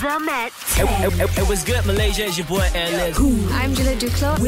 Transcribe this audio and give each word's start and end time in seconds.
The 0.00 0.20
Met. 0.20 0.52
It, 0.76 0.84
it, 1.04 1.20
it, 1.20 1.38
it 1.38 1.48
was 1.48 1.64
good, 1.64 1.84
Malaysia. 1.86 2.26
It's 2.26 2.36
your 2.36 2.46
boy 2.46 2.68
Alice. 2.74 3.18
I'm 3.52 3.74
Julia 3.74 3.96
Duclos. 3.96 4.38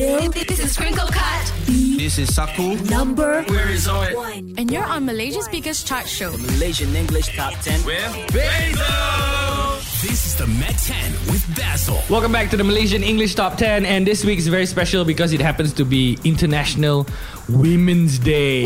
This 0.47 0.61
is 0.61 0.73
Sprinkle 0.73 1.09
Cut. 1.09 1.53
This 1.67 2.19
is 2.19 2.35
Saku. 2.35 2.77
Number 2.91 3.42
Where 3.44 3.69
is 3.71 3.87
it? 3.87 4.15
one. 4.17 4.55
And 4.58 4.71
you're 4.71 4.84
on 4.84 5.07
Malaysia's 5.07 5.49
biggest 5.49 5.87
chart 5.87 6.07
show. 6.07 6.37
Malaysian 6.37 6.95
English 6.95 7.34
Top 7.34 7.55
10. 7.61 7.81
This 10.00 10.27
is 10.27 10.37
the 10.37 10.46
Met 10.46 10.79
10 10.79 11.12
with 11.27 11.57
Basil. 11.57 12.00
Welcome 12.09 12.30
back 12.30 12.50
to 12.50 12.57
the 12.57 12.62
Malaysian 12.62 13.02
English 13.02 13.34
Top 13.34 13.57
10 13.57 13.84
and 13.84 14.07
this 14.07 14.25
week 14.25 14.39
is 14.39 14.46
very 14.46 14.64
special 14.64 15.04
because 15.04 15.32
it 15.32 15.40
happens 15.40 15.72
to 15.72 15.84
be 15.84 16.16
International 16.22 17.04
Women's 17.48 18.21
Day. 18.21 18.62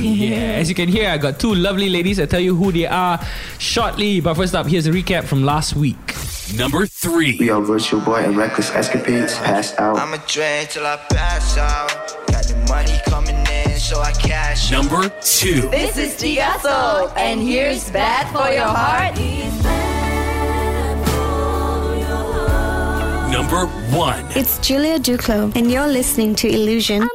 yeah, 0.00 0.56
as 0.56 0.70
you 0.70 0.74
can 0.74 0.88
hear, 0.88 1.10
I 1.10 1.18
got 1.18 1.38
two 1.38 1.54
lovely 1.54 1.90
ladies. 1.90 2.18
I'll 2.18 2.26
tell 2.26 2.40
you 2.40 2.56
who 2.56 2.72
they 2.72 2.86
are 2.86 3.20
shortly. 3.58 4.22
But 4.22 4.32
first 4.32 4.54
up, 4.54 4.66
here's 4.66 4.86
a 4.86 4.90
recap 4.90 5.24
from 5.24 5.44
last 5.44 5.76
week. 5.76 6.16
Number 6.56 6.86
3. 6.86 7.36
We 7.38 7.50
are 7.50 7.60
Virtual 7.60 8.00
Boy 8.00 8.24
and 8.24 8.34
Reckless 8.34 8.70
Escapades. 8.70 9.36
Passed 9.40 9.78
out. 9.78 9.98
I'ma 9.98 10.16
drink 10.26 10.70
till 10.70 10.86
I 10.86 10.96
pass 11.10 11.58
out. 11.58 12.16
Got 12.28 12.44
the 12.44 12.56
money 12.66 12.98
coming 13.04 13.36
in, 13.36 13.78
so 13.78 14.00
I 14.00 14.12
cash. 14.12 14.70
Number 14.70 15.10
2. 15.20 15.68
This 15.68 15.98
is 15.98 16.14
Tigaso, 16.14 17.14
and 17.14 17.42
here's 17.42 17.90
Bad 17.90 18.26
for 18.32 18.50
Your 18.50 18.64
Heart. 18.64 19.18
Number 23.30 23.66
1. 23.94 24.26
It's 24.34 24.58
Julia 24.58 24.98
Duclos, 24.98 25.54
and 25.54 25.70
you're 25.70 25.86
listening 25.86 26.34
to 26.34 26.48
Illusion. 26.48 27.08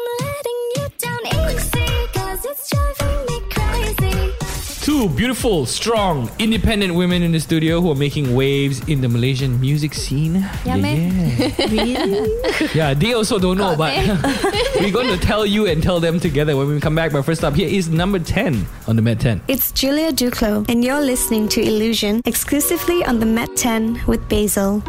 Two 4.80 5.10
beautiful, 5.10 5.66
strong, 5.66 6.32
independent 6.40 6.96
women 6.96 7.22
in 7.22 7.34
the 7.34 7.40
studio 7.42 7.82
who 7.82 7.92
are 7.92 7.96
making 7.96 8.34
waves 8.34 8.80
in 8.88 9.02
the 9.02 9.10
Malaysian 9.10 9.60
music 9.60 9.94
scene. 9.94 10.36
Yeah, 10.64 10.78
man. 10.78 11.38
Yeah. 11.68 12.68
yeah, 12.74 12.94
they 12.94 13.12
also 13.12 13.38
don't 13.38 13.58
know, 13.58 13.76
but 13.76 13.94
we're 14.80 14.94
going 14.94 15.10
to 15.10 15.18
tell 15.18 15.46
you 15.46 15.68
and 15.68 15.84
tell 15.84 16.00
them 16.00 16.22
together 16.22 16.56
when 16.56 16.70
we 16.70 16.80
come 16.80 16.96
back. 16.96 17.12
But 17.12 17.24
first 17.24 17.44
up, 17.44 17.56
here 17.56 17.68
is 17.68 17.90
number 17.90 18.20
10 18.20 18.66
on 18.88 18.96
the 18.96 19.02
Met 19.02 19.20
10. 19.20 19.42
It's 19.50 19.74
Julia 19.74 20.14
Duclos, 20.14 20.70
and 20.70 20.82
you're 20.82 21.02
listening 21.02 21.50
to 21.50 21.62
Illusion 21.62 22.22
exclusively 22.24 23.04
on 23.04 23.20
the 23.20 23.26
Met 23.26 23.54
10 23.58 24.06
with 24.08 24.30
Basil. 24.30 24.82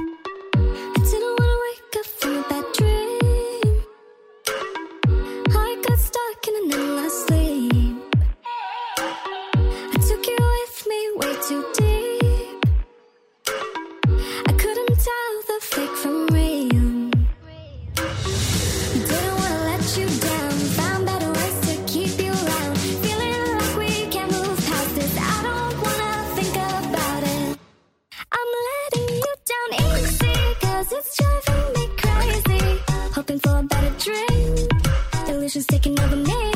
Cause 30.88 30.98
it's 30.98 31.16
driving 31.16 31.72
me 31.74 31.88
crazy. 31.96 32.80
Hoping 33.14 33.38
for 33.40 33.58
a 33.58 33.62
better 33.62 33.92
dream. 33.98 34.68
Illusions 35.28 35.66
taking 35.66 35.98
over 36.00 36.16
me. 36.16 36.55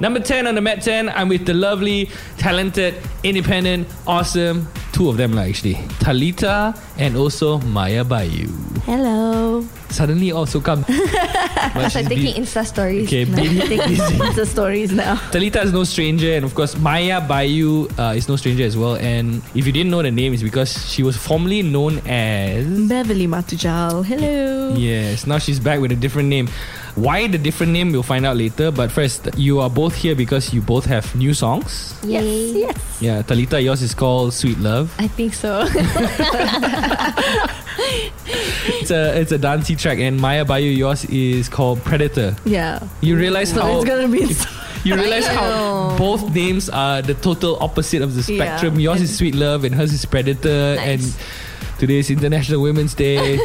Number 0.00 0.18
10 0.18 0.46
on 0.46 0.54
the 0.54 0.62
Met 0.62 0.80
10, 0.82 1.10
I'm 1.10 1.28
with 1.28 1.44
the 1.44 1.52
lovely, 1.52 2.08
talented, 2.38 2.94
independent, 3.22 3.86
awesome, 4.06 4.66
two 4.92 5.10
of 5.10 5.18
them 5.18 5.36
actually, 5.36 5.74
Talitha 6.00 6.74
and 6.96 7.16
also 7.16 7.58
Mayubayu. 7.58 8.48
Hello. 8.84 9.60
Suddenly 9.90 10.32
also 10.32 10.60
come. 10.60 10.84
But 11.74 11.90
she's 11.92 12.08
taking 12.08 12.32
bu- 12.34 12.40
Insta 12.40 12.64
stories. 12.66 13.06
Okay, 13.08 13.24
busy, 13.24 13.60
busy. 13.86 14.16
Insta 14.16 14.46
stories 14.46 14.90
now. 14.92 15.16
Talitha 15.30 15.60
is 15.62 15.72
no 15.72 15.84
stranger, 15.84 16.32
and 16.32 16.44
of 16.46 16.54
course, 16.54 16.74
Mayubayu 16.76 17.90
uh, 17.98 18.14
is 18.16 18.26
no 18.28 18.36
stranger 18.36 18.64
as 18.64 18.76
well. 18.78 18.96
And 18.96 19.42
if 19.54 19.66
you 19.66 19.72
didn't 19.72 19.90
know 19.90 20.00
the 20.02 20.10
name, 20.10 20.32
it's 20.32 20.42
because 20.42 20.72
she 20.90 21.02
was 21.02 21.16
formerly 21.16 21.62
known 21.62 21.98
as. 22.08 22.64
Beverly 22.88 23.26
Matujal. 23.26 24.02
Hello. 24.02 24.74
Yes, 24.76 25.26
now 25.26 25.36
she's 25.38 25.60
back 25.60 25.80
with 25.80 25.92
a 25.92 25.96
different 25.96 26.28
name. 26.30 26.48
Why 26.96 27.26
the 27.28 27.38
different 27.38 27.72
name, 27.72 27.92
we'll 27.92 28.02
find 28.02 28.26
out 28.26 28.36
later. 28.36 28.70
But 28.70 28.90
first, 28.92 29.28
you 29.36 29.60
are 29.60 29.70
both 29.70 29.94
here 29.94 30.14
because 30.14 30.52
you 30.52 30.60
both 30.60 30.84
have 30.86 31.14
new 31.14 31.34
songs. 31.34 31.94
Yes. 32.02 32.24
Yes. 32.24 32.76
Yeah, 33.00 33.22
Talitha, 33.22 33.60
yours 33.60 33.82
is 33.82 33.94
called 33.94 34.34
Sweet 34.34 34.58
Love. 34.58 34.92
I 34.98 35.06
think 35.08 35.34
so. 35.34 35.66
It's 38.80 38.90
a 38.90 39.18
it's 39.20 39.32
a 39.32 39.38
dancey 39.38 39.74
track, 39.76 39.98
and 39.98 40.20
Mayubayu, 40.20 40.76
yours 40.76 41.04
is 41.06 41.48
called 41.48 41.82
Predator. 41.82 42.36
Yeah. 42.44 42.80
You 43.00 43.16
realize 43.16 43.52
So 43.52 43.60
how 43.62 43.76
it's 43.80 43.84
gonna 43.88 44.08
be. 44.08 44.28
you 44.84 44.94
realize 44.96 45.26
how 45.26 45.96
both 45.98 46.34
names 46.34 46.68
are 46.68 47.02
the 47.02 47.14
total 47.14 47.56
opposite 47.60 48.02
of 48.02 48.14
the 48.14 48.22
Yeah. 48.32 48.44
spectrum. 48.44 48.78
Yours 48.80 49.00
is 49.00 49.16
Sweet 49.16 49.34
Love, 49.34 49.64
and 49.64 49.74
hers 49.74 49.92
is 49.92 50.04
Predator. 50.04 50.76
Nice. 50.76 50.86
And 50.88 51.00
today 51.78 51.98
is 51.98 52.10
International 52.10 52.60
Women's 52.62 52.94
Day. 52.94 53.38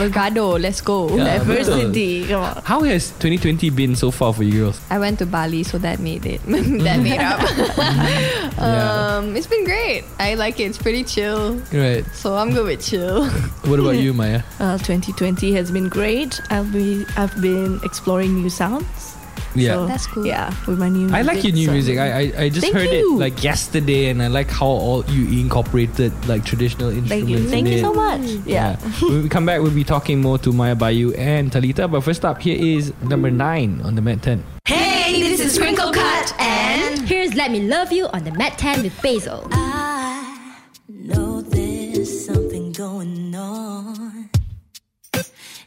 Bergado, 0.00 0.58
let's 0.58 0.80
go. 0.80 1.14
Yeah. 1.14 1.24
Diversity. 1.44 2.26
Come 2.26 2.42
on. 2.42 2.62
how 2.64 2.80
has 2.82 3.10
2020 3.20 3.68
been 3.70 3.94
so 3.94 4.10
far 4.10 4.32
for 4.32 4.42
you 4.42 4.64
girls? 4.64 4.80
I 4.88 4.98
went 4.98 5.18
to 5.18 5.26
Bali, 5.26 5.62
so 5.62 5.76
that 5.78 6.00
made 6.00 6.24
it. 6.24 6.40
that 6.46 7.00
made 7.00 7.20
up. 7.20 7.40
Yeah. 8.60 9.16
um, 9.16 9.36
it's 9.36 9.46
been 9.46 9.64
great. 9.64 10.04
I 10.18 10.34
like 10.34 10.60
it. 10.60 10.64
It's 10.64 10.76
pretty 10.78 11.02
chill. 11.04 11.56
Right. 11.72 12.04
So 12.12 12.36
I'm 12.36 12.52
good 12.52 12.66
with 12.66 12.84
chill. 12.84 13.24
What 13.68 13.80
about 13.80 13.96
you, 13.96 14.12
Maya? 14.12 14.42
Uh, 14.58 14.76
2020 14.78 15.52
has 15.54 15.70
been 15.70 15.88
great. 15.88 16.40
I've 16.50 16.70
been 16.72 17.06
I've 17.16 17.34
been 17.40 17.80
exploring 17.84 18.34
new 18.42 18.50
sounds. 18.50 19.16
Yeah. 19.54 19.72
So, 19.74 19.86
That's 19.86 20.06
cool. 20.06 20.26
Yeah, 20.26 20.54
with 20.66 20.78
my 20.78 20.88
new. 20.88 21.10
I 21.12 21.22
like 21.22 21.42
your 21.42 21.52
new 21.52 21.66
so- 21.66 21.72
music. 21.72 21.98
I 21.98 22.08
I, 22.10 22.32
I 22.44 22.48
just 22.48 22.60
Thank 22.62 22.74
heard 22.74 22.90
you. 22.90 23.16
it 23.16 23.18
like 23.18 23.42
yesterday, 23.42 24.10
and 24.10 24.22
I 24.22 24.28
like 24.28 24.48
how 24.50 24.66
all 24.66 25.04
you 25.06 25.40
incorporated 25.40 26.12
like 26.28 26.44
traditional 26.44 26.90
instruments. 26.90 27.08
Thank 27.10 27.28
instruments. 27.28 27.52
you. 27.52 27.58
in 27.58 27.64
Thank 27.64 27.68
you 27.68 27.78
it. 27.78 27.80
so 27.82 27.92
much. 27.92 28.20
Mm. 28.20 28.42
Yeah. 28.46 28.76
when 29.02 29.22
we 29.24 29.28
come 29.28 29.46
back, 29.46 29.60
we'll 29.60 29.74
be 29.74 29.84
talking 29.84 30.20
more 30.20 30.38
to 30.38 30.50
Mayubayu 30.52 31.18
and 31.18 31.50
Talitha. 31.50 31.88
But 31.88 32.02
first 32.02 32.24
up, 32.24 32.40
here 32.40 32.56
is 32.58 32.92
number 33.02 33.30
nine 33.30 33.80
on 33.82 33.94
the 33.96 34.02
Met 34.02 34.22
10. 34.22 34.44
Hey, 34.66 35.20
this 35.20 35.40
is 35.40 35.54
Sprinkle 35.54 35.90
Cut 35.92 36.34
and 36.38 37.00
Here's 37.08 37.34
Let 37.34 37.50
Me 37.50 37.60
Love 37.66 37.90
You 37.92 38.06
on 38.08 38.22
the 38.24 38.30
Met 38.32 38.56
10 38.58 38.82
with 38.84 38.94
Basil. 39.02 39.48
I 39.50 40.54
know 40.88 41.40
there's 41.42 42.26
something 42.26 42.70
going 42.72 43.34
on, 43.34 44.30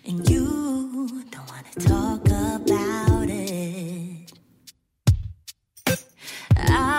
and 0.05 0.29
you 0.29 1.09
don't 1.31 1.49
want 1.49 1.71
to 1.73 1.79
talk 1.87 2.25
about 2.25 2.67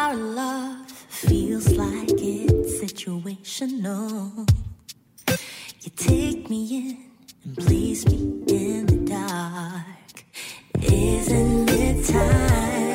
Our 0.04 0.16
love 0.16 0.90
feels 0.90 1.66
like 1.78 2.10
it's 2.10 2.72
situational. 2.78 4.46
You 5.80 5.90
take 5.96 6.50
me 6.50 6.76
in 6.76 6.98
and 7.42 7.56
please 7.56 8.06
me 8.10 8.18
in 8.48 8.84
the 8.84 8.96
dark. 8.96 10.24
Isn't 10.82 11.70
it 11.70 12.04
time? 12.04 12.93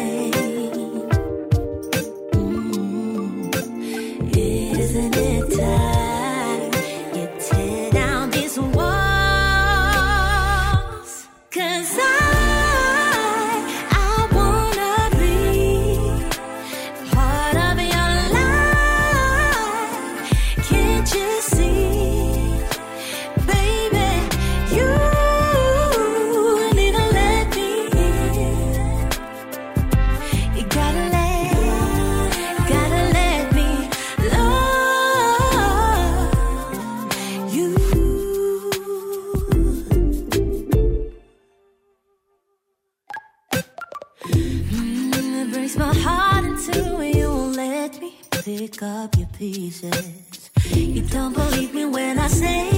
Pick 48.60 48.84
up 48.84 49.18
your 49.18 49.28
pieces. 49.28 50.52
You 50.66 51.02
don't 51.04 51.34
believe 51.34 51.74
me 51.74 51.86
when 51.86 52.20
I 52.20 52.28
say 52.28 52.70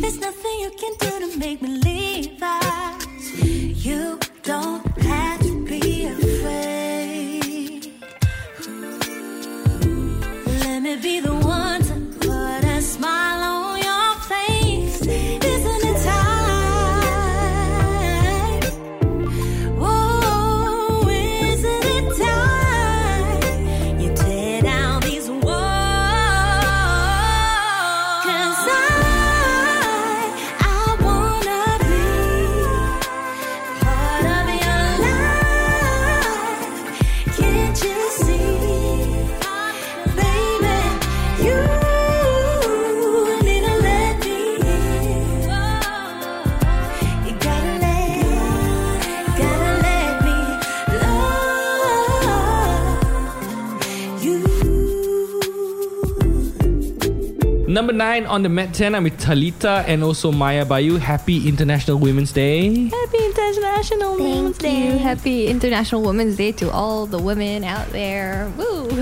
there's 0.00 0.18
nothing 0.18 0.60
you 0.60 0.70
can 0.80 0.94
do 0.98 1.12
to 1.24 1.38
make 1.38 1.60
me 1.60 1.68
leave 1.68 2.42
us. 2.42 3.04
You 3.44 4.18
don't 4.42 4.86
have 5.02 5.40
to 5.40 5.64
be 5.66 6.06
afraid. 6.06 7.92
Let 10.62 10.80
me 10.80 10.96
be 10.96 11.20
the 11.20 11.34
one 11.34 11.82
to 11.82 11.94
put 12.20 12.64
a 12.64 12.80
smile 12.80 13.27
nine 57.98 58.24
on 58.26 58.42
the 58.44 58.48
Met 58.48 58.72
10, 58.72 58.94
I'm 58.94 59.02
with 59.04 59.18
Talitha 59.18 59.84
and 59.86 60.02
also 60.04 60.30
Mayubayu. 60.30 60.98
Happy 61.00 61.48
International 61.48 61.98
Women's 61.98 62.32
Day. 62.32 62.88
Happy 62.88 63.18
International 63.24 64.14
Women's 64.16 64.56
Day. 64.56 64.96
Happy 64.96 65.48
International 65.48 66.02
Women's 66.02 66.36
Day 66.36 66.52
to 66.52 66.70
all 66.70 67.06
the 67.06 67.18
women 67.18 67.64
out 67.64 67.90
there. 67.90 68.50
Woo! 68.56 68.88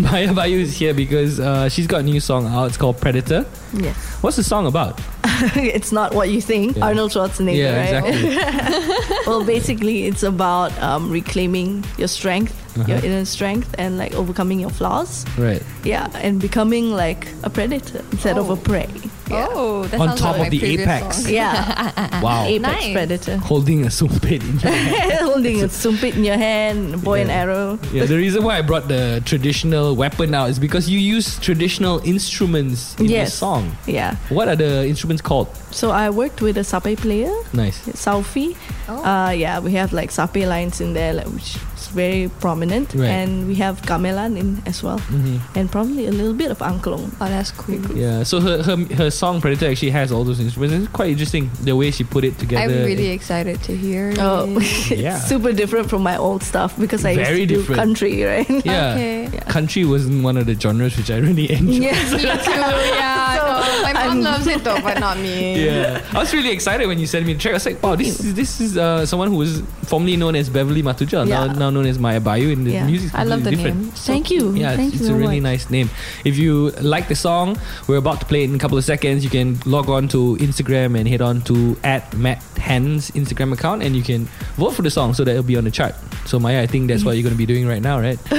Mayubayu 0.00 0.60
is 0.60 0.74
here 0.76 0.94
because 0.94 1.38
uh, 1.38 1.68
she's 1.68 1.86
got 1.86 2.00
a 2.00 2.04
new 2.04 2.20
song 2.20 2.46
out. 2.46 2.64
It's 2.68 2.76
called 2.78 2.98
Predator. 2.98 3.44
Yes. 3.74 3.96
What's 4.22 4.36
the 4.36 4.42
song 4.44 4.66
about? 4.66 4.98
it's 5.56 5.92
not 5.92 6.14
what 6.14 6.30
you 6.30 6.40
think. 6.40 6.76
Yeah. 6.76 6.86
Arnold 6.86 7.12
Schwarzenegger, 7.12 7.56
Yeah, 7.56 8.00
right? 8.00 8.14
exactly. 8.14 9.16
well, 9.26 9.44
basically, 9.44 10.06
it's 10.06 10.22
about 10.22 10.76
um, 10.82 11.10
reclaiming 11.10 11.84
your 11.98 12.08
strength, 12.08 12.59
your 12.76 12.96
Uh-huh. 12.96 13.06
inner 13.06 13.24
strength, 13.24 13.74
and 13.78 13.98
like 13.98 14.14
overcoming 14.14 14.60
your 14.60 14.70
flaws. 14.70 15.24
Right. 15.38 15.62
Yeah, 15.84 16.08
and 16.22 16.40
becoming 16.40 16.90
like 16.94 17.26
a 17.42 17.50
predator 17.50 18.02
instead 18.12 18.38
of 18.38 18.50
a 18.50 18.56
prey. 18.56 18.88
Oh, 19.32 19.84
that 19.94 20.00
On 20.00 20.08
top 20.16 20.20
like 20.20 20.34
of 20.34 20.38
my 20.38 20.48
the 20.50 20.64
apex. 20.74 21.22
song. 21.22 21.32
Yeah, 21.32 22.20
Wow. 22.22 22.46
apex 22.46 22.62
Nice. 22.82 22.92
predator. 22.92 23.36
Holding 23.38 23.86
a 23.86 23.90
sumpit 23.90 24.42
in 24.42 24.58
your 24.58 24.72
hand. 24.72 25.12
Holding 25.30 25.62
a 25.62 25.68
sumpit 25.84 26.16
in 26.16 26.24
your 26.24 26.36
hand, 26.36 26.94
a 26.94 26.98
boy 26.98 27.20
and 27.22 27.30
arrow. 27.30 27.78
Yeah, 27.92 28.06
the 28.06 28.16
reason 28.16 28.42
why 28.42 28.58
I 28.58 28.62
brought 28.62 28.88
the 28.88 29.22
traditional 29.24 29.94
weapon 29.94 30.34
out 30.34 30.50
is 30.50 30.58
because 30.58 30.88
you 30.90 30.98
use 30.98 31.38
traditional 31.38 32.00
instruments 32.02 32.96
in 32.98 33.06
the 33.06 33.12
Yes. 33.22 33.34
song. 33.34 33.70
Yeah. 33.86 34.16
What 34.30 34.48
are 34.48 34.56
the 34.56 34.88
instruments 34.88 35.22
called? 35.22 35.46
So 35.70 35.90
I 35.92 36.10
worked 36.10 36.42
with 36.42 36.58
a 36.58 36.64
sape 36.64 36.98
player, 36.98 37.30
Nice. 37.52 37.78
Saufi. 37.94 38.56
Uh, 38.88 39.30
yeah, 39.30 39.60
we 39.60 39.70
have 39.78 39.92
like 39.92 40.10
sape 40.10 40.42
lines 40.44 40.80
in 40.80 40.92
there, 40.94 41.12
like, 41.14 41.26
which 41.30 41.54
is 41.54 41.69
very 41.90 42.30
prominent, 42.40 42.94
Right. 42.94 43.08
and 43.10 43.46
we 43.48 43.54
have 43.56 43.82
gamelan 43.82 44.36
in 44.38 44.62
as 44.66 44.82
well, 44.82 44.98
Mhm. 45.10 45.40
and 45.56 45.70
probably 45.70 46.06
a 46.06 46.12
little 46.12 46.34
bit 46.34 46.50
of 46.50 46.58
angklung. 46.58 47.10
Oh, 47.20 47.28
that's 47.28 47.50
cool. 47.50 47.80
Yeah, 47.96 48.22
so 48.24 48.40
her, 48.40 48.62
her 48.62 48.76
her 48.96 49.10
song 49.10 49.40
Predator 49.40 49.70
actually 49.70 49.90
has 49.90 50.10
all 50.12 50.24
those 50.24 50.40
instruments. 50.40 50.74
It's 50.76 50.92
quite 50.92 51.10
interesting 51.10 51.50
the 51.62 51.74
way 51.76 51.90
she 51.90 52.04
put 52.04 52.24
it 52.24 52.38
together. 52.38 52.62
I'm 52.72 52.86
really 52.86 53.10
excited 53.10 53.62
to 53.64 53.76
hear 53.76 54.14
Oh, 54.18 54.46
it. 54.58 54.90
Yeah. 55.06 55.18
super 55.18 55.52
different 55.52 55.88
from 55.90 56.02
my 56.02 56.16
old 56.16 56.42
stuff 56.42 56.74
because 56.78 57.04
I 57.04 57.14
Very 57.16 57.40
used 57.44 57.48
to 57.50 57.56
different. 57.56 57.78
do 57.80 57.84
country, 57.86 58.14
right? 58.24 58.48
Yeah. 58.64 58.94
Okay. 59.00 59.30
Country 59.48 59.84
wasn't 59.84 60.22
one 60.22 60.36
of 60.36 60.46
the 60.46 60.54
genres 60.54 60.96
which 60.96 61.10
I 61.10 61.18
really 61.18 61.50
enjoyed. 61.50 61.82
Yes. 61.90 62.12
Me 62.16 62.22
too, 62.22 62.54
yeah. 62.94 63.36
So, 63.36 63.44
no, 63.46 63.82
my 63.82 63.92
mom 63.92 64.02
I'm- 64.10 64.22
loves 64.22 64.46
it 64.46 64.62
though, 64.64 64.80
but 64.80 64.98
not 65.00 65.18
me. 65.18 65.64
Yeah, 65.66 66.00
I 66.12 66.18
was 66.18 66.32
really 66.34 66.50
excited 66.50 66.86
when 66.86 66.98
you 66.98 67.06
sent 67.06 67.26
me 67.26 67.32
the 67.34 67.40
track. 67.40 67.54
I 67.54 67.58
was 67.60 67.66
like, 67.66 67.82
"Wow, 67.82 67.94
this 67.96 68.20
is 68.20 68.34
this 68.34 68.60
is 68.60 68.76
uh, 68.76 69.06
someone 69.06 69.28
who 69.28 69.36
was 69.36 69.62
formerly 69.86 70.16
known 70.16 70.34
as 70.36 70.48
Beverly 70.48 70.82
Matuja, 70.82 71.26
Yeah. 71.26 71.46
now, 71.46 71.52
now 71.52 71.70
known 71.70 71.79
as 71.86 71.98
Mayubayu, 71.98 72.52
and 72.52 72.66
the 72.66 72.72
Yeah. 72.72 72.86
music. 72.86 73.14
I 73.14 73.24
love 73.24 73.44
the 73.44 73.50
different. 73.50 73.76
name. 73.80 73.90
Thank 73.92 74.30
you. 74.30 74.54
Yeah, 74.54 74.76
Thank 74.76 74.92
it's, 74.94 75.02
you 75.02 75.06
it's 75.06 75.10
a 75.10 75.14
really 75.14 75.40
much. 75.40 75.52
nice 75.52 75.70
name. 75.70 75.90
If 76.24 76.38
you 76.38 76.70
like 76.80 77.08
the 77.08 77.14
song, 77.16 77.58
we're 77.86 77.98
about 77.98 78.20
to 78.20 78.26
play 78.26 78.42
it 78.44 78.50
in 78.50 78.56
a 78.56 78.58
couple 78.58 78.78
of 78.78 78.84
seconds. 78.84 79.24
You 79.24 79.30
can 79.30 79.58
log 79.66 79.88
on 79.90 80.08
to 80.08 80.36
Instagram 80.40 80.98
and 80.98 81.08
head 81.08 81.20
on 81.22 81.42
to 81.42 81.76
at 81.84 82.14
Met 82.16 82.42
10's 82.56 83.10
Instagram 83.12 83.52
account, 83.52 83.82
and 83.82 83.94
you 83.96 84.02
can 84.02 84.26
vote 84.56 84.74
for 84.74 84.82
the 84.82 84.90
song 84.90 85.14
so 85.14 85.24
that 85.24 85.32
it'll 85.32 85.42
be 85.42 85.56
on 85.56 85.64
the 85.64 85.70
chart. 85.70 85.94
So 86.26 86.38
Maya, 86.38 86.62
I 86.62 86.66
think 86.66 86.88
that's 86.88 87.04
what 87.04 87.16
you're 87.16 87.22
going 87.22 87.34
to 87.34 87.38
be 87.38 87.46
doing 87.46 87.66
right 87.66 87.82
now, 87.82 87.98
right? 88.00 88.18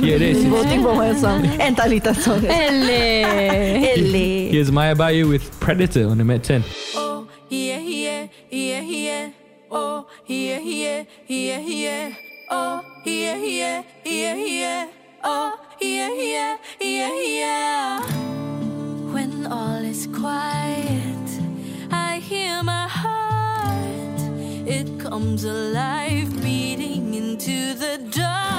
Here 0.00 0.16
it 0.16 0.22
is. 0.22 0.44
Voting 0.44 0.82
for 0.82 0.94
my 0.94 1.14
song 1.16 1.44
and 1.46 1.76
Talitha's 1.76 2.22
song. 2.24 2.40
Hele. 2.42 4.50
Here's 4.52 4.70
Mayubayu 4.70 5.28
with 5.28 5.50
Predator 5.60 6.08
on 6.08 6.18
the 6.18 6.24
Met 6.24 6.44
10. 6.44 6.62
Oh, 6.94 7.26
yeah, 7.48 7.78
yeah, 7.78 8.26
yeah, 8.50 8.80
yeah. 8.80 9.30
Oh, 9.70 10.06
yeah, 10.26 10.58
yeah, 10.58 11.04
yeah, 11.26 11.58
yeah. 11.58 12.12
Oh, 12.54 12.84
yeah, 13.06 13.36
yeah, 13.36 13.82
yeah, 14.04 14.34
yeah. 14.34 14.88
Oh, 15.24 15.58
yeah, 15.80 16.12
yeah, 16.12 16.58
yeah, 16.78 17.14
yeah. 17.40 18.02
When 19.10 19.46
all 19.46 19.82
is 19.82 20.06
quiet, 20.08 21.28
I 21.90 22.18
hear 22.18 22.62
my 22.62 22.86
heart. 22.88 24.20
It 24.68 25.00
comes 25.00 25.44
alive, 25.44 26.28
beating 26.42 27.14
into 27.14 27.72
the 27.72 27.96
dark. 28.10 28.51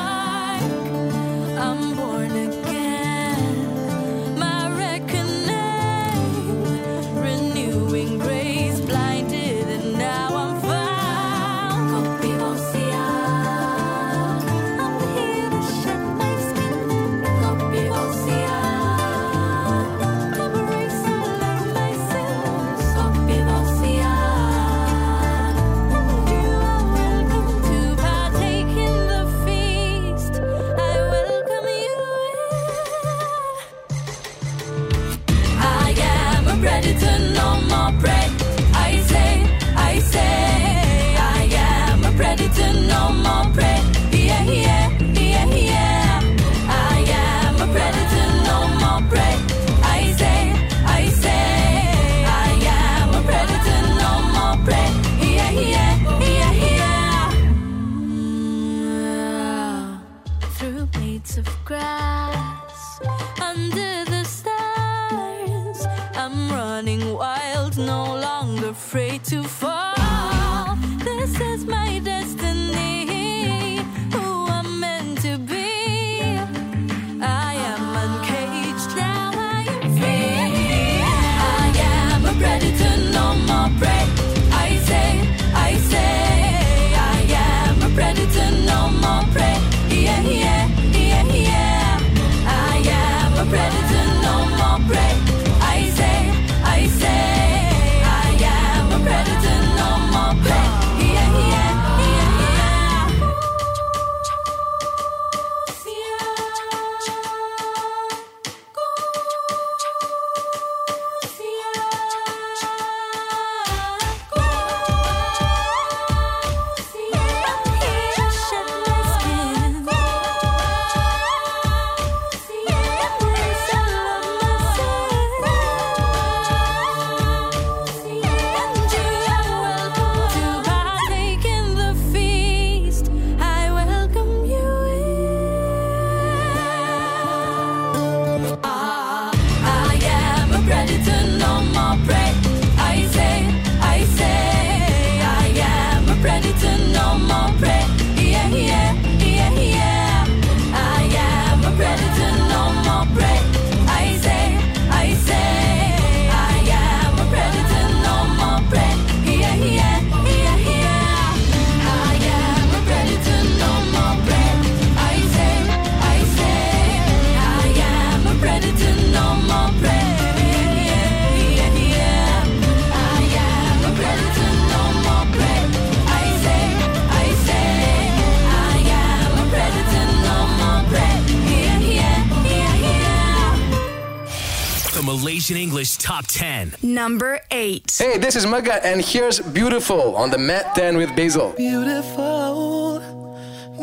Top 186.23 186.31
10. 186.31 186.75
Number 186.83 187.39
8. 187.51 187.97
Hey, 187.97 188.17
this 188.17 188.35
is 188.35 188.45
Maga, 188.45 188.85
and 188.85 189.01
here's 189.01 189.39
Beautiful 189.39 190.15
on 190.15 190.29
the 190.29 190.37
Met 190.37 190.75
10 190.75 190.97
with 190.97 191.13
Basil. 191.15 191.53
Beautiful, 191.57 192.99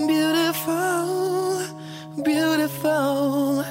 beautiful, 0.06 1.66
beautiful. 2.22 3.64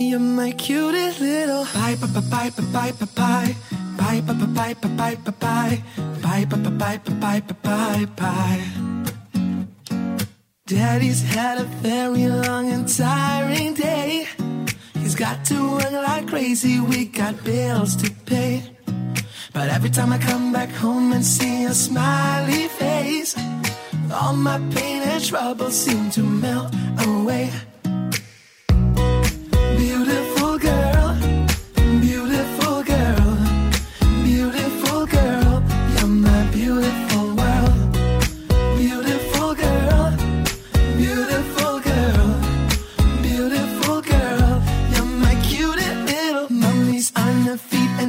You're 0.00 0.20
my 0.20 0.52
cutest 0.52 1.20
little. 1.20 1.64
Bye, 1.74 1.96
bye, 2.00 2.06
bye, 2.06 2.50
bye, 2.50 2.50
bye, 2.72 2.92
bye, 2.92 3.06
bye. 3.14 3.56
Bye, 3.96 4.20
bye, 4.20 4.32
bye, 4.34 4.74
bye, 4.74 4.88
bye, 4.96 5.14
bye, 5.16 5.32
bye. 5.40 5.82
Bye, 6.22 6.44
bye, 6.44 6.56
bye, 6.56 6.70
bye, 6.70 6.98
bye, 6.98 7.40
bye, 7.40 7.54
bye, 7.62 8.06
bye. 8.16 8.64
Daddy's 10.66 11.22
had 11.22 11.58
a 11.58 11.64
very 11.64 12.28
long 12.28 12.70
and 12.70 12.88
tiring 12.88 13.74
day. 13.74 14.26
He's 15.08 15.14
got 15.14 15.42
to 15.46 15.70
work 15.72 15.90
like 15.90 16.28
crazy. 16.28 16.80
We 16.80 17.06
got 17.06 17.42
bills 17.42 17.96
to 17.96 18.10
pay. 18.26 18.62
But 19.54 19.70
every 19.70 19.88
time 19.88 20.12
I 20.12 20.18
come 20.18 20.52
back 20.52 20.68
home 20.68 21.14
and 21.14 21.24
see 21.24 21.64
a 21.64 21.72
smiley 21.72 22.68
face, 22.68 23.34
all 24.12 24.34
my 24.34 24.58
pain 24.70 25.00
and 25.00 25.24
trouble 25.24 25.70
seem 25.70 26.10
to 26.10 26.22
melt 26.22 26.74
away. 27.06 27.50
Beautiful 29.78 30.37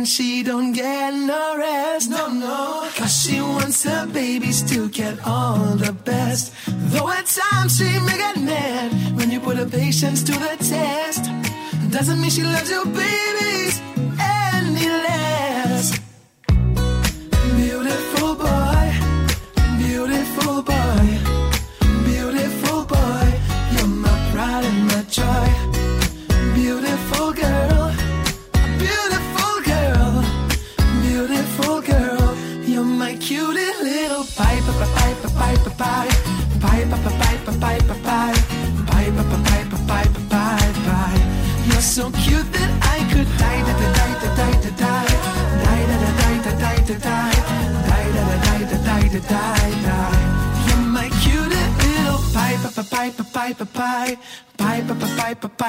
she 0.09 0.41
don't 0.41 0.71
get 0.71 1.13
no 1.13 1.55
rest. 1.57 2.09
No, 2.09 2.27
no, 2.27 2.89
cause 2.95 3.23
she 3.23 3.39
wants 3.39 3.83
her 3.83 4.07
babies 4.07 4.63
to 4.71 4.89
get 4.89 5.15
all 5.25 5.75
the 5.75 5.93
best. 5.93 6.53
Though 6.67 7.09
at 7.09 7.25
times 7.27 7.77
she 7.77 7.99
may 7.99 8.17
get 8.17 8.37
mad 8.37 8.91
when 9.17 9.29
you 9.29 9.39
put 9.39 9.57
her 9.57 9.67
patience 9.67 10.23
to 10.23 10.31
the 10.31 10.55
test. 10.57 11.29
Doesn't 11.91 12.19
mean 12.19 12.31
she 12.31 12.43
loves 12.43 12.69
your 12.69 12.85
babies 12.85 13.88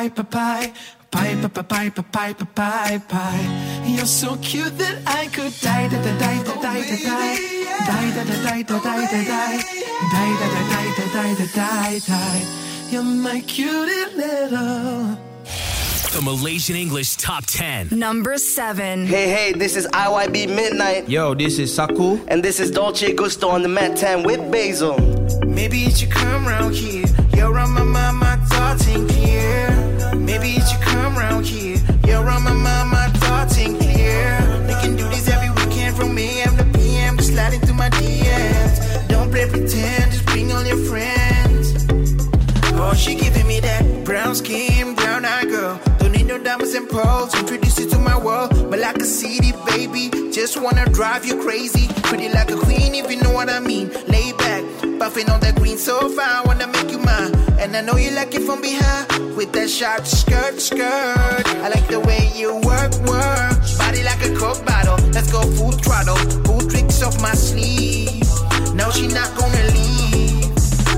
Bye 0.00 0.08
bye 0.08 0.72
bye 1.10 1.34
bye 1.34 1.44
bye 1.44 1.90
bye 1.90 2.32
bye 2.54 3.02
bye. 3.06 3.84
You're 3.86 4.06
so 4.06 4.36
cute 4.36 4.78
that 4.78 4.96
I 5.06 5.26
could 5.26 5.52
die 5.60 5.88
da 5.88 6.00
da 6.00 6.18
die 6.18 6.42
da 6.42 6.54
die 6.54 6.80
da 6.88 6.96
die 6.96 7.36
die 7.84 8.10
da 8.16 8.24
da 8.24 8.34
die 8.46 8.62
da 8.64 8.78
die 8.80 9.04
da 9.04 9.20
die 9.20 9.60
die 10.14 10.32
da 10.40 10.46
da 10.54 10.62
die 10.72 10.90
da 10.96 11.04
die 11.12 11.34
da 11.36 11.46
die 11.52 12.00
die. 12.00 12.46
You're 12.90 13.02
my 13.02 13.40
cute 13.42 14.16
little. 14.16 15.18
The 16.14 16.22
Malaysian 16.22 16.78
English 16.78 17.16
Top 17.16 17.44
10. 17.44 17.90
Number 17.90 18.38
7. 18.38 19.06
Hey, 19.06 19.28
hey, 19.28 19.52
this 19.52 19.76
is 19.76 19.86
IYB 19.88 20.48
Midnight. 20.48 21.10
Yo, 21.10 21.34
this 21.34 21.58
is 21.58 21.74
Saku. 21.74 22.18
And 22.28 22.42
this 22.42 22.58
is 22.58 22.70
Dolce 22.70 23.12
Gusto 23.12 23.48
on 23.50 23.60
the 23.62 23.68
Met 23.68 23.98
10 23.98 24.22
with 24.22 24.50
Basil. 24.50 24.98
Maybe 25.46 25.78
you 25.78 25.90
should 25.90 26.10
come 26.10 26.46
round 26.46 26.74
here. 26.74 27.04
You're 27.36 27.56
on 27.58 27.70
my 27.74 27.84
mind, 27.84 28.16
my 28.16 28.36
thoughts 28.46 28.88
ain't 28.88 29.08
clear. 29.10 29.89
Maybe 30.16 30.48
you 30.50 30.60
should 30.60 30.80
come 30.80 31.16
round 31.16 31.46
here. 31.46 31.78
You're 32.06 32.28
on 32.28 32.42
my 32.42 32.52
mind, 32.52 32.90
my 32.90 33.08
thoughts 33.20 33.58
ain't 33.58 33.78
clear. 33.78 34.38
We 34.66 34.74
can 34.82 34.96
do 34.96 35.08
this 35.08 35.28
every 35.28 35.50
weekend 35.50 35.96
from 35.96 36.16
AM 36.18 36.56
to 36.56 36.64
PM. 36.78 37.16
Just 37.16 37.32
slide 37.32 37.54
into 37.54 37.72
my 37.72 37.90
DMs. 37.90 39.08
Don't 39.08 39.30
play 39.30 39.48
pretend, 39.48 40.12
just 40.12 40.26
bring 40.26 40.52
all 40.52 40.64
your 40.64 40.82
friends. 40.88 41.86
Oh, 42.82 42.94
she 42.94 43.14
giving 43.14 43.46
me 43.46 43.60
that 43.60 44.04
brown 44.04 44.34
skin, 44.34 44.94
brown 44.94 45.24
eyed 45.24 45.48
girl. 45.48 45.80
Don't 45.98 46.12
need 46.12 46.26
no 46.26 46.38
diamonds 46.38 46.74
and 46.74 46.88
pearls. 46.88 47.34
Introduce 47.38 47.78
you 47.78 47.88
to 47.90 47.98
my 47.98 48.18
world, 48.18 48.50
but 48.70 48.78
like 48.78 48.96
a 48.96 49.04
CD, 49.04 49.52
baby. 49.66 50.10
Just 50.32 50.60
wanna 50.60 50.86
drive 50.86 51.24
you 51.24 51.40
crazy. 51.42 51.88
Pretty 52.04 52.28
like 52.28 52.50
a 52.50 52.56
queen, 52.56 52.94
if 52.94 53.10
you 53.10 53.20
know 53.22 53.32
what 53.32 53.48
I 53.50 53.60
mean. 53.60 53.90
Lay 54.08 54.32
back, 54.32 54.64
puffing 54.98 55.28
on 55.30 55.40
that 55.40 55.56
green 55.56 55.78
sofa. 55.78 56.22
I 56.22 56.42
wanna 56.46 56.66
make 56.68 56.90
you 56.90 56.98
mine, 56.98 57.32
and 57.60 57.76
I 57.76 57.82
know 57.82 57.96
you 57.96 58.10
like 58.12 58.34
it 58.34 58.40
from 58.40 58.62
behind 58.62 59.36
with 59.36 59.52
that 59.52 59.68
sharp 59.68 60.06
skirt, 60.06 60.58
skirt. 60.58 60.80
I 60.80 61.68
like 61.68 61.86
the 61.88 62.00
way 62.00 62.32
you 62.34 62.54
work, 62.64 62.90
work. 63.04 63.52
Body 63.76 64.02
like 64.02 64.24
a 64.24 64.34
coke 64.34 64.64
bottle. 64.64 64.96
Let's 65.12 65.30
go 65.30 65.42
full 65.42 65.72
throttle. 65.72 66.16
Who 66.48 66.70
tricks 66.70 67.02
off 67.02 67.20
my 67.20 67.34
sleeve? 67.34 68.24
No, 68.72 68.90
she 68.90 69.08
not 69.08 69.28
gonna 69.36 69.64
leave. 69.76 70.48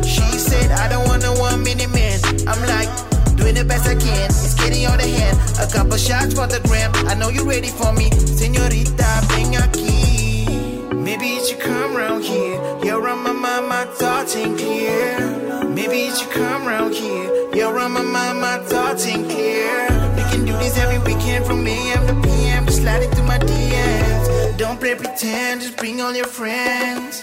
She 0.06 0.22
said, 0.38 0.70
I 0.70 0.88
don't 0.88 1.02
want 1.08 1.22
no 1.22 1.34
one 1.34 1.64
minute 1.64 1.90
man. 1.90 2.20
I'm 2.46 2.62
like, 2.70 2.90
doing 3.36 3.56
the 3.56 3.64
best 3.66 3.88
I 3.88 3.96
can. 3.96 4.30
It's 4.30 4.54
getting 4.54 4.84
out 4.84 5.02
of 5.02 5.10
hand. 5.10 5.36
A 5.58 5.66
couple 5.66 5.96
shots 5.96 6.32
for 6.32 6.46
the 6.46 6.60
gram. 6.68 6.92
I 7.10 7.14
know 7.14 7.28
you're 7.28 7.44
ready 7.44 7.74
for 7.74 7.92
me, 7.92 8.08
señorita. 8.10 9.26
Bring 9.34 9.52
your 9.52 9.66
key. 9.74 10.94
Maybe 10.94 11.26
you 11.26 11.44
should 11.44 11.58
come 11.58 11.96
around 11.96 12.22
here. 12.22 12.62
You're 12.84 13.08
on 13.08 13.24
my 13.24 13.32
mind, 13.32 13.66
my 13.66 13.84
thoughts 13.98 14.36
ain't 14.36 14.56
clear. 14.56 15.61
Maybe 15.92 16.18
you 16.18 16.26
come 16.28 16.64
round 16.64 16.94
here. 16.94 17.50
You're 17.52 17.78
on 17.78 17.92
my 17.92 18.00
mind, 18.00 18.40
my 18.40 18.56
thoughts 18.60 19.06
ain't 19.06 19.28
clear. 19.28 19.88
We 20.16 20.22
can 20.32 20.46
do 20.46 20.54
this 20.56 20.78
every 20.78 20.96
weekend 21.00 21.44
from 21.44 21.66
AM 21.66 22.06
to 22.06 22.14
PM. 22.26 22.64
Just 22.64 22.80
slide 22.80 23.02
into 23.02 23.22
my 23.24 23.36
DMs. 23.36 24.56
Don't 24.56 24.80
play 24.80 24.94
pretend, 24.94 25.60
just 25.60 25.76
bring 25.76 26.00
all 26.00 26.14
your 26.14 26.24
friends. 26.24 27.22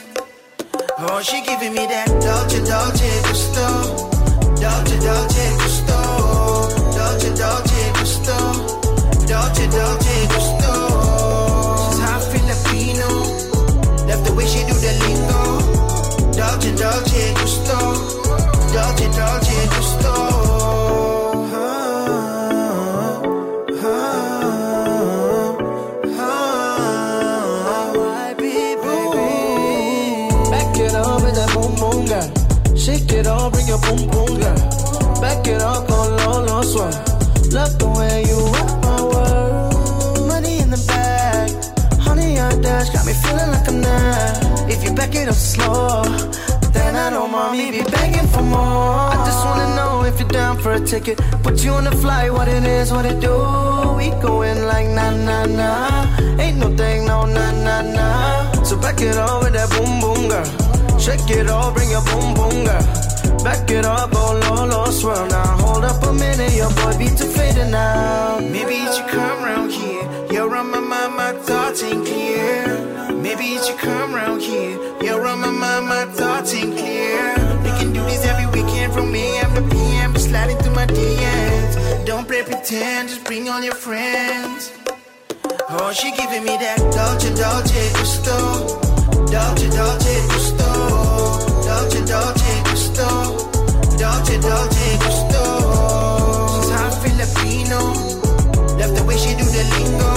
Oh, 0.99 1.19
she 1.23 1.41
giving 1.41 1.73
me 1.73 1.87
that 1.87 2.09
Dolce, 2.21 2.59
Dolce, 2.61 3.09
Gusto. 3.25 3.67
Dolce, 4.61 4.97
Dolce, 5.01 5.45
Gusto. 5.61 5.99
Dolce, 6.93 7.29
Dolce, 7.41 7.81
Gusto. 7.97 8.37
Dolce, 9.25 9.65
Dolce, 9.77 10.15
Gusto. 10.29 10.73
She's 11.89 11.99
half 12.05 12.23
Filipino. 12.29 13.09
Love 14.05 14.21
the 14.27 14.33
way 14.37 14.45
she 14.45 14.61
do 14.69 14.77
the 14.77 14.93
lingo. 15.01 15.41
Dolce, 16.37 16.69
Dolce, 16.75 17.33
Gusto. 17.33 18.18
Dolce, 18.73 19.07
Dolce, 19.17 19.67
Gusto. 19.73 20.13
Ah, 21.53 21.69
ah, 23.83 23.97
ah. 26.19 26.49
Shake 32.75 33.11
it 33.11 33.27
all, 33.27 33.49
bring 33.51 33.67
your 33.67 33.77
boom 33.79 34.07
boom 34.07 34.39
girl. 34.39 34.55
Back 35.21 35.45
it 35.47 35.61
up, 35.61 35.87
go 35.87 35.95
low, 36.17 36.45
low, 36.45 36.61
swirl. 36.61 36.91
Love 37.51 37.77
the 37.77 37.87
way 37.97 38.23
you 38.29 38.37
rock 38.55 38.81
my 38.81 39.01
world. 39.03 40.27
Money 40.27 40.59
in 40.59 40.69
the 40.69 40.81
bag, 40.87 41.51
honey 41.99 42.39
on 42.39 42.61
dash, 42.61 42.89
got 42.91 43.05
me 43.05 43.13
feeling 43.13 43.51
like 43.51 43.67
I'm 43.67 43.81
not. 43.81 44.71
If 44.71 44.83
you 44.83 44.93
back 44.93 45.13
it 45.13 45.27
up 45.27 45.35
slow, 45.35 46.03
then 46.73 46.95
I 46.95 47.09
know 47.09 47.27
mommy 47.27 47.71
be 47.71 47.83
begging 47.83 48.27
for 48.27 48.41
more. 48.41 49.11
I 49.13 49.17
just 49.25 49.45
wanna 49.45 49.75
know 49.75 50.03
if 50.03 50.19
you're 50.19 50.29
down 50.29 50.57
for 50.57 50.73
a 50.73 50.79
ticket. 50.79 51.17
Put 51.43 51.63
you 51.63 51.71
on 51.71 51.83
the 51.85 51.91
flight, 51.91 52.31
what 52.31 52.47
it 52.47 52.63
is, 52.63 52.91
what 52.91 53.05
it 53.05 53.19
do. 53.19 53.35
We 53.97 54.09
going 54.21 54.63
like 54.65 54.89
na 54.89 55.11
na 55.11 55.45
na. 55.45 55.71
Ain't 56.41 56.57
no 56.57 56.75
thing, 56.75 57.05
no 57.05 57.25
na 57.25 57.51
na 57.51 57.81
na. 57.81 58.63
So 58.63 58.77
back 58.77 59.01
it 59.01 59.17
up 59.17 59.43
with 59.43 59.53
that 59.53 59.69
boom 59.71 59.99
boom 60.01 60.29
girl. 60.29 60.99
Shake 60.99 61.29
it 61.29 61.49
all, 61.49 61.71
bring 61.73 61.89
your 61.89 62.03
boom 62.03 62.33
boom 62.33 62.65
girl. 62.65 63.09
Back 63.43 63.71
it 63.71 63.85
up, 63.85 64.09
oh, 64.13 64.37
go 64.39 64.55
low, 64.55 64.65
low, 64.65 64.91
swirl 64.91 65.25
now. 65.27 65.57
Hold 65.63 65.85
up 65.85 66.03
a 66.03 66.13
minute, 66.13 66.53
your 66.53 66.69
boy 66.71 66.97
be 66.97 67.07
too 67.07 67.25
faded 67.25 67.69
now. 67.71 68.39
Maybe 68.39 68.75
you 68.75 68.93
should 68.93 69.07
come 69.07 69.43
round 69.43 69.71
here. 69.71 70.03
You're 70.31 70.53
on 70.55 70.69
my 70.71 70.79
mind, 70.79 71.15
my 71.15 71.31
thoughts 71.31 71.81
ain't 71.83 72.05
clear. 72.05 73.13
Maybe 73.13 73.45
you 73.45 73.63
should 73.63 73.77
come 73.77 74.13
round 74.13 74.41
here. 74.41 74.68
You're 75.79 75.87
my 75.87 76.03
thoughts 76.11 76.53
ain't 76.53 76.75
clear. 76.75 77.35
We 77.63 77.71
can 77.79 77.93
do 77.93 78.03
this 78.03 78.25
every 78.25 78.47
weekend 78.47 78.91
from 78.91 79.15
AM 79.15 79.55
to 79.55 79.61
PM. 79.73 80.11
Just 80.11 80.27
slide 80.27 80.49
into 80.49 80.69
my 80.71 80.85
DMs. 80.85 82.05
Don't 82.05 82.27
play 82.27 82.43
pretend, 82.43 83.07
just 83.07 83.23
bring 83.23 83.47
all 83.47 83.63
your 83.63 83.75
friends. 83.75 84.73
Oh, 85.69 85.93
she 85.93 86.11
giving 86.11 86.43
me 86.43 86.57
that 86.57 86.79
Dolce, 86.91 87.31
Dolce, 87.33 87.83
Gusto. 87.95 88.37
Dolce, 89.31 89.67
Dolce, 89.71 90.15
Gusto. 90.27 90.69
Dolce, 91.63 91.99
Dolce, 92.11 92.53
Gusto. 92.67 93.07
Dolce, 93.95 94.35
Dolce, 94.47 94.87
Gusto. 94.99 95.43
She's 96.59 96.71
half 96.75 96.93
Filipino. 97.07 97.79
Love 98.79 98.93
the 98.99 99.03
way 99.07 99.15
she 99.15 99.31
do 99.31 99.47
the 99.47 99.63
lingo. 99.79 100.13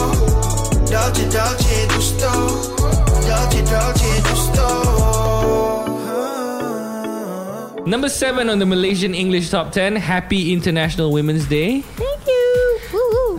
Dolce, 0.91 1.25
Dolce, 1.31 1.87
Gusto. 1.95 2.33
Dolce, 3.31 3.61
Dolce, 3.63 4.11
Gusto. 4.27 4.92
Number 7.85 8.09
seven 8.09 8.49
on 8.49 8.61
the 8.61 8.67
Malaysian 8.67 9.13
English 9.13 9.51
Top 9.51 9.73
10. 9.73 9.97
Happy 9.97 10.53
International 10.53 11.11
Women's 11.11 11.47
Day. 11.47 11.83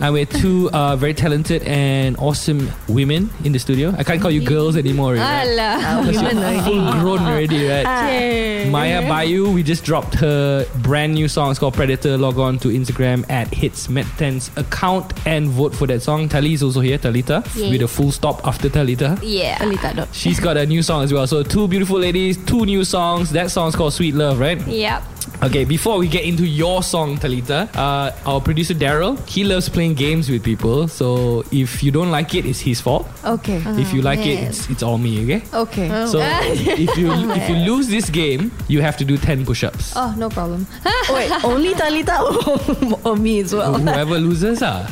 you. 0.00 0.06
I'm 0.06 0.12
with 0.14 0.40
two 0.40 0.70
uh, 0.72 0.96
very 0.96 1.14
talented 1.14 1.62
and 1.62 2.16
awesome 2.18 2.70
women 2.88 3.30
in 3.44 3.52
the 3.52 3.58
studio. 3.58 3.94
I 3.96 4.04
can't 4.04 4.20
call 4.20 4.30
you 4.30 4.44
girls 4.44 4.76
anymore. 4.76 5.14
Right? 5.14 5.46
Alah. 5.46 6.06
Women 6.06 6.38
already. 6.38 6.60
full 6.62 6.92
grown 7.00 7.18
already, 7.20 7.68
right? 7.68 8.10
Yay. 8.12 8.70
Mayubayu, 8.70 9.54
we 9.54 9.62
just 9.62 9.84
dropped 9.84 10.14
her 10.14 10.66
brand 10.82 11.14
new 11.14 11.28
song. 11.28 11.50
It's 11.50 11.58
called 11.60 11.74
Predator. 11.74 12.16
Log 12.18 12.38
on 12.38 12.58
to 12.60 12.68
Instagram 12.68 13.28
at 13.30 13.52
Hits 13.52 13.88
Met 13.88 14.06
10's 14.18 14.50
account 14.56 15.12
and 15.26 15.48
vote 15.48 15.74
for 15.74 15.86
that 15.86 16.02
song. 16.02 16.28
Tali 16.28 16.54
is 16.54 16.62
also 16.62 16.80
here, 16.80 16.98
Talitha, 16.98 17.44
Yay. 17.56 17.70
with 17.70 17.82
a 17.82 17.88
full 17.88 18.10
stop 18.10 18.44
after 18.46 18.68
Talitha. 18.68 19.18
Yeah. 19.22 19.58
Alita 19.58 19.94
dot. 19.94 20.08
She's 20.12 20.40
got 20.40 20.56
a 20.56 20.66
new 20.66 20.82
song 20.82 21.04
as 21.04 21.12
well. 21.12 21.26
So 21.26 21.42
two 21.42 21.68
beautiful 21.68 21.98
ladies, 21.98 22.36
two 22.44 22.64
new 22.66 22.84
songs. 22.84 23.30
That 23.30 23.50
song's 23.50 23.76
called 23.76 23.92
Sweet 23.92 24.14
Love, 24.14 24.38
right? 24.40 24.60
Yep. 24.66 25.02
Okay, 25.42 25.64
before 25.64 25.98
we 25.98 26.08
get 26.08 26.24
into 26.24 26.46
your 26.46 26.82
song, 26.82 27.16
Talitha, 27.18 27.68
uh, 27.74 28.12
our 28.26 28.40
producer 28.40 28.74
Daryl, 28.74 29.18
he 29.28 29.44
loves 29.44 29.68
playing 29.68 29.94
games 29.94 30.28
with 30.30 30.42
people. 30.42 30.88
So 30.88 31.44
if 31.50 31.82
you 31.82 31.90
don't 31.90 32.10
like 32.10 32.34
it, 32.34 32.46
it's 32.46 32.60
his 32.60 32.80
fault. 32.80 33.06
Okay. 33.24 33.62
if 33.80 33.92
you 33.92 34.02
like 34.02 34.20
it, 34.20 34.40
it's, 34.48 34.68
it's 34.70 34.82
all 34.82 34.98
me. 34.98 35.22
Okay. 35.24 35.42
Okay. 35.52 35.88
So 36.06 36.18
if 36.22 36.96
you 36.96 37.12
if 37.32 37.48
you 37.48 37.56
lose 37.56 37.88
this 37.88 38.10
game, 38.10 38.52
you 38.68 38.80
have 38.80 38.96
to 38.98 39.04
do 39.04 39.16
ten 39.16 39.44
push-ups. 39.44 39.92
Oh, 39.96 40.14
no 40.16 40.28
problem. 40.28 40.66
Wait, 41.10 41.30
only 41.44 41.74
Talitha 41.74 42.20
or, 42.22 43.12
or 43.12 43.16
me 43.16 43.40
as 43.40 43.54
well? 43.54 43.74
Whoever 43.74 44.18
loses, 44.18 44.62
ah. 44.62 44.88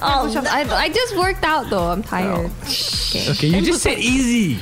Oh, 0.00 0.30
I, 0.50 0.64
I 0.64 0.88
just 0.88 1.16
worked 1.16 1.44
out 1.44 1.70
though. 1.70 1.90
I'm 1.90 2.02
tired. 2.02 2.50
Okay, 3.30 3.48
you 3.48 3.62
just 3.62 3.82
said 3.82 3.98
easy. 3.98 4.58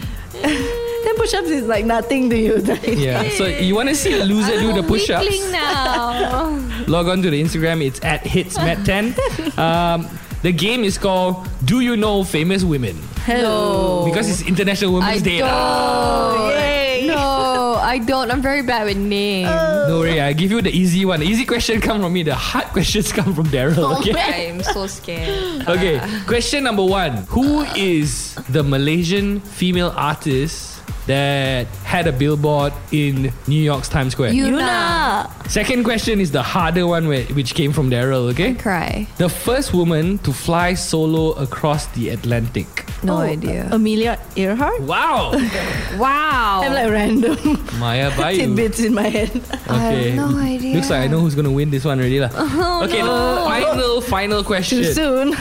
10 1.04 1.16
push 1.16 1.34
ups 1.34 1.48
is 1.50 1.66
like 1.66 1.84
nothing 1.84 2.30
to 2.30 2.36
you. 2.36 2.54
Yeah. 2.84 3.28
So 3.36 3.44
you 3.46 3.74
want 3.74 3.88
to 3.90 3.94
see 3.94 4.18
a 4.18 4.24
loser 4.24 4.56
do 4.58 4.72
the 4.72 4.82
push-ups? 4.82 5.26
Weakling 5.28 5.52
now. 5.52 6.56
Log 6.88 7.08
on 7.08 7.20
to 7.22 7.30
the 7.30 7.40
Instagram. 7.42 7.84
It's 7.84 8.00
at 8.02 8.22
hitsmet10. 8.24 9.12
Um, 9.58 10.08
the 10.42 10.52
game 10.52 10.84
is 10.84 10.96
called 10.98 11.46
Do 11.64 11.80
You 11.80 11.96
Know 11.96 12.24
Famous 12.24 12.64
Women? 12.64 12.96
Hello. 13.24 14.04
Because 14.04 14.28
it's 14.28 14.42
International 14.48 14.92
Women's 14.94 15.20
I 15.20 15.24
Day. 15.24 15.40
lah. 15.42 16.36
don't. 16.36 16.50
Yay. 16.50 17.06
No, 17.08 17.76
I 17.80 17.98
don't. 17.98 18.30
I'm 18.30 18.40
very 18.42 18.62
bad 18.62 18.84
with 18.84 18.96
names. 18.96 19.48
Don't 19.88 20.00
worry, 20.00 20.20
I 20.20 20.32
give 20.32 20.50
you 20.50 20.60
the 20.62 20.70
easy 20.72 21.04
one. 21.04 21.20
The 21.20 21.26
easy 21.26 21.44
question 21.44 21.80
come 21.80 22.00
from 22.00 22.12
me. 22.12 22.22
The 22.22 22.34
hard 22.34 22.66
questions 22.76 23.12
come 23.12 23.34
from 23.34 23.46
Daryl. 23.48 23.96
Okay. 24.00 24.48
I'm 24.50 24.62
so 24.62 24.86
scared. 24.86 25.68
Okay. 25.68 26.00
Question 26.26 26.64
number 26.64 26.84
one: 26.84 27.24
Who 27.32 27.62
is 27.76 28.34
the 28.48 28.62
Malaysian 28.62 29.40
female 29.40 29.92
artist 29.96 30.73
that 31.06 31.66
had 31.84 32.06
a 32.06 32.12
billboard 32.12 32.72
in 32.92 33.32
New 33.46 33.60
York's 33.60 33.88
Times 33.88 34.12
Square? 34.12 34.32
Yuna. 34.32 35.28
Second 35.50 35.84
question 35.84 36.20
is 36.20 36.32
the 36.32 36.42
harder 36.42 36.86
one, 36.86 37.08
where, 37.08 37.24
which 37.34 37.54
came 37.54 37.72
from 37.72 37.90
Daryl. 37.90 38.30
Okay. 38.32 38.54
Cry. 38.54 39.06
The 39.18 39.28
first 39.28 39.74
woman 39.74 40.18
to 40.18 40.32
fly 40.32 40.74
solo 40.74 41.32
across 41.32 41.86
the 41.88 42.08
Atlantic. 42.10 42.86
No 43.02 43.16
Oh, 43.16 43.20
idea. 43.20 43.68
Amelia 43.70 44.18
Earhart? 44.36 44.80
Wow. 44.82 45.32
Wow. 45.98 46.62
I 46.62 46.64
have 46.64 46.72
like 46.72 46.90
random 46.90 47.36
Maya 47.78 48.10
Bayu. 48.18 48.36
tidbits 48.38 48.80
in 48.80 48.94
my 48.94 49.06
head. 49.08 49.30
Okay. 49.68 50.14
no 50.16 50.26
idea. 50.38 50.74
Looks 50.76 50.90
like 50.90 51.04
I 51.04 51.06
know 51.06 51.20
who's 51.20 51.34
gonna 51.36 51.52
win 51.52 51.70
this 51.70 51.84
one 51.84 51.98
already 52.00 52.18
lah. 52.20 52.30
Oh, 52.34 52.84
okay, 52.84 52.98
no. 53.02 53.44
final 53.46 54.00
final 54.00 54.42
question. 54.42 54.78
Too 54.82 54.92
soon. 54.92 55.32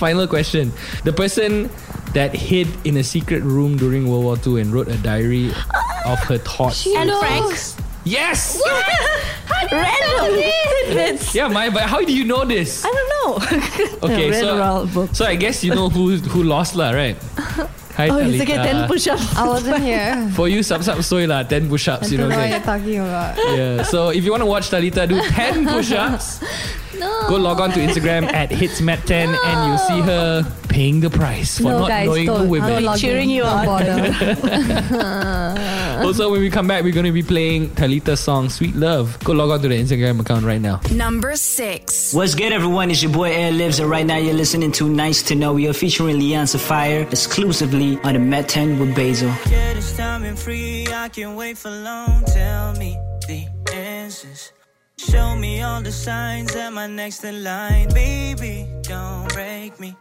Final 0.00 0.26
question. 0.26 0.72
The 1.04 1.12
person 1.12 1.68
that 2.14 2.34
hid 2.34 2.66
in 2.84 2.96
a 2.98 3.04
secret 3.04 3.42
room 3.42 3.76
during 3.76 4.08
World 4.10 4.24
War 4.24 4.36
II 4.46 4.60
and 4.60 4.72
wrote 4.72 4.88
a 4.88 4.96
diary 4.98 5.50
of 6.04 6.18
her 6.26 6.38
thoughts. 6.38 6.82
She 6.82 6.94
And 6.96 7.08
knows. 7.08 7.20
Frank's. 7.22 7.76
yes! 8.04 8.58
Random 9.72 10.42
tidbits. 10.42 11.34
Yeah, 11.34 11.48
my 11.48 11.68
but 11.70 11.82
how 11.84 12.02
do 12.02 12.12
you 12.12 12.24
know 12.24 12.44
this? 12.44 12.84
I 12.84 12.90
don't 12.90 13.10
know. 13.14 13.30
Okay, 14.10 14.32
so 14.32 14.86
so 15.12 15.24
I 15.26 15.36
guess 15.36 15.62
you 15.62 15.74
know 15.74 15.88
who 15.88 16.16
who 16.32 16.42
lost 16.42 16.74
lah, 16.74 16.90
right? 16.90 17.16
Hi, 18.00 18.08
Oh, 18.08 18.16
it's 18.16 18.40
Talitha. 18.40 18.64
okay, 18.64 18.72
10 18.72 18.88
push 18.88 19.06
ups. 19.12 19.36
I 19.36 19.44
wasn't 19.46 19.82
here. 19.84 20.16
For 20.34 20.48
you, 20.48 20.62
sub 20.64 20.80
sub 20.82 21.02
soy 21.04 21.26
lah, 21.28 21.42
10 21.44 21.68
push 21.68 21.86
ups, 21.88 22.08
you 22.10 22.16
know 22.16 22.32
know 22.32 22.38
what 22.40 22.48
what 22.48 22.48
I'm 22.48 22.56
you're 22.56 22.64
talking 22.64 22.98
about. 23.04 23.36
Yeah, 23.36 23.82
so 23.84 24.08
if 24.08 24.24
you 24.24 24.30
want 24.32 24.40
to 24.40 24.48
watch 24.48 24.70
Talitha 24.72 25.04
do 25.06 25.20
10 25.20 25.68
push 25.68 25.92
ups, 25.92 26.40
go 27.28 27.36
log 27.36 27.60
on 27.60 27.70
to 27.76 27.80
Instagram 27.84 28.24
at 28.32 28.48
hitsmet10 28.48 29.36
and 29.36 29.56
you'll 29.68 29.84
see 29.84 30.00
her 30.00 30.48
paying 30.70 31.00
the 31.00 31.10
price 31.10 31.58
for 31.58 31.64
no, 31.64 31.78
not 31.80 31.88
guys, 31.88 32.06
knowing 32.06 32.26
don't. 32.26 32.40
who 32.46 32.50
women. 32.50 32.72
I'll 32.72 32.82
log 32.82 32.98
cheering 32.98 33.28
you 33.28 33.42
on. 33.42 33.66
bother. 33.66 34.14
Also, 36.00 36.30
when 36.32 36.40
we 36.40 36.48
come 36.48 36.66
back, 36.66 36.82
we're 36.82 36.94
going 36.94 37.04
to 37.04 37.12
be 37.12 37.22
playing 37.22 37.68
Talitha's 37.74 38.20
song 38.20 38.48
Sweet 38.48 38.74
Love. 38.74 39.18
Go 39.22 39.32
log 39.32 39.50
on 39.50 39.60
to 39.60 39.68
the 39.68 39.74
Instagram 39.74 40.18
account 40.20 40.46
right 40.46 40.60
now. 40.60 40.80
Number 40.94 41.36
six. 41.36 42.14
What's 42.14 42.34
good, 42.34 42.52
everyone? 42.54 42.90
It's 42.90 43.02
your 43.02 43.12
boy 43.12 43.30
Air 43.30 43.52
Lives, 43.52 43.80
and 43.80 43.90
right 43.90 44.06
now 44.06 44.16
you're 44.16 44.32
listening 44.34 44.72
to 44.72 44.88
Nice 44.88 45.22
to 45.24 45.34
Know. 45.34 45.52
We 45.52 45.68
are 45.68 45.74
featuring 45.74 46.18
Leon 46.18 46.46
Sapphire 46.46 47.06
exclusively 47.10 47.98
on 48.02 48.14
the 48.14 48.18
Met 48.18 48.48
10 48.48 48.78
with 48.78 48.94
Basil. 48.96 49.28
Yeah, 49.50 49.74
this 49.74 49.94
time 49.94 50.24
and 50.24 50.38
free. 50.38 50.86
I 50.90 51.10
can't 51.10 51.36
wait 51.36 51.58
for 51.58 51.70
long. 51.70 52.24
Tell 52.24 52.72
me 52.76 52.96
the 53.28 53.46
answers. 53.74 54.52
Show 54.96 55.36
me 55.36 55.60
all 55.60 55.82
the 55.82 55.92
signs 55.92 56.54
that 56.54 56.72
my 56.72 56.86
next 56.86 57.24
in 57.24 57.44
line. 57.44 57.88
Baby, 57.92 58.66
don't 58.82 59.28
break 59.34 59.78
me. 59.78 59.94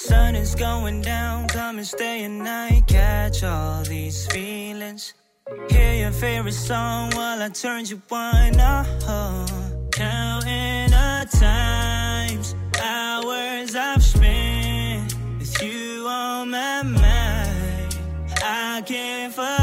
Sun 0.00 0.36
is 0.36 0.54
going 0.54 1.02
down, 1.02 1.48
come 1.48 1.78
and 1.78 1.86
stay 1.86 2.22
a 2.22 2.28
night. 2.28 2.86
Catch 2.86 3.42
all 3.42 3.82
these 3.82 4.28
feelings. 4.28 5.12
Hear 5.70 5.92
your 5.94 6.12
favorite 6.12 6.52
song 6.52 7.10
while 7.16 7.42
I 7.42 7.48
turn 7.48 7.84
you 7.84 8.00
on. 8.12 8.60
Oh, 8.60 9.44
counting 9.90 10.90
the 10.90 11.26
times, 11.36 12.54
hours 12.80 13.74
I've 13.74 14.04
spent 14.04 15.16
with 15.40 15.62
you 15.64 16.06
on 16.06 16.50
my 16.50 16.82
mind. 16.84 17.98
I 18.40 18.82
can't 18.86 19.34
forget, 19.34 19.57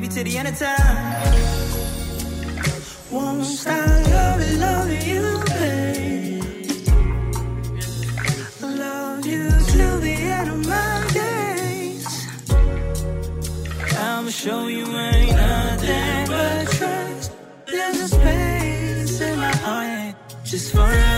baby, 0.00 0.14
to 0.14 0.22
the 0.22 0.38
end 0.38 0.48
of 0.48 0.58
time. 0.58 1.58
Won't 3.10 3.44
stop 3.44 4.06
loving, 4.06 4.60
loving 4.60 5.02
you, 5.10 5.24
babe. 5.58 6.44
Love 8.62 9.26
you 9.26 9.50
till 9.72 9.98
the 10.00 10.16
end 10.36 10.50
of 10.50 10.66
my 10.66 11.06
days. 11.12 12.06
I'ma 13.98 14.30
show 14.30 14.66
you 14.68 14.86
ain't 14.86 15.36
nothing 15.36 16.26
but 16.28 16.68
trust. 16.76 17.32
There's 17.66 18.00
a 18.00 18.08
space 18.08 19.20
in 19.20 19.36
my 19.38 19.56
heart 19.56 20.14
just 20.44 20.72
for 20.72 20.80
us. 20.80 21.17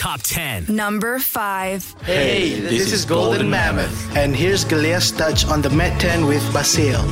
Top 0.00 0.22
10. 0.22 0.64
Number 0.74 1.18
5. 1.18 1.96
Hey, 2.04 2.58
this, 2.58 2.90
is 2.90 3.04
Golden 3.04 3.50
Mammoth, 3.50 4.16
and 4.16 4.34
here's 4.34 4.64
Galea's 4.64 5.12
touch 5.12 5.44
on 5.44 5.60
the 5.60 5.68
Met 5.68 6.00
10 6.00 6.24
with 6.24 6.42
Basil. 6.54 7.04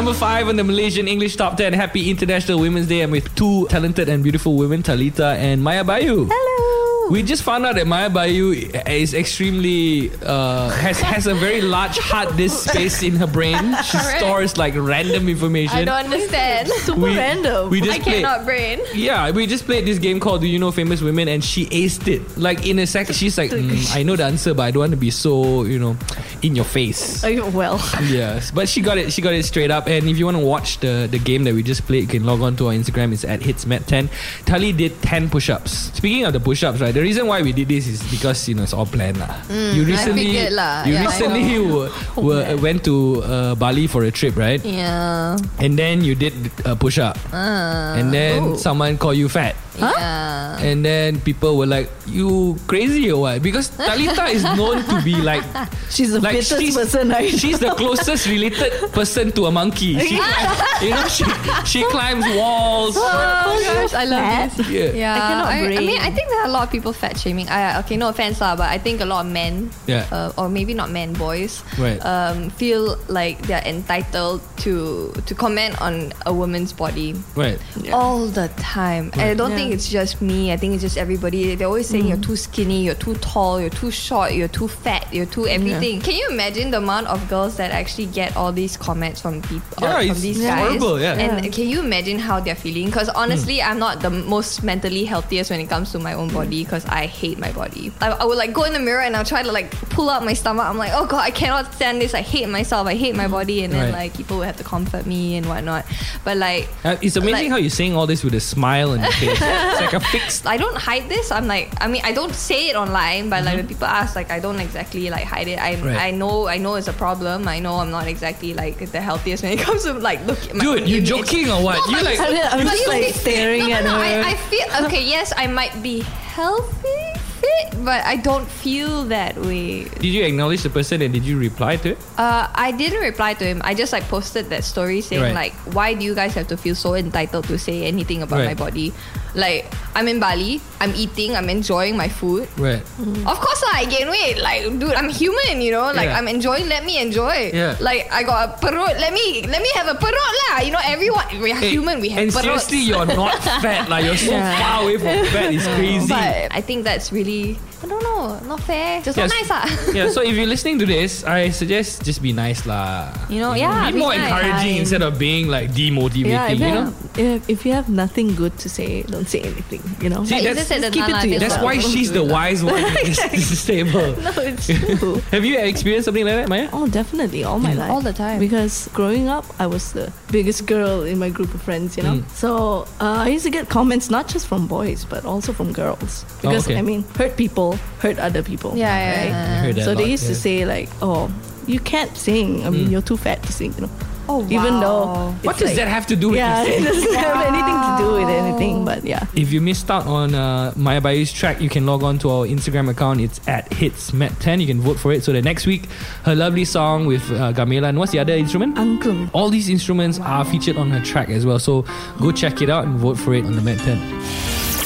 Number 0.00 0.14
five 0.14 0.48
on 0.48 0.56
the 0.56 0.64
Malaysian 0.64 1.06
English 1.06 1.36
Top 1.36 1.58
10. 1.58 1.74
Happy 1.74 2.10
International 2.10 2.58
Women's 2.58 2.86
Day. 2.86 3.02
I'm 3.02 3.10
with 3.10 3.34
two 3.34 3.66
talented 3.68 4.08
and 4.08 4.22
beautiful 4.22 4.56
women, 4.56 4.82
Talitha 4.82 5.36
and 5.38 5.60
Mayubayu. 5.60 6.26
Hello. 6.32 6.69
We 7.10 7.24
just 7.24 7.42
found 7.42 7.66
out 7.66 7.74
that 7.74 7.86
Mayubayu 7.86 8.86
is 8.88 9.14
extremely 9.14 10.12
uh, 10.24 10.70
has 10.70 11.00
has 11.00 11.26
a 11.26 11.34
very 11.34 11.60
large 11.60 11.98
hard 11.98 12.36
disk 12.36 12.70
space 12.70 13.02
in 13.02 13.16
her 13.16 13.26
brain. 13.26 13.58
She 13.82 13.98
Correct. 13.98 14.18
stores 14.18 14.56
like 14.56 14.74
random 14.76 15.28
information. 15.28 15.76
I 15.76 15.84
don't 15.84 16.04
understand. 16.06 16.68
Super 16.86 17.00
We- 17.00 17.16
random. 17.16 17.68
we 17.70 17.80
just 17.80 17.98
I 17.98 18.02
played- 18.02 18.14
cannot 18.22 18.44
brain. 18.44 18.78
Yeah, 18.94 19.30
we 19.32 19.46
just 19.46 19.64
played 19.66 19.86
this 19.86 19.98
game 19.98 20.20
called 20.20 20.42
Do 20.42 20.46
You 20.46 20.58
Know 20.60 20.70
Famous 20.70 21.02
Women 21.02 21.26
and 21.26 21.42
she 21.42 21.66
aced 21.66 22.06
it. 22.06 22.22
Like 22.38 22.64
in 22.66 22.78
a 22.78 22.86
second, 22.86 23.14
she's 23.16 23.36
like, 23.36 23.50
"Mm, 23.50 23.74
I 23.98 24.02
know 24.04 24.14
the 24.14 24.24
answer, 24.24 24.54
but 24.54 24.62
I 24.62 24.70
don't 24.70 24.80
want 24.86 24.92
to 24.92 24.96
be 24.96 25.10
so, 25.10 25.64
you 25.64 25.78
know, 25.80 25.96
in 26.42 26.54
your 26.54 26.64
face. 26.64 27.24
Oh, 27.24 27.50
well. 27.50 27.78
Yes, 28.06 28.50
but 28.52 28.68
she 28.68 28.80
got 28.82 28.98
it. 28.98 29.12
She 29.12 29.20
got 29.20 29.34
it 29.34 29.42
straight 29.44 29.70
up. 29.72 29.88
And 29.88 30.06
if 30.08 30.16
you 30.16 30.24
want 30.30 30.36
to 30.38 30.44
watch 30.46 30.78
the 30.78 31.08
the 31.10 31.18
game 31.18 31.42
that 31.44 31.54
we 31.54 31.62
just 31.66 31.82
played, 31.90 32.02
you 32.06 32.08
can 32.20 32.24
log 32.24 32.40
on 32.40 32.54
to 32.62 32.68
our 32.68 32.74
Instagram. 32.74 33.12
It's 33.12 33.24
at 33.24 33.40
hitsmet10. 33.40 34.08
Tali 34.46 34.70
did 34.72 34.94
ten 35.02 35.28
push-ups. 35.28 35.90
Speaking 35.98 36.24
of 36.24 36.32
the 36.32 36.40
push-ups, 36.40 36.78
right? 36.80 36.94
The 37.00 37.08
reason 37.08 37.26
why 37.32 37.40
we 37.40 37.56
did 37.56 37.72
this 37.72 37.88
is 37.88 38.04
because 38.12 38.44
you 38.44 38.52
know 38.52 38.60
it's 38.60 38.76
all 38.76 38.84
planned 38.84 39.16
lah. 39.16 39.32
Mm, 39.48 39.72
you 39.72 39.88
recently, 39.88 40.36
lah. 40.52 40.84
you 40.84 41.00
Yeah, 41.00 41.08
recently 41.08 41.56
were, 41.56 41.88
were 42.20 42.44
went 42.60 42.84
to 42.84 43.24
uh, 43.24 43.54
Bali 43.56 43.88
for 43.88 44.04
a 44.04 44.12
trip, 44.12 44.36
right? 44.36 44.60
Yeah. 44.60 45.40
And 45.56 45.80
then 45.80 46.04
you 46.04 46.12
did 46.12 46.36
a 46.68 46.76
push-up, 46.76 47.16
Uh, 47.32 47.96
and 47.96 48.12
then 48.12 48.52
oh. 48.52 48.56
someone 48.60 49.00
called 49.00 49.16
you 49.16 49.32
fat. 49.32 49.56
Yeah. 49.80 50.58
And 50.60 50.84
then 50.84 51.20
people 51.20 51.56
were 51.56 51.66
like, 51.66 51.88
"You 52.06 52.56
crazy 52.66 53.10
or 53.10 53.20
what?" 53.24 53.42
Because 53.42 53.68
Talitha 53.72 54.26
is 54.28 54.44
known 54.44 54.84
to 54.84 55.00
be 55.02 55.16
like 55.16 55.42
She's 55.90 56.12
the 56.12 56.20
like 56.20 56.42
she's, 56.42 56.76
person 56.76 57.10
I 57.10 57.28
she's 57.42 57.58
the 57.58 57.74
closest 57.74 58.26
related 58.28 58.92
person 58.92 59.32
to 59.32 59.46
a 59.46 59.52
monkey. 59.52 59.98
She, 59.98 60.14
you 60.84 60.90
know, 60.94 61.06
she, 61.08 61.24
she 61.66 61.80
climbs 61.90 62.24
walls. 62.36 62.94
Oh 62.96 63.60
gosh, 63.64 63.94
I 63.94 64.04
love 64.04 64.56
this. 64.56 64.68
Yeah. 64.68 64.90
Yeah, 64.92 65.14
I 65.14 65.18
cannot 65.18 65.46
I, 65.46 65.56
I 65.76 65.80
mean, 65.84 66.00
I 66.00 66.10
think 66.10 66.28
there 66.28 66.40
are 66.42 66.46
a 66.46 66.54
lot 66.54 66.62
of 66.68 66.70
people 66.70 66.92
fat 66.92 67.18
shaming. 67.18 67.48
I, 67.48 67.78
okay, 67.80 67.96
no 67.96 68.08
offense, 68.08 68.40
lah, 68.40 68.54
but 68.56 68.68
I 68.68 68.78
think 68.78 69.00
a 69.00 69.06
lot 69.08 69.26
of 69.26 69.32
men, 69.32 69.70
Yeah. 69.86 70.06
uh, 70.12 70.32
or 70.38 70.48
maybe 70.48 70.74
not 70.74 70.90
men, 70.90 71.12
boys, 71.14 71.62
Right. 71.78 71.98
um, 72.04 72.50
feel 72.50 72.96
like 73.08 73.42
they're 73.46 73.64
entitled 73.66 74.40
to 74.62 75.10
to 75.26 75.32
comment 75.34 75.80
on 75.80 76.12
a 76.26 76.32
woman's 76.32 76.72
body 76.72 77.14
Right. 77.34 77.58
all 77.92 78.26
the 78.26 78.48
time. 78.58 79.10
And 79.14 79.22
I 79.22 79.34
don't 79.34 79.50
Yeah. 79.50 79.56
think 79.56 79.69
it's 79.70 79.88
just 79.88 80.20
me. 80.20 80.52
I 80.52 80.56
think 80.56 80.74
it's 80.74 80.82
just 80.82 80.96
everybody. 80.98 81.54
They're 81.54 81.66
always 81.66 81.88
saying 81.88 82.04
Mm. 82.04 82.08
you're 82.08 82.18
too 82.18 82.36
skinny, 82.36 82.84
you're 82.84 82.94
too 82.94 83.14
tall, 83.16 83.60
you're 83.60 83.70
too 83.70 83.90
short, 83.90 84.32
you're 84.32 84.48
too 84.48 84.68
fat, 84.68 85.06
you're 85.12 85.26
too 85.26 85.46
everything. 85.46 86.00
Can 86.00 86.14
you 86.14 86.28
imagine 86.30 86.70
the 86.70 86.78
amount 86.78 87.06
of 87.08 87.28
girls 87.28 87.56
that 87.56 87.70
actually 87.70 88.06
get 88.06 88.36
all 88.36 88.52
these 88.52 88.76
comments 88.76 89.20
from 89.20 89.40
people 89.42 89.78
Yeah, 89.80 89.92
from 89.94 90.00
it's- 90.02 90.20
these 90.20 90.40
guys? 90.40 90.58
horrible, 90.60 91.00
yeah. 91.00 91.12
And 91.14 91.44
Yeah. 91.44 91.50
can 91.50 91.68
you 91.68 91.80
imagine 91.80 92.18
how 92.18 92.40
they're 92.40 92.54
feeling? 92.54 92.86
Because 92.86 93.08
honestly, 93.10 93.62
I'm 93.62 93.78
not 93.78 94.00
the 94.00 94.10
most 94.10 94.62
mentally 94.62 95.04
healthiest 95.04 95.50
when 95.50 95.60
it 95.60 95.68
comes 95.68 95.92
to 95.92 95.98
my 95.98 96.14
own 96.14 96.28
body 96.28 96.64
because 96.64 96.84
I 96.86 97.06
hate 97.06 97.38
my 97.38 97.52
body. 97.52 97.92
I, 98.00 98.10
I 98.10 98.24
would 98.24 98.36
like 98.38 98.52
go 98.52 98.64
in 98.64 98.72
the 98.72 98.80
mirror 98.80 99.00
and 99.02 99.16
I'll 99.16 99.24
try 99.24 99.42
to 99.42 99.52
like 99.52 99.70
pull 99.90 100.10
out 100.10 100.24
my 100.24 100.32
stomach. 100.34 100.66
I'm 100.66 100.78
like, 100.78 100.92
oh 100.94 101.06
god, 101.06 101.20
I 101.24 101.30
cannot 101.30 101.72
stand 101.74 102.00
this. 102.00 102.14
I 102.14 102.20
hate 102.22 102.48
myself. 102.48 102.86
I 102.86 102.94
hate 102.94 103.14
my 103.16 103.28
body. 103.28 103.62
And 103.64 103.72
then 103.72 103.92
Right. 103.92 104.04
like 104.10 104.16
people 104.16 104.36
will 104.38 104.44
have 104.44 104.56
to 104.58 104.64
comfort 104.64 105.06
me 105.06 105.36
and 105.36 105.46
whatnot. 105.46 105.84
But 106.24 106.36
like, 106.36 106.68
Uh, 106.84 106.96
it's 107.02 107.16
amazing 107.16 107.32
Like- 107.44 107.50
how 107.50 107.56
you're 107.56 107.70
saying 107.70 107.94
all 107.96 108.06
this 108.06 108.22
with 108.24 108.34
a 108.34 108.40
smile 108.40 108.90
on 108.92 109.00
your 109.00 109.12
face. 109.12 109.38
it's 109.72 109.80
like 109.80 109.92
a 109.92 110.00
fixed. 110.14 110.46
I 110.46 110.56
don't 110.56 110.76
hide 110.76 111.08
this. 111.08 111.30
I'm 111.30 111.46
like, 111.46 111.72
I 111.80 111.86
mean, 111.86 112.02
I 112.04 112.12
don't 112.12 112.34
say 112.34 112.68
it 112.70 112.76
online, 112.76 113.28
but 113.30 113.44
like 113.44 113.56
when 113.56 113.66
people 113.68 113.86
ask, 113.86 114.16
like, 114.16 114.30
I 114.30 114.38
don't 114.40 114.58
exactly 114.60 115.10
like 115.10 115.24
hide 115.24 115.48
it. 115.48 115.58
I 115.58 115.70
Mm-hmm. 115.70 115.86
Right. 115.86 115.96
I 115.98 116.10
know 116.10 116.48
I 116.48 116.58
know 116.58 116.74
it's 116.74 116.88
a 116.88 116.92
problem. 116.92 117.46
I 117.46 117.58
know 117.60 117.76
I'm 117.76 117.90
not 117.90 118.06
exactly 118.08 118.54
like 118.54 118.78
the 118.90 119.00
healthiest 119.00 119.42
when 119.42 119.52
it 119.52 119.60
comes 119.66 119.84
to 119.84 119.92
like 119.94 120.24
look. 120.26 120.38
at 120.48 120.54
my 120.54 120.64
Dude, 120.64 120.88
you 120.88 121.00
joking 121.00 121.48
or 121.50 121.62
what? 121.62 121.78
No, 121.90 121.98
you 121.98 122.04
like 122.04 122.18
you- 122.18 122.42
I'm 122.42 122.66
just 122.66 122.88
like 122.88 123.14
staring 123.14 123.68
no, 123.68 123.74
at 123.76 123.84
no, 123.84 123.96
no, 123.96 123.98
her. 123.98 124.22
I, 124.24 124.30
I 124.30 124.34
feel 124.50 124.66
okay. 124.86 125.04
Yes, 125.04 125.32
I 125.36 125.46
might 125.46 125.80
be 125.82 126.00
healthy, 126.34 127.02
fit, 127.40 127.84
but 127.84 128.04
I 128.04 128.16
don't 128.16 128.46
feel 128.48 129.04
that 129.14 129.36
way. 129.38 129.84
Did 129.84 130.04
you 130.10 130.24
acknowledge 130.24 130.62
the 130.62 130.70
person 130.70 131.02
and 131.02 131.12
did 131.14 131.24
you 131.24 131.38
reply 131.38 131.76
to 131.76 131.90
it? 131.92 131.98
Uh, 132.18 132.48
I 132.54 132.72
didn't 132.72 133.00
reply 133.00 133.34
to 133.34 133.44
him. 133.44 133.60
I 133.64 133.74
just 133.74 133.92
like 133.92 134.04
posted 134.08 134.50
that 134.50 134.64
story 134.64 135.00
saying 135.00 135.22
Right. 135.22 135.34
like, 135.34 135.54
why 135.74 135.94
do 135.94 136.04
you 136.04 136.14
guys 136.14 136.34
have 136.34 136.48
to 136.48 136.56
feel 136.56 136.74
so 136.74 136.94
entitled 136.94 137.44
to 137.46 137.58
say 137.58 137.84
anything 137.84 138.22
about 138.22 138.44
my 138.44 138.54
body? 138.54 138.92
Like, 139.34 139.66
I'm 139.94 140.08
in 140.08 140.18
Bali. 140.18 140.60
I'm 140.80 140.94
eating. 140.94 141.36
I'm 141.36 141.48
enjoying 141.50 141.96
my 141.96 142.08
food. 142.08 142.48
Right. 142.58 142.82
Of 142.98 143.36
course, 143.38 143.60
lah, 143.62 143.78
I 143.78 143.84
gain 143.86 144.08
weight. 144.10 144.38
Like, 144.42 144.64
dude, 144.78 144.94
I'm 144.94 145.08
human. 145.08 145.60
You 145.62 145.72
know, 145.72 145.90
like 145.94 146.10
Yeah. 146.10 146.18
I'm 146.18 146.26
enjoying. 146.26 146.66
Let 146.68 146.84
me 146.84 146.98
enjoy. 147.00 147.50
Yeah. 147.54 147.76
Like, 147.80 148.10
I 148.10 148.22
got 148.22 148.38
a 148.42 148.48
perut. 148.58 148.98
Let 148.98 149.12
me 149.12 149.46
let 149.46 149.62
me 149.62 149.70
have 149.78 149.86
a 149.86 149.94
perut 149.94 150.32
lah. 150.48 150.60
You 150.66 150.72
know, 150.74 150.82
everyone 150.82 151.26
we 151.38 151.52
are 151.52 151.60
Hey, 151.62 151.70
human. 151.70 152.00
We 152.00 152.08
have 152.10 152.26
and 152.26 152.32
peruts. 152.32 152.66
seriously, 152.66 152.82
you're 152.90 153.06
not 153.06 153.38
fat. 153.62 153.88
Like 153.88 154.04
you're 154.04 154.16
so 154.18 154.32
Yeah. 154.34 154.58
far 154.58 154.82
away 154.82 154.96
from 154.98 155.26
fat. 155.30 155.52
It's 155.54 155.66
crazy. 155.78 156.08
But 156.10 156.50
I 156.50 156.60
think 156.60 156.82
that's 156.82 157.12
really 157.12 157.58
I 157.82 157.86
don't 157.88 158.02
know, 158.02 158.38
not 158.44 158.60
fair. 158.60 159.00
Just 159.00 159.16
Yes. 159.16 159.30
not 159.30 159.36
nice 159.40 159.48
ah. 159.50 159.92
yeah, 159.96 160.10
so 160.12 160.20
if 160.20 160.36
you're 160.36 160.46
listening 160.46 160.78
to 160.80 160.86
this, 160.86 161.24
I 161.24 161.48
suggest 161.48 162.04
just 162.04 162.20
be 162.20 162.32
nice 162.32 162.66
lah. 162.68 163.08
You 163.32 163.40
know, 163.40 163.54
yeah, 163.56 163.88
Be 163.88 163.96
be 163.96 163.98
more 164.04 164.12
nice. 164.12 164.20
encouraging 164.28 164.76
Kind. 164.76 164.84
instead 164.84 165.02
of 165.02 165.16
being 165.18 165.48
like 165.48 165.72
demotivating, 165.72 166.28
Yeah, 166.36 166.52
if 166.52 166.60
you 166.60 166.66
you, 166.68 166.74
know? 166.74 166.84
have, 166.92 166.94
if, 167.16 167.48
if 167.48 167.58
you 167.64 167.72
have 167.72 167.88
nothing 167.88 168.36
good 168.36 168.52
to 168.60 168.68
say, 168.68 169.00
don't 169.08 169.24
say 169.28 169.40
anything. 169.40 169.80
You 170.04 170.10
know. 170.12 170.24
See, 170.28 170.36
Like, 170.44 170.52
that's, 170.60 170.68
just 170.68 170.76
just 170.76 170.92
keep 170.92 171.08
it 171.08 171.16
to 171.24 171.28
just 171.28 171.40
that's 171.40 171.58
why 171.64 171.80
she's 171.80 172.12
the 172.12 172.20
wise 172.24 172.60
one 172.60 172.76
in 172.84 172.94
this, 173.08 173.16
this 173.32 173.64
table. 173.64 174.12
No, 174.20 174.30
it's 174.44 174.68
true. 174.68 175.16
Have 175.32 175.44
you 175.48 175.56
experienced 175.58 176.04
something 176.04 176.24
like 176.28 176.36
that, 176.36 176.48
Maya? 176.52 176.68
Oh, 176.76 176.84
definitely, 176.86 177.44
all 177.48 177.58
my 177.58 177.72
life. 177.72 177.88
All 177.90 178.04
the 178.04 178.12
time. 178.12 178.38
Because 178.38 178.88
growing 178.92 179.28
up, 179.32 179.48
I 179.58 179.64
was 179.66 179.92
the 179.96 180.12
biggest 180.30 180.66
girl 180.68 181.02
in 181.08 181.16
my 181.18 181.30
group 181.32 181.54
of 181.56 181.62
friends, 181.64 181.96
you 181.96 182.02
know. 182.04 182.20
Mm. 182.20 182.28
So 182.36 182.84
uh, 183.00 183.24
I 183.24 183.28
used 183.32 183.44
to 183.48 183.50
get 183.50 183.68
comments 183.72 184.10
not 184.12 184.28
just 184.28 184.46
from 184.46 184.68
boys, 184.68 185.08
but 185.08 185.24
also 185.24 185.52
from 185.56 185.72
girls. 185.72 186.28
Because 186.44 186.68
okay. 186.68 186.76
I 186.76 186.82
mean, 186.84 187.04
hurt 187.16 187.36
people 187.40 187.69
hurt 188.00 188.18
other 188.18 188.42
people. 188.42 188.76
Yeah, 188.76 188.86
yeah, 188.98 189.10
right? 189.20 189.28
yeah. 189.28 189.42
I 189.60 189.66
heard 189.66 189.74
that 189.76 189.84
So 189.84 189.94
they 189.94 190.02
lot, 190.02 190.10
used 190.10 190.26
to 190.26 190.34
say 190.34 190.64
like, 190.64 190.88
"Oh, 191.02 191.30
you 191.66 191.80
can't 191.80 192.16
sing. 192.16 192.66
I 192.66 192.70
mean, 192.70 192.86
Mm. 192.88 192.90
you're 192.92 193.02
too 193.02 193.16
fat 193.16 193.42
to 193.44 193.52
sing." 193.52 193.74
You 193.74 193.82
know. 193.82 193.90
Oh, 194.32 194.44
Even 194.46 194.74
wow. 194.74 194.80
though 194.80 195.32
What 195.42 195.58
does 195.58 195.70
like- 195.70 195.76
that 195.82 195.88
have 195.88 196.06
to 196.06 196.14
do 196.14 196.28
with 196.28 196.36
Yeah, 196.38 196.62
it 196.66 196.84
doesn't 196.84 197.14
have 197.14 197.46
anything 197.50 197.78
to 197.82 197.92
do 197.98 198.08
with 198.14 198.28
anything. 198.30 198.84
But 198.84 199.02
yeah. 199.04 199.26
If 199.34 199.50
you 199.52 199.60
missed 199.60 199.90
out 199.90 200.06
on 200.06 200.36
uh, 200.36 200.70
Mayubayu's 200.78 201.32
track, 201.32 201.60
you 201.60 201.68
can 201.68 201.84
log 201.84 202.04
on 202.04 202.20
to 202.20 202.30
our 202.30 202.46
Instagram 202.46 202.88
account. 202.88 203.20
It's 203.20 203.40
at 203.48 203.68
hitsmet10. 203.70 204.60
You 204.60 204.68
can 204.68 204.80
vote 204.80 205.00
for 205.00 205.10
it. 205.10 205.24
So 205.24 205.32
that 205.32 205.42
next 205.42 205.66
week, 205.66 205.88
her 206.22 206.36
lovely 206.36 206.64
song 206.64 207.06
with 207.06 207.28
uh, 207.32 207.52
Gamela. 207.52 207.88
And 207.88 207.98
what's 207.98 208.12
the 208.12 208.20
other 208.20 208.34
instrument? 208.34 208.78
Uncle. 208.78 209.26
All 209.32 209.50
these 209.50 209.68
instruments 209.68 210.20
are 210.20 210.44
featured 210.44 210.76
on 210.76 210.90
her 210.92 211.00
track 211.00 211.28
as 211.28 211.44
well. 211.44 211.58
So 211.58 211.84
go 212.20 212.30
check 212.30 212.62
it 212.62 212.70
out 212.70 212.84
and 212.84 213.00
vote 213.00 213.18
for 213.18 213.34
it 213.34 213.44
on 213.44 213.56
the 213.56 213.62
Met 213.62 213.78
10. 213.80 213.98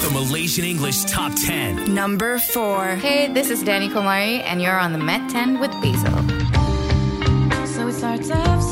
The 0.04 0.10
Malaysian 0.10 0.66
English 0.66 1.04
Top 1.04 1.32
10. 1.34 1.94
Number 1.94 2.38
four. 2.38 2.96
Hey, 2.96 3.32
this 3.32 3.48
is 3.48 3.62
Danny 3.62 3.88
Komari, 3.88 4.42
and 4.44 4.60
you're 4.60 4.78
on 4.78 4.92
the 4.92 4.98
Met 4.98 5.30
10 5.30 5.58
with 5.58 5.70
Basil. 5.80 6.12
So 7.66 7.88
it 7.88 7.94
starts 7.94 8.30
off 8.30 8.63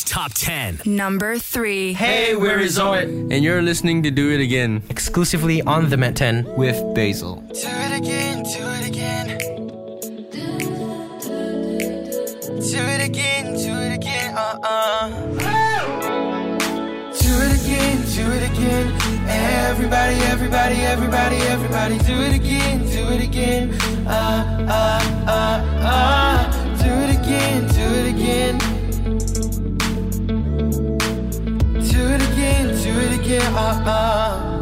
Malaysian 0.00 0.06
Top 0.06 0.32
10. 0.34 0.82
Number 0.86 1.38
3. 1.38 1.92
Hey, 1.92 2.34
we're 2.34 2.56
Resort. 2.56 3.04
And 3.04 3.42
you're 3.44 3.62
listening 3.62 4.02
to 4.04 4.10
Do 4.10 4.30
It 4.32 4.40
Again. 4.40 4.82
Exclusively 4.88 5.62
on 5.62 5.90
the 5.90 5.96
Met 5.96 6.16
10 6.16 6.56
with 6.56 6.76
Basil. 6.94 7.36
Do 7.36 7.60
it 7.64 7.98
again, 7.98 8.42
do 8.42 8.66
it 8.80 8.88
again. 8.88 9.38
Do 12.60 12.78
it 12.78 13.08
again, 13.08 13.54
do 13.54 13.72
it 13.74 13.94
again, 13.94 14.34
uh 14.36 14.58
uh. 14.62 15.08
Do 17.18 17.32
it 17.44 17.52
again, 17.60 17.98
do 18.14 18.24
it 18.32 18.50
again. 18.50 18.92
Everybody, 19.28 20.16
everybody, 20.32 20.76
everybody, 20.76 21.36
everybody, 21.36 21.98
do 21.98 22.14
it 22.20 22.34
again, 22.34 22.80
do 22.86 23.08
it 23.14 23.22
again. 23.22 23.74
Uh 24.06 24.66
uh 24.68 25.26
uh 25.26 25.86
uh. 25.86 26.39
Do 33.30 33.36
it 33.36 33.42
again, 33.42 33.54
uh 33.54 33.82
uh. 33.86 34.56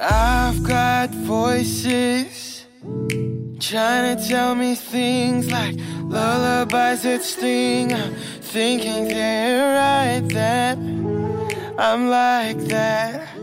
I've 0.00 0.62
got 0.62 1.10
voices 1.10 2.66
trying 3.58 4.16
to 4.16 4.28
tell 4.28 4.54
me 4.54 4.74
things 4.74 5.50
like 5.50 5.76
lullabies 6.02 7.02
that 7.02 7.22
sting. 7.22 7.92
I'm 7.92 8.14
thinking 8.40 9.08
they're 9.08 9.74
right 9.74 10.26
that 10.30 10.78
I'm 11.78 12.08
like 12.08 12.58
that. 12.68 13.36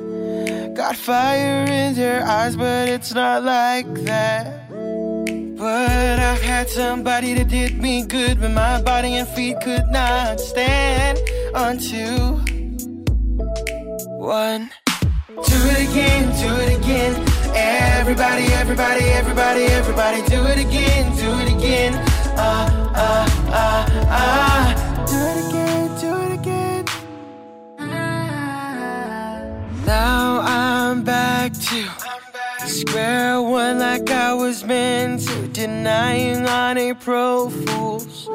Got 0.75 0.95
fire 0.95 1.65
in 1.65 1.95
their 1.95 2.23
eyes, 2.23 2.55
but 2.55 2.87
it's 2.89 3.13
not 3.13 3.43
like 3.43 3.91
that. 4.05 4.69
But 5.57 6.19
I've 6.19 6.41
had 6.41 6.69
somebody 6.69 7.33
that 7.33 7.47
did 7.47 7.81
me 7.81 8.05
good 8.05 8.39
when 8.39 8.53
my 8.53 8.81
body 8.81 9.15
and 9.15 9.27
feet 9.27 9.59
could 9.63 9.87
not 9.87 10.39
stand 10.39 11.17
on 11.55 11.79
two. 11.79 12.56
One. 14.27 14.71
Do 15.29 15.57
it 15.71 15.89
again, 15.89 16.23
do 16.35 16.53
it 16.59 16.77
again. 16.79 17.13
Everybody, 17.55 18.43
everybody, 18.47 19.05
everybody, 19.05 19.63
everybody, 19.63 20.21
do 20.23 20.43
it 20.43 20.59
again, 20.59 21.15
do 21.15 21.31
it 21.39 21.55
again. 21.55 21.93
Ah, 22.35 22.91
ah, 22.93 23.25
ah, 23.47 23.85
ah. 24.09 25.05
Do 25.07 25.17
it 25.31 25.37
again, 25.47 25.87
do 26.01 26.11
it 26.25 26.33
again. 26.41 26.83
Now 29.85 30.41
I'm 30.41 31.03
back 31.05 31.53
to 31.53 31.87
square 32.67 33.41
one 33.41 33.79
like 33.79 34.11
I 34.11 34.33
was 34.33 34.65
meant 34.65 35.21
to, 35.21 35.47
denying 35.47 36.45
on 36.45 36.77
April 36.77 37.49
Fools. 37.49 38.27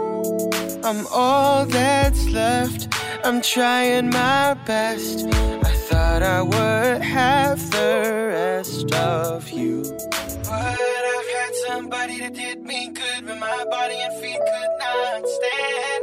I'm 0.83 1.07
all 1.12 1.66
that's 1.66 2.31
left. 2.31 2.88
I'm 3.24 3.40
trying 3.40 4.11
my 4.11 4.55
best. 4.66 5.26
I 5.26 5.82
thought 6.12 6.22
I 6.22 6.42
would 6.42 7.01
have 7.01 7.59
the 7.70 8.29
rest 8.35 8.92
of 8.92 9.48
you. 9.48 9.83
But 9.83 11.03
I've 11.14 11.31
had 11.37 11.55
somebody 11.68 12.18
that 12.18 12.35
did 12.35 12.62
me 12.62 12.90
good 12.90 13.27
but 13.27 13.38
my 13.38 13.64
body 13.70 13.96
and 13.98 14.12
feet 14.20 14.38
could 14.51 14.72
not 14.85 15.22
stand 15.37 16.03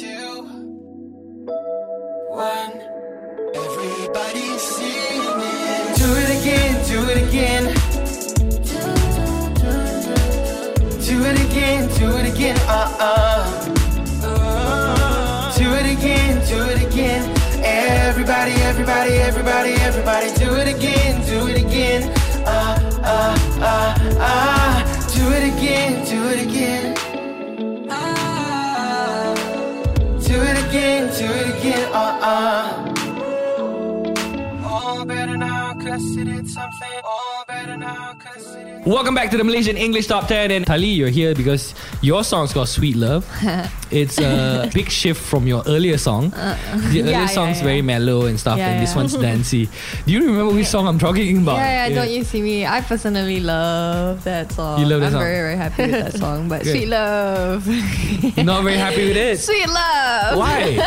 two. 0.00 0.42
One. 2.32 2.74
Everybody 3.64 4.48
singing. 4.56 5.52
Do 6.00 6.08
it 6.22 6.30
again, 6.38 6.72
do 6.92 6.98
it 7.12 7.18
again. 7.28 7.64
Do 11.08 11.16
it 11.30 11.38
again, 11.46 11.80
do 11.98 12.08
it 12.16 12.34
again, 12.34 12.58
uh 12.68 12.96
uh. 12.98 13.25
Everybody, 18.46 18.62
everybody, 18.62 19.14
everybody, 19.16 19.72
everybody, 19.72 20.32
do 20.38 20.54
it 20.54 20.68
again, 20.68 21.20
do 21.26 21.48
it 21.48 21.58
again. 21.66 22.12
Uh, 22.46 22.78
uh, 23.02 23.36
uh, 23.60 23.94
uh. 24.20 24.84
Do 25.12 25.32
it 25.32 25.52
again, 25.52 26.04
do 26.06 26.28
it 26.28 26.46
again. 26.46 26.94
Ah. 27.90 29.34
Do 30.28 30.40
it 30.40 30.58
again, 30.68 31.08
do 31.18 31.26
it 31.26 31.58
again, 31.58 31.92
uh, 31.92 32.20
uh. 32.22 32.94
All 34.64 35.04
better 35.04 35.36
now, 35.36 35.74
cause 35.74 36.16
it 36.16 36.26
did 36.26 36.48
something. 36.48 37.00
All 37.02 37.44
better 37.48 37.76
now, 37.76 38.14
Welcome 38.86 39.16
back 39.16 39.32
to 39.32 39.36
the 39.36 39.42
Malaysian 39.42 39.76
English 39.76 40.06
Top 40.06 40.28
10. 40.28 40.52
And 40.52 40.64
Tali, 40.64 40.86
you're 40.86 41.08
here 41.08 41.34
because 41.34 41.74
your 42.02 42.22
song's 42.22 42.52
called 42.52 42.68
Sweet 42.68 42.94
Love. 42.96 43.26
It's 43.88 44.18
a 44.18 44.68
big 44.74 44.90
shift 44.90 45.22
from 45.22 45.46
your 45.46 45.62
earlier 45.64 45.96
song. 45.96 46.34
Uh, 46.34 46.58
the 46.90 47.02
earlier 47.02 47.04
yeah, 47.12 47.20
yeah, 47.20 47.26
song's 47.26 47.58
yeah. 47.58 47.62
very 47.70 47.82
mellow 47.82 48.26
and 48.26 48.34
stuff, 48.38 48.58
Yeah, 48.58 48.70
and 48.70 48.82
this 48.82 48.96
one's 48.96 49.14
dancey. 49.26 49.68
Do 50.06 50.12
you 50.12 50.26
remember 50.26 50.52
which 50.52 50.66
song 50.66 50.88
I'm 50.88 50.98
talking 50.98 51.38
about? 51.38 51.58
Yeah, 51.58 51.86
yeah, 51.86 51.94
don't 51.94 52.10
you 52.10 52.24
see 52.24 52.42
me? 52.42 52.66
I 52.66 52.80
personally 52.80 53.38
love 53.38 54.24
that 54.24 54.50
song. 54.50 54.80
You 54.80 54.86
love 54.86 55.00
that 55.02 55.06
I'm 55.06 55.12
song? 55.12 55.20
very, 55.22 55.36
very 55.36 55.56
happy 55.56 55.82
with 55.86 55.92
that 56.02 56.14
song. 56.24 56.48
But 56.48 56.64
Good. 56.64 56.72
Sweet 56.72 56.88
Love. 56.88 57.62
Not 58.38 58.64
very 58.64 58.76
happy 58.76 59.06
with 59.06 59.16
it. 59.16 59.38
Sweet 59.38 59.68
Love. 59.68 60.36
Why? 60.36 60.82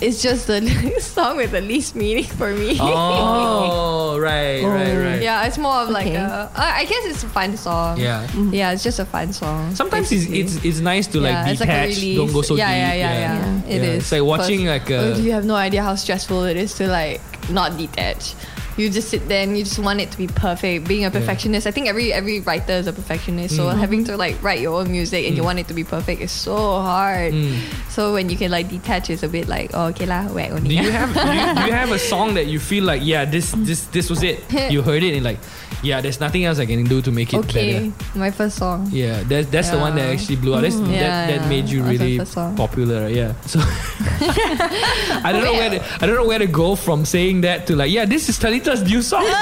it's 0.00 0.22
just 0.22 0.46
the 0.46 0.60
song 1.00 1.38
with 1.38 1.50
the 1.50 1.60
least 1.60 1.96
meaning 1.96 2.22
for 2.38 2.54
me. 2.54 2.78
Oh, 2.80 4.16
right, 4.20 4.62
right, 4.62 4.94
right. 4.94 5.20
Yeah, 5.22 5.44
it's 5.46 5.58
more 5.58 5.74
of 5.82 5.90
like 5.90 6.06
Okay. 6.06 6.14
a, 6.14 6.48
I 6.54 6.82
I 6.82 6.84
guess 6.84 7.04
it's 7.12 7.22
a 7.24 7.28
fun 7.28 7.56
song. 7.56 7.98
Yeah. 7.98 8.26
Yeah, 8.50 8.72
it's 8.72 8.82
just 8.82 8.98
a 8.98 9.04
fun 9.04 9.32
song. 9.32 9.74
Sometimes 9.74 10.10
it's, 10.10 10.24
basically. 10.26 10.40
it's 10.40 10.64
it's 10.64 10.80
nice 10.80 11.06
to 11.08 11.20
like 11.20 11.32
Yeah, 11.32 11.48
it's 11.48 11.60
like 11.60 11.68
detach, 11.68 11.88
release. 11.96 12.16
don't 12.16 12.32
go 12.32 12.42
so 12.42 12.54
yeah, 12.56 12.66
deep. 12.68 12.76
Yeah, 12.78 12.94
yeah, 12.94 13.12
yeah, 13.20 13.74
It 13.74 13.82
Yeah, 13.82 13.88
is. 13.90 14.02
It's 14.02 14.12
like 14.12 14.22
watching 14.24 14.66
like 14.66 14.90
a 14.90 15.14
uh, 15.14 15.18
you 15.18 15.32
have 15.32 15.44
no 15.44 15.54
idea 15.54 15.82
how 15.82 15.94
stressful 15.94 16.44
it 16.44 16.56
is 16.56 16.74
to 16.74 16.88
like 16.88 17.20
not 17.50 17.76
detach. 17.78 18.34
You 18.76 18.88
just 18.88 19.08
sit 19.08 19.28
there 19.28 19.42
and 19.42 19.56
you 19.56 19.64
just 19.64 19.78
want 19.78 20.00
it 20.00 20.10
to 20.12 20.18
be 20.18 20.26
perfect. 20.26 20.88
Being 20.88 21.04
a 21.04 21.10
perfectionist, 21.10 21.66
I 21.66 21.70
think 21.70 21.88
every 21.88 22.12
every 22.12 22.40
writer 22.40 22.72
is 22.72 22.86
a 22.86 22.92
perfectionist. 22.92 23.54
So 23.56 23.66
Mm. 23.68 23.78
having 23.78 24.04
to 24.08 24.16
like 24.16 24.40
write 24.42 24.60
your 24.60 24.80
own 24.80 24.90
music 24.90 25.26
and 25.28 25.36
you 25.36 25.44
want 25.44 25.58
it 25.58 25.68
to 25.68 25.74
be 25.74 25.84
perfect 25.84 26.22
is 26.22 26.32
so 26.32 26.56
hard. 26.80 27.32
Mm. 27.34 27.58
So 27.92 28.12
when 28.14 28.30
you 28.30 28.36
can 28.36 28.50
like 28.50 28.68
detach, 28.68 29.10
it's 29.10 29.22
a 29.22 29.28
bit 29.28 29.46
like 29.48 29.70
oh 29.74 29.92
okay 29.92 30.06
lah, 30.06 30.24
whack 30.32 30.50
only. 30.52 30.68
Do 30.72 30.74
you 30.82 30.90
have 30.90 31.12
do 31.12 31.20
you, 31.20 31.46
do 31.54 31.62
you 31.68 31.76
have 31.76 31.92
a 31.92 31.98
song 32.12 32.34
that 32.34 32.46
you 32.46 32.58
feel 32.58 32.84
like 32.84 33.02
yeah 33.04 33.24
this 33.28 33.52
this 33.64 33.84
this 33.92 34.08
was 34.08 34.22
it? 34.22 34.40
You 34.72 34.80
heard 34.88 35.02
it 35.02 35.14
and 35.14 35.24
like 35.24 35.38
yeah, 35.82 36.00
there's 36.00 36.20
nothing 36.20 36.44
else 36.46 36.60
I 36.62 36.66
can 36.66 36.84
do 36.86 37.02
to 37.02 37.10
make 37.10 37.34
it 37.34 37.42
okay, 37.42 37.90
better. 37.90 38.18
my 38.18 38.30
first 38.30 38.54
song. 38.56 38.86
Yeah, 38.94 39.24
that, 39.26 39.50
that's 39.50 39.70
the 39.74 39.78
one 39.82 39.96
that 39.98 40.14
actually 40.14 40.36
blew 40.38 40.54
out. 40.54 40.62
That's, 40.62 40.78
that, 40.78 40.86
Yeah, 40.88 41.26
that 41.26 41.40
yeah. 41.42 41.48
made 41.50 41.66
you 41.66 41.82
really 41.82 42.22
popular. 42.54 43.08
Yeah. 43.10 43.34
So 43.50 43.58
I 45.26 45.30
don't 45.32 45.42
know 45.42 45.52
where 45.52 45.70
to, 45.70 45.82
I 46.00 46.06
don't 46.06 46.14
know 46.14 46.26
where 46.26 46.38
to 46.38 46.46
go 46.46 46.74
from 46.76 47.04
saying 47.04 47.40
that 47.42 47.66
to 47.66 47.76
like 47.76 47.90
yeah, 47.90 48.04
this 48.04 48.28
is 48.28 48.38
Talitha's 48.62 48.82
new 48.88 49.02
song. 49.02 49.24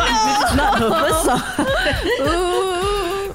Ah, 0.00 0.40
this 0.40 0.50
is 0.50 0.56
not 0.56 0.78
her 0.78 0.90
first 0.90 1.24
song. 1.26 1.40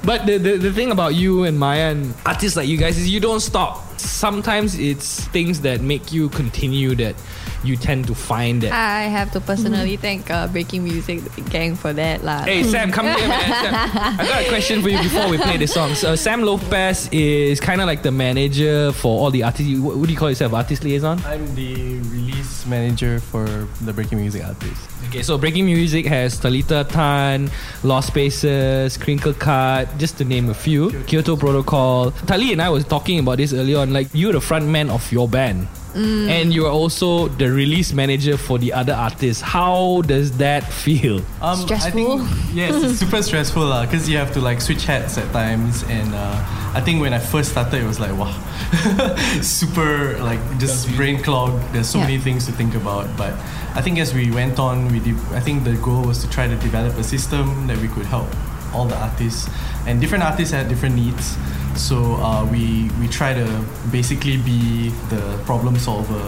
But 0.05 0.26
the, 0.26 0.38
the, 0.38 0.57
the 0.57 0.71
thing 0.74 0.91
about 0.91 1.15
you 1.15 1.43
and 1.43 1.57
Maya 1.57 1.91
and 1.91 2.13
artists 2.26 2.57
like 2.57 2.67
you 2.67 2.78
guys 2.78 2.97
is 2.97 3.09
you 3.09 3.19
don't 3.19 3.39
stop. 3.39 3.99
Sometimes 3.99 4.78
it's 4.78 5.26
things 5.28 5.61
that 5.61 5.82
make 5.82 6.11
you 6.11 6.30
continue 6.30 6.95
that 6.95 7.15
you 7.64 7.76
tend 7.76 8.07
to 8.07 8.16
find 8.16 8.61
that. 8.61 8.72
I 8.72 9.03
have 9.03 9.32
to 9.32 9.41
personally 9.41 9.97
thank 9.97 10.30
uh, 10.30 10.47
Breaking 10.47 10.84
Music 10.84 11.22
gang 11.49 11.76
for 11.76 11.93
that 11.93 12.24
lah. 12.24 12.43
Hey 12.43 12.64
Sam, 12.64 12.91
come 12.91 13.05
here, 13.07 13.28
man. 13.28 13.39
Sam, 13.64 13.74
I 14.20 14.26
got 14.28 14.41
a 14.43 14.49
question 14.49 14.82
for 14.82 14.89
you 14.89 14.97
before 14.99 15.30
we 15.30 15.38
play 15.38 15.57
the 15.57 15.68
songs. 15.68 16.03
Uh, 16.03 16.16
Sam 16.16 16.43
Lopez 16.43 17.09
is 17.11 17.59
kind 17.59 17.82
of 17.82 17.88
like 17.88 18.03
the 18.03 18.11
manager 18.11 18.91
for 18.91 19.20
all 19.20 19.32
the 19.32 19.43
artists. 19.43 19.80
What, 19.80 19.97
what 19.97 20.05
do 20.07 20.11
you 20.11 20.20
call 20.20 20.30
yourself? 20.30 20.53
Artist 20.53 20.84
liaison? 20.84 21.20
I'm 21.26 21.55
the 21.55 21.99
release 22.11 22.66
manager 22.66 23.20
for 23.20 23.45
the 23.82 23.93
breaking 23.93 24.20
music 24.20 24.43
artists. 24.43 24.88
Okay, 25.09 25.22
so 25.22 25.38
Breaking 25.38 25.66
Music 25.66 26.07
has 26.07 26.39
Talitha 26.39 26.88
Tan, 26.89 27.51
Lost 27.84 28.07
Spaces, 28.07 28.97
Crinkle 28.97 29.34
Cut, 29.34 29.95
just 29.99 30.18
to 30.18 30.26
name 30.26 30.49
a 30.49 30.55
few. 30.55 30.89
Kyoto 31.03 31.36
Protocol. 31.38 32.11
Tali 32.26 32.51
and 32.51 32.61
I 32.61 32.70
was 32.70 32.84
talking 32.86 33.20
about 33.20 33.38
this 33.38 33.53
earlier 33.53 33.78
on. 33.78 33.93
Like 33.93 34.07
you're 34.14 34.34
the 34.34 34.41
front 34.41 34.66
man 34.66 34.89
of 34.89 35.11
your 35.11 35.28
band. 35.28 35.68
Mm. 35.93 36.27
And 36.29 36.53
you 36.53 36.65
are 36.65 36.71
also 36.71 37.27
the 37.27 37.51
release 37.51 37.93
manager 37.93 38.37
for 38.37 38.57
the 38.57 38.73
other 38.73 38.93
artists. 38.93 39.41
How 39.41 40.01
does 40.05 40.37
that 40.37 40.63
feel? 40.63 41.17
Um, 41.41 41.65
I 41.69 41.91
think, 41.91 42.21
yes, 42.53 42.83
it's 42.83 42.99
super 42.99 43.21
stressful 43.21 43.67
because 43.81 44.09
you 44.09 44.17
have 44.17 44.31
to 44.33 44.41
like 44.41 44.59
switch 44.61 44.85
hats 44.85 45.17
at 45.17 45.31
times. 45.31 45.83
And 45.83 46.13
uh, 46.13 46.43
I 46.73 46.81
think 46.81 46.99
when 47.01 47.13
I 47.13 47.19
first 47.19 47.51
started, 47.51 47.81
it 47.83 47.87
was 47.87 47.99
like, 47.99 48.17
wow, 48.17 48.33
super 49.41 50.17
like 50.19 50.39
just 50.59 50.89
brain 50.95 51.21
clogged. 51.21 51.61
There's 51.73 51.89
so 51.89 51.99
Yeah. 51.99 52.05
many 52.05 52.17
things 52.19 52.45
to 52.47 52.51
think 52.51 52.75
about. 52.75 53.05
But 53.17 53.33
I 53.75 53.81
think 53.81 53.99
as 53.99 54.13
we 54.13 54.31
went 54.31 54.59
on, 54.59 54.87
we 54.91 54.99
de- 54.99 55.35
I 55.35 55.39
think 55.39 55.63
the 55.63 55.75
goal 55.77 56.03
was 56.03 56.19
to 56.23 56.29
try 56.29 56.47
to 56.47 56.55
develop 56.57 56.97
a 56.97 57.03
system 57.03 57.67
that 57.67 57.77
we 57.77 57.87
could 57.87 58.05
help 58.05 58.27
all 58.74 58.86
the 58.86 58.97
artists. 58.97 59.49
And 59.88 60.01
different 60.01 60.24
artists 60.24 60.53
had 60.53 60.69
different 60.69 60.95
needs. 60.95 61.38
So 61.76 62.15
uh, 62.15 62.45
we, 62.45 62.89
we 62.99 63.07
try 63.07 63.34
to 63.34 63.65
basically 63.91 64.38
be 64.38 64.89
the 65.09 65.39
problem 65.45 65.78
solver 65.78 66.21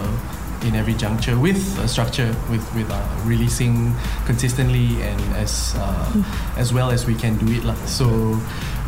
in 0.63 0.75
every 0.75 0.93
juncture 0.95 1.37
with 1.37 1.77
a 1.79 1.87
structure 1.87 2.35
with 2.49 2.63
with 2.73 2.89
uh, 2.89 3.21
releasing 3.23 3.93
consistently 4.25 5.01
and 5.01 5.21
as 5.35 5.75
uh, 5.77 6.23
as 6.57 6.73
well 6.73 6.89
as 6.89 7.05
we 7.05 7.13
can 7.13 7.37
do 7.37 7.53
it 7.53 7.63
lah. 7.63 7.75
So 7.85 8.39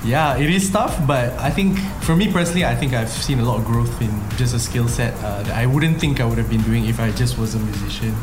yeah, 0.05 0.37
it 0.37 0.49
is 0.49 0.69
tough, 0.69 0.95
but 1.05 1.33
I 1.39 1.49
think 1.49 1.77
for 2.01 2.15
me 2.15 2.31
personally, 2.31 2.65
I 2.65 2.75
think 2.75 2.93
I've 2.93 3.09
seen 3.09 3.39
a 3.39 3.43
lot 3.43 3.59
of 3.59 3.65
growth 3.65 4.01
in 4.01 4.11
just 4.37 4.53
a 4.55 4.59
skill 4.59 4.87
set 4.87 5.13
uh, 5.23 5.43
that 5.43 5.55
I 5.55 5.65
wouldn't 5.65 5.99
think 5.99 6.19
I 6.19 6.25
would 6.25 6.37
have 6.37 6.49
been 6.49 6.61
doing 6.63 6.85
if 6.85 6.99
I 6.99 7.11
just 7.11 7.37
was 7.37 7.55
a 7.55 7.59
musician. 7.59 8.15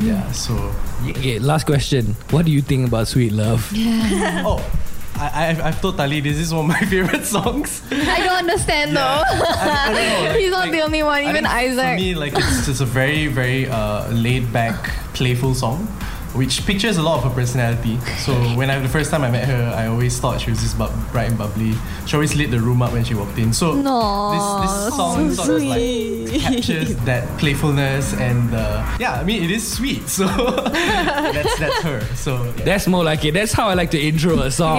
Yeah, 0.00 0.30
so 0.32 0.72
Okay, 1.08 1.38
last 1.38 1.64
question. 1.66 2.16
What 2.30 2.46
do 2.46 2.52
you 2.52 2.62
think 2.62 2.88
about 2.88 3.08
Sweet 3.08 3.32
Love? 3.32 3.70
oh, 3.76 4.60
I, 5.16 5.48
I've, 5.48 5.60
I've 5.60 5.80
told 5.80 5.96
Tali 5.96 6.20
this 6.20 6.38
is 6.38 6.52
one 6.52 6.64
of 6.64 6.68
my 6.68 6.80
favorite 6.88 7.24
songs. 7.26 7.82
I 7.90 8.18
don't 8.20 8.38
understand 8.48 8.96
though. 8.96 9.22
He's 10.38 10.50
not 10.50 10.70
the 10.70 10.80
only 10.82 11.02
one. 11.02 11.22
I 11.24 11.28
Even 11.30 11.46
Isaac. 11.46 11.98
For 11.98 12.02
me, 12.02 12.14
like 12.14 12.32
it's 12.34 12.66
just 12.66 12.80
a 12.80 12.86
very, 12.86 13.26
very 13.26 13.68
uh, 13.68 14.10
laid 14.10 14.52
back, 14.52 14.90
playful 15.12 15.54
song, 15.54 15.88
which 16.34 16.64
pictures 16.66 16.96
a 16.96 17.02
lot 17.02 17.18
of 17.18 17.24
her 17.24 17.30
personality. 17.30 17.98
So 18.18 18.32
when 18.56 18.70
I 18.70 18.78
the 18.78 18.88
first 18.88 19.10
time 19.10 19.22
I 19.22 19.30
met 19.30 19.46
her, 19.48 19.72
I 19.76 19.86
always 19.86 20.18
thought 20.18 20.40
she 20.40 20.50
was 20.50 20.60
just 20.60 20.78
bu- 20.78 20.88
bright 21.12 21.28
and 21.28 21.38
bubbly. 21.38 21.74
She 22.06 22.14
always 22.16 22.34
lit 22.36 22.50
the 22.50 22.60
room 22.60 22.82
up 22.82 22.92
when 22.92 23.04
she 23.04 23.14
walked 23.14 23.38
in. 23.38 23.52
So 23.52 23.72
Aw, 23.84 24.62
this 24.62 24.70
this 24.70 24.96
song 24.96 25.30
so 25.30 25.42
sort 25.44 25.62
of 25.62 25.68
like 25.68 26.40
captures 26.40 26.96
that 27.04 27.26
playfulness 27.38 28.14
and 28.14 28.54
uh, 28.54 28.96
yeah, 29.00 29.14
I 29.14 29.24
mean 29.24 29.42
it 29.42 29.50
is 29.50 29.66
sweet. 29.66 30.08
So 30.08 30.26
that's 30.72 31.58
that's 31.58 31.82
her. 31.82 32.00
So 32.14 32.44
yeah. 32.44 32.64
That's 32.64 32.86
more 32.86 33.04
like 33.04 33.24
it. 33.24 33.34
That's 33.34 33.52
how 33.52 33.68
I 33.68 33.74
like 33.74 33.90
to 33.92 34.00
intro 34.00 34.38
a 34.40 34.50
song. 34.50 34.78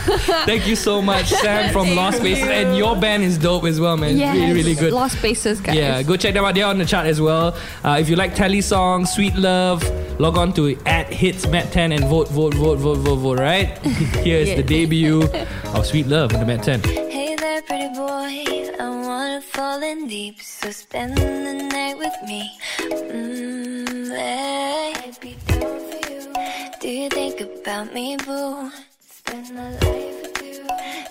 Thank 0.46 0.66
you 0.66 0.76
so 0.76 1.00
much, 1.02 1.26
Sam 1.28 1.72
from 1.72 1.94
Lost 1.94 2.18
Spaces. 2.18 2.48
And 2.48 2.76
your 2.76 2.96
band 2.96 3.22
is 3.22 3.38
dope 3.38 3.64
as 3.64 3.78
well, 3.80 3.96
man. 3.96 4.16
Yes. 4.16 4.34
Really, 4.36 4.52
really 4.52 4.74
good. 4.74 4.92
Lost 4.92 5.18
Spaces, 5.18 5.60
guys. 5.60 5.76
Yeah, 5.76 6.02
go 6.02 6.16
check 6.16 6.34
them 6.34 6.44
out. 6.44 6.54
They're 6.54 6.66
on 6.66 6.78
the 6.78 6.84
chart 6.86 7.06
as 7.06 7.20
well. 7.20 7.56
Uh, 7.84 7.98
if 8.00 8.08
you 8.08 8.16
like 8.16 8.34
Tally 8.34 8.60
Song, 8.60 9.06
Sweet 9.06 9.34
Love, 9.36 9.82
log 10.20 10.36
on 10.38 10.52
to 10.54 10.76
at 10.86 11.12
hits 11.12 11.46
Met 11.46 11.72
10 11.72 11.92
and 11.92 12.04
vote, 12.06 12.28
vote, 12.28 12.54
vote, 12.54 12.78
vote, 12.78 12.98
vote, 12.98 13.16
vote, 13.16 13.38
right? 13.38 13.78
Here's 14.24 14.48
Yeah. 14.48 14.56
the 14.56 14.62
debut 14.62 15.22
of 15.74 15.86
Sweet 15.86 16.06
Love 16.06 16.32
on 16.34 16.40
the 16.40 16.46
Met 16.46 16.62
10. 16.62 16.82
Hey 16.84 17.36
there, 17.36 17.62
pretty 17.62 17.88
boy. 17.94 18.76
I 18.80 18.88
wanna 18.88 19.40
fall 19.42 19.82
in 19.82 20.08
deep, 20.08 20.40
so 20.40 20.70
spend 20.70 21.16
the 21.16 21.54
night 21.72 21.96
with 21.98 22.14
me. 22.26 22.50
Mmm, 22.78 24.08
hey. 24.16 24.92
I'd 24.96 25.20
be 25.20 25.36
down 25.46 25.60
for 25.60 26.10
you. 26.10 26.32
Do 26.80 26.88
you 26.88 27.08
think 27.10 27.40
about 27.40 27.92
me, 27.92 28.16
boo? 28.16 28.70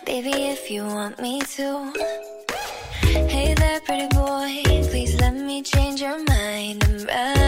Baby, 0.05 0.33
if 0.51 0.69
you 0.69 0.83
want 0.83 1.21
me 1.21 1.39
to. 1.39 1.93
Hey 3.01 3.53
there, 3.53 3.79
pretty 3.79 4.07
boy. 4.07 4.61
Please 4.89 5.15
let 5.21 5.33
me 5.33 5.61
change 5.61 6.01
your 6.01 6.21
mind. 6.25 6.83
I'm 6.83 7.05
running 7.05 7.38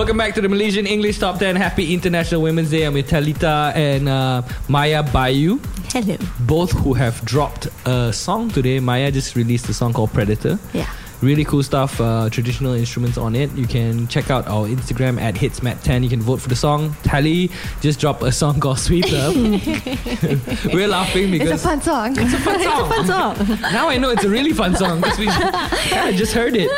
Welcome 0.00 0.16
back 0.16 0.34
to 0.36 0.40
the 0.40 0.48
Malaysian 0.48 0.86
English 0.86 1.18
Top 1.18 1.38
10. 1.38 1.56
Happy 1.56 1.92
International 1.92 2.40
Women's 2.40 2.70
Day. 2.70 2.84
I'm 2.84 2.94
with 2.94 3.06
Talitha 3.06 3.70
and 3.74 4.08
uh, 4.08 4.40
Mayubayu. 4.66 5.62
Hello. 5.92 6.16
Both 6.46 6.72
who 6.72 6.94
have 6.94 7.22
dropped 7.26 7.68
a 7.84 8.10
song 8.10 8.48
today. 8.48 8.80
Maya 8.80 9.12
just 9.12 9.36
released 9.36 9.68
a 9.68 9.74
song 9.74 9.92
called 9.92 10.10
Predator. 10.14 10.58
Yeah. 10.72 10.90
Really 11.22 11.44
cool 11.44 11.62
stuff, 11.62 12.00
uh, 12.00 12.30
traditional 12.30 12.72
instruments 12.72 13.18
on 13.18 13.34
it. 13.36 13.50
You 13.52 13.66
can 13.66 14.08
check 14.08 14.30
out 14.30 14.46
our 14.48 14.66
Instagram 14.66 15.20
at 15.20 15.34
hitsmet10. 15.34 16.02
You 16.02 16.08
can 16.08 16.22
vote 16.22 16.40
for 16.40 16.48
the 16.48 16.56
song. 16.56 16.94
Tally 17.02 17.50
just 17.82 18.00
drop 18.00 18.22
a 18.22 18.32
song 18.32 18.58
called 18.58 18.78
Sweet 18.78 19.12
Love. 19.12 19.36
We're 20.72 20.88
laughing 20.88 21.30
because 21.30 21.50
It's 21.50 21.62
a 21.64 21.68
fun 21.68 21.82
song. 21.82 22.14
It's 22.18 22.32
a 22.32 22.38
fun 22.38 22.62
song. 22.62 22.88
fun 22.88 23.06
song. 23.06 23.58
now 23.60 23.88
I 23.90 23.98
know 23.98 24.08
it's 24.10 24.24
a 24.24 24.30
really 24.30 24.52
fun 24.54 24.74
song 24.76 25.00
because 25.00 25.18
we 25.18 25.26
kind 25.26 26.08
of 26.08 26.14
just 26.16 26.32
heard 26.32 26.56
it. 26.56 26.70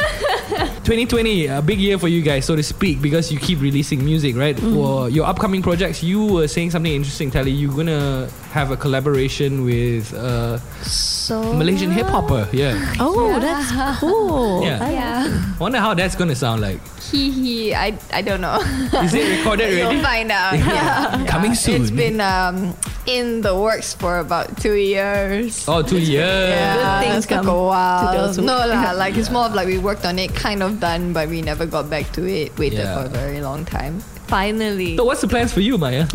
2020, 0.85 1.47
a 1.47 1.63
big 1.63 1.79
year 1.79 1.97
for 1.99 2.09
you 2.09 2.21
guys, 2.23 2.45
so 2.45 2.57
to 2.57 2.63
speak, 2.63 3.01
because 3.01 3.31
you 3.31 3.39
keep 3.39 3.61
releasing 3.61 4.05
music, 4.05 4.35
right? 4.35 4.59
For 4.59 5.09
your 5.09 5.25
upcoming 5.27 5.63
projects, 5.63 6.03
you 6.03 6.25
were 6.27 6.49
saying 6.49 6.73
something 6.73 6.93
interesting, 6.93 7.31
Tally. 7.31 7.53
You're 7.53 7.73
gonna 7.75 8.29
have 8.51 8.73
a 8.73 8.77
collaboration 8.77 9.65
with 9.65 10.13
uh, 10.13 10.59
So 10.83 11.41
Malaysian 11.55 11.93
hip 11.93 12.07
hopper. 12.07 12.49
Yeah. 12.53 12.95
Oh, 12.99 13.39
that's 13.39 14.01
cool. 14.01 14.32
Yeah. 14.63 14.91
Yeah. 14.91 15.55
Wonder 15.59 15.79
how 15.79 15.95
that's 15.95 16.15
gonna 16.17 16.35
sound 16.35 16.61
like. 16.61 16.81
He 17.11 17.31
he. 17.31 17.75
I 17.75 17.97
I 18.13 18.23
don't 18.23 18.41
know. 18.41 18.59
Is 19.05 19.13
it 19.15 19.39
recorded 19.39 19.67
already? 19.71 19.97
You'll 19.97 20.03
find 20.05 20.31
out. 20.31 20.55
Yeah. 20.73 21.27
Coming 21.27 21.55
soon. 21.55 21.83
It's 21.83 21.91
been 21.91 22.21
um 22.21 22.75
in 23.07 23.43
the 23.43 23.53
works 23.59 23.95
for 23.95 24.19
about 24.19 24.57
two 24.63 24.75
years. 24.79 25.67
Oh, 25.69 25.83
two 25.83 25.99
years. 25.99 26.49
Yeah, 26.49 27.01
things 27.01 27.25
it 27.27 27.29
took 27.29 27.45
come 27.45 27.49
a 27.49 27.63
while. 27.63 28.13
those 28.15 28.39
No 28.39 28.57
lah, 28.67 28.93
like 29.03 29.17
it's 29.17 29.31
more 29.31 29.47
of 29.47 29.55
like 29.55 29.67
we 29.67 29.79
worked 29.79 30.05
on 30.07 30.19
it, 30.19 30.35
kind 30.35 30.63
of 30.63 30.79
done, 30.81 31.13
but 31.13 31.29
we 31.29 31.43
never 31.43 31.67
got 31.67 31.91
back 31.91 32.11
to 32.13 32.23
it. 32.27 32.57
Waited 32.59 32.79
Yeah. 32.81 32.95
for 33.03 33.07
a 33.07 33.09
very 33.11 33.41
long 33.41 33.65
time. 33.67 34.01
Finally. 34.33 34.97
So 34.97 35.05
what's 35.05 35.21
the 35.21 35.29
plans 35.29 35.53
for 35.53 35.61
you, 35.61 35.77
Maya? 35.77 36.07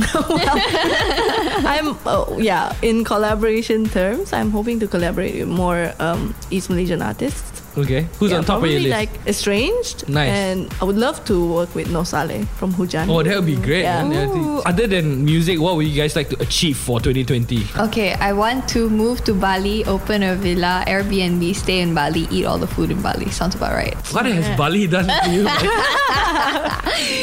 I'm 1.69 1.93
oh, 2.05 2.37
yeah 2.39 2.73
in 2.81 3.03
collaboration 3.03 3.85
terms. 3.89 4.33
I'm 4.33 4.49
hoping 4.51 4.79
to 4.79 4.87
collaborate 4.87 5.35
with 5.35 5.47
more 5.47 5.93
um, 5.99 6.33
East 6.49 6.69
Malaysian 6.69 7.01
artists. 7.01 7.61
Okay. 7.77 8.07
Who's 8.17 8.31
Yeah, 8.31 8.37
on 8.37 8.43
top 8.43 8.63
of 8.63 8.69
your 8.69 8.79
probably 8.81 8.89
list? 8.89 8.97
like 8.97 9.27
estranged. 9.27 10.09
Nice. 10.09 10.29
And 10.29 10.73
I 10.81 10.85
would 10.85 10.97
love 10.97 11.23
to 11.25 11.35
work 11.53 11.75
with 11.75 11.91
Noh 11.91 12.01
Salleh 12.01 12.47
from 12.57 12.73
Hujan. 12.73 13.07
Oh, 13.09 13.21
that 13.21 13.35
would 13.35 13.45
be 13.45 13.55
great. 13.55 13.83
Yeah. 13.83 14.03
man. 14.03 14.61
Other 14.65 14.87
than 14.87 15.23
music, 15.23 15.59
what 15.59 15.75
would 15.77 15.85
you 15.85 15.93
guys 15.95 16.15
like 16.15 16.29
to 16.29 16.41
achieve 16.41 16.75
for 16.77 16.99
2020? 16.99 17.61
Okay, 17.87 18.13
I 18.13 18.33
want 18.33 18.67
to 18.69 18.89
move 18.89 19.23
to 19.25 19.33
Bali, 19.33 19.85
open 19.85 20.23
a 20.23 20.35
villa, 20.35 20.83
Airbnb, 20.87 21.53
stay 21.55 21.79
in 21.81 21.93
Bali, 21.93 22.25
eat 22.31 22.45
all 22.45 22.57
the 22.57 22.65
food 22.67 22.89
in 22.89 22.99
Bali. 23.01 23.29
Sounds 23.29 23.53
about 23.53 23.73
right. 23.73 23.93
What 24.11 24.25
has 24.25 24.49
Bali 24.57 24.87
done 24.87 25.05
to 25.05 25.29
you? 25.29 25.45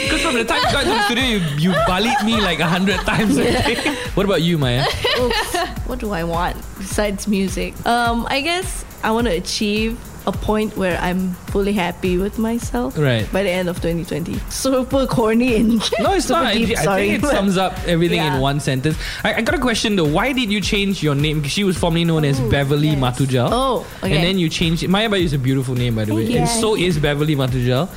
Because 0.04 0.22
from 0.22 0.34
the 0.34 0.44
time 0.44 0.62
you 0.62 0.70
got 0.72 0.82
to 0.84 0.88
the 0.90 1.02
studio, 1.06 1.24
you, 1.24 1.40
you 1.58 1.72
Balied 1.86 2.22
me 2.24 2.40
like 2.40 2.60
a 2.60 2.66
hundred 2.66 3.00
times. 3.00 3.36
I 3.38 3.50
think. 3.74 3.98
What 4.16 4.24
about 4.24 4.42
you, 4.42 4.56
Maya? 4.58 4.86
Oops. 5.20 5.56
what 5.86 5.98
do 5.98 6.12
I 6.12 6.22
want 6.24 6.56
besides 6.78 7.26
music? 7.26 7.74
Um, 7.86 8.26
I 8.30 8.40
guess 8.40 8.84
I 9.02 9.10
want 9.10 9.26
to 9.26 9.32
achieve 9.34 9.98
a 10.26 10.32
point 10.32 10.76
where 10.76 10.98
I'm 11.00 11.34
fully 11.52 11.72
happy 11.74 12.16
with 12.16 12.38
myself. 12.38 12.96
Right. 12.96 13.30
By 13.30 13.42
the 13.42 13.50
end 13.50 13.68
of 13.68 13.76
2020. 13.82 14.38
Super 14.50 15.06
corny 15.06 15.56
and 15.56 15.68
No, 16.00 16.14
it's 16.14 16.26
super 16.26 16.40
not. 16.40 16.46
I, 16.46 16.54
deep, 16.54 16.78
I 16.78 16.82
sorry. 16.84 17.08
think 17.10 17.24
it 17.24 17.26
sums 17.28 17.56
up 17.58 17.78
everything 17.86 18.16
Yeah. 18.18 18.36
in 18.36 18.40
one 18.40 18.58
sentence. 18.60 18.96
I, 19.22 19.34
I 19.34 19.42
got 19.42 19.54
a 19.54 19.58
question 19.58 19.96
though. 19.96 20.08
Why 20.08 20.32
did 20.32 20.50
you 20.50 20.60
change 20.62 21.02
your 21.02 21.14
name? 21.14 21.38
Because 21.40 21.52
she 21.52 21.62
was 21.64 21.76
formerly 21.76 22.04
known 22.04 22.24
as 22.24 22.40
Beverly 22.40 22.96
Matujal. 22.96 23.48
Oh, 23.52 23.86
okay. 24.02 24.14
And 24.14 24.24
then 24.24 24.38
you 24.38 24.48
changed 24.48 24.82
it. 24.82 24.88
Mayubayu 24.90 25.24
is 25.24 25.32
a 25.34 25.38
beautiful 25.38 25.74
name, 25.74 25.94
by 25.96 26.04
the 26.06 26.14
way. 26.14 26.22
Thank 26.24 26.34
you. 26.34 26.40
And 26.40 26.48
so 26.48 26.74
is 26.74 26.98
Beverly 26.98 27.34
Matujal. 27.36 27.88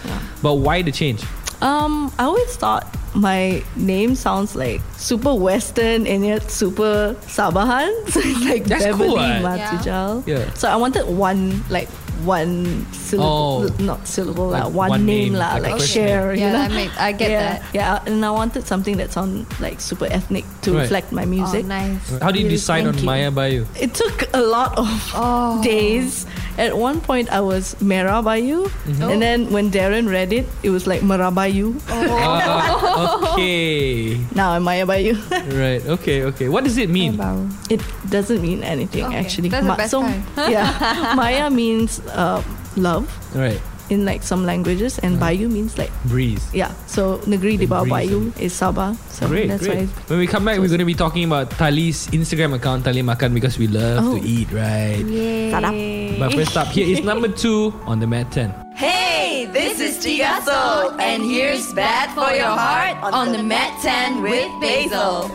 But 0.41 0.55
why 0.55 0.81
the 0.81 0.91
change? 0.91 1.23
Um, 1.61 2.11
I 2.19 2.25
always 2.25 2.55
thought 2.55 2.85
my 3.15 3.63
name 3.75 4.13
sounds 4.13 4.55
like 4.55 4.79
super 4.97 5.33
Western 5.33 6.05
and 6.05 6.23
yet 6.23 6.51
super 6.51 7.15
Sabahan. 7.21 7.89
So 8.11 8.19
it's 8.23 8.43
like 8.51 8.65
That's 8.65 8.83
Beverly 8.83 9.07
cool, 9.09 9.15
what? 9.15 9.41
Matujal. 9.41 10.23
Yeah. 10.27 10.53
So 10.53 10.67
I 10.69 10.75
wanted 10.75 11.07
one 11.07 11.63
like 11.69 11.89
one 12.25 12.85
syllable, 12.93 13.69
Oh. 13.69 13.83
not 13.83 14.07
syllable 14.07 14.49
lah, 14.49 14.65
Like 14.65 14.73
one, 14.73 14.89
one 14.89 15.05
name, 15.05 15.33
name, 15.33 15.39
lah, 15.39 15.55
like 15.61 15.77
like 15.77 15.81
share. 15.81 16.33
name. 16.33 16.39
you 16.39 16.47
Yeah, 16.47 16.51
know? 16.53 16.65
I 16.65 16.67
make- 16.69 16.97
I 16.99 17.11
get 17.11 17.29
yeah, 17.31 17.41
that. 17.41 17.61
Yeah, 17.73 17.99
and 18.05 18.23
I 18.25 18.31
wanted 18.31 18.65
something 18.67 18.97
that 18.97 19.11
sounded 19.11 19.45
like 19.59 19.79
super 19.81 20.05
ethnic 20.09 20.45
to 20.63 20.73
Right. 20.73 20.81
reflect 20.87 21.11
my 21.11 21.25
music. 21.25 21.65
Oh, 21.65 21.67
nice. 21.67 22.01
How 22.21 22.31
did 22.31 22.41
you 22.41 22.49
Really, 22.51 22.57
decide 22.61 22.87
on 22.87 22.93
thank 22.93 23.03
you. 23.03 23.09
Mayubayu? 23.09 23.61
It 23.79 23.93
took 23.93 24.27
a 24.33 24.41
lot 24.41 24.77
of 24.77 24.87
Oh. 25.15 25.61
days. 25.63 26.25
At 26.57 26.73
one 26.73 27.01
point, 27.01 27.29
I 27.29 27.39
was 27.41 27.77
Mera 27.79 28.17
Bayu, 28.25 28.65
Mm-hmm. 28.89 29.03
and 29.13 29.21
then 29.21 29.39
when 29.53 29.69
Darren 29.69 30.09
read 30.09 30.33
it, 30.33 30.49
it 30.65 30.69
was 30.73 30.87
like 30.89 31.01
Merabayu. 31.05 31.77
Ah, 31.85 33.29
okay. 33.37 34.17
Now 34.33 34.57
I'm 34.57 34.65
Mayubayu. 34.65 35.15
Right. 35.53 35.85
Okay. 35.85 36.23
Okay. 36.33 36.49
What 36.49 36.63
does 36.65 36.77
it 36.81 36.89
mean? 36.89 37.21
it 37.69 37.81
doesn't 38.09 38.41
mean 38.41 38.63
anything 38.63 39.05
Okay, 39.05 39.15
actually. 39.21 39.49
that's 39.49 39.65
the 39.67 39.75
best 39.77 39.91
so 39.91 40.01
kind. 40.01 40.23
yeah, 40.49 41.13
Maya 41.19 41.49
means 41.49 41.99
uh, 42.11 42.41
love 42.75 43.05
Right. 43.37 43.61
In 43.87 44.03
like 44.03 44.19
some 44.21 44.43
languages, 44.43 44.99
and 44.99 45.15
mm. 45.15 45.23
Bayu 45.23 45.47
means 45.47 45.77
like 45.79 45.91
Breeze. 46.11 46.43
yeah. 46.51 46.75
So 46.91 47.23
negeri 47.23 47.55
di 47.55 47.63
bawah 47.65 47.87
breeze. 47.87 48.11
Bayu 48.11 48.19
is 48.35 48.51
Sabah. 48.51 48.99
So 49.07 49.31
great, 49.31 49.47
that's 49.47 49.63
great. 49.63 49.87
why. 49.87 50.11
When 50.11 50.19
we 50.19 50.27
come 50.27 50.43
back, 50.43 50.59
we're 50.59 50.67
going 50.67 50.83
to 50.83 50.89
be 50.89 50.93
talking 50.93 51.23
about 51.23 51.51
Tali's 51.55 52.07
Instagram 52.11 52.51
account, 52.53 52.83
Tali 52.83 52.99
Makan, 53.01 53.31
because 53.33 53.55
we 53.55 53.71
love 53.71 54.03
Oh. 54.03 54.19
to 54.19 54.23
eat, 54.27 54.51
right? 54.51 54.99
Yay. 55.07 56.19
But 56.19 56.33
first 56.35 56.57
up, 56.59 56.67
here 56.67 56.83
is 56.83 56.99
number 56.99 57.31
two 57.31 57.71
on 57.87 58.03
the 58.03 58.07
Met 58.07 58.27
10. 58.35 58.51
Hey, 58.75 59.47
this 59.55 59.79
is 59.79 59.95
Tigaso, 60.03 60.91
and 60.99 61.23
here's 61.23 61.71
Bad 61.71 62.11
for 62.11 62.27
Your 62.35 62.51
Heart 62.51 62.99
on 63.15 63.31
the 63.31 63.39
Met 63.41 63.71
10 63.79 64.19
with 64.21 64.51
Basil. 64.59 65.31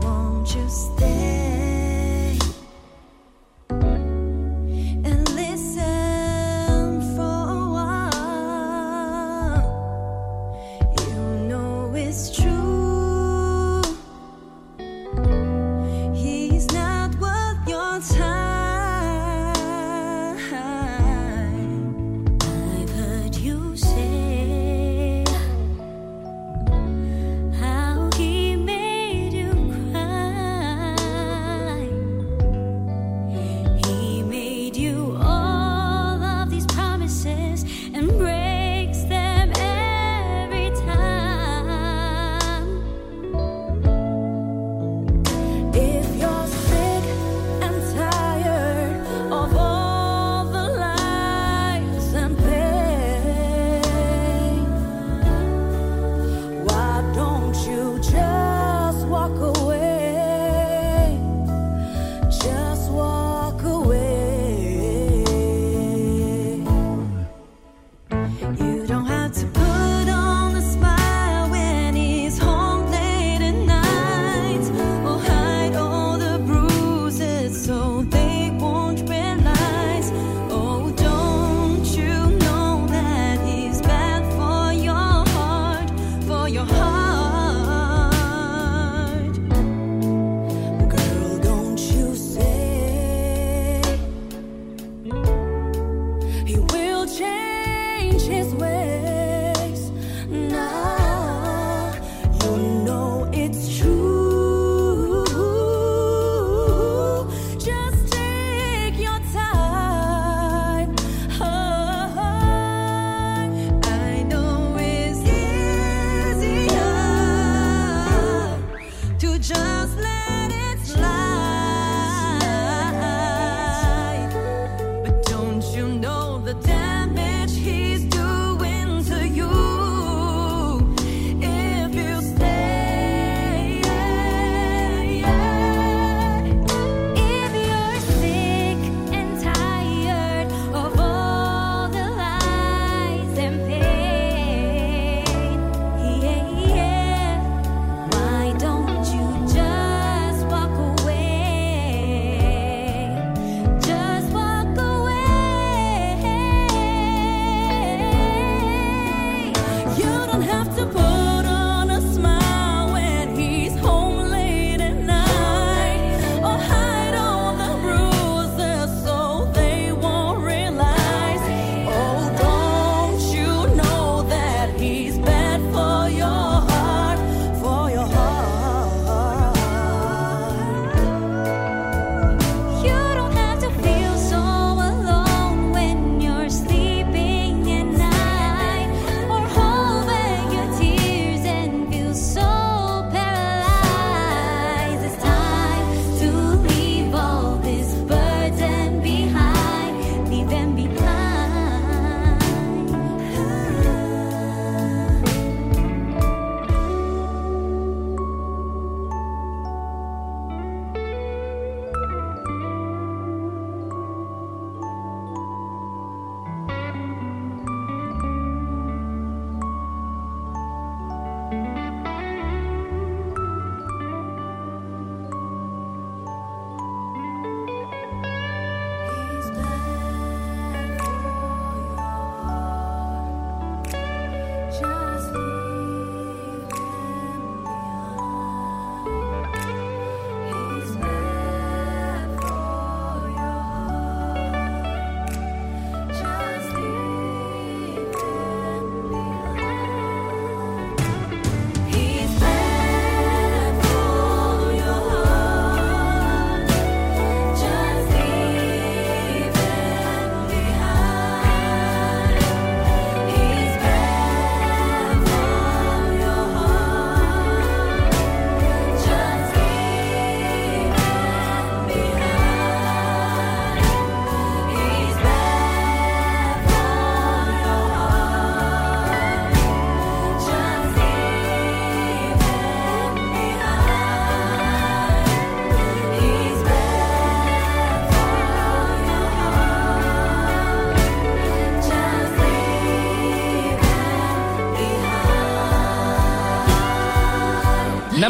Won't 0.00 0.48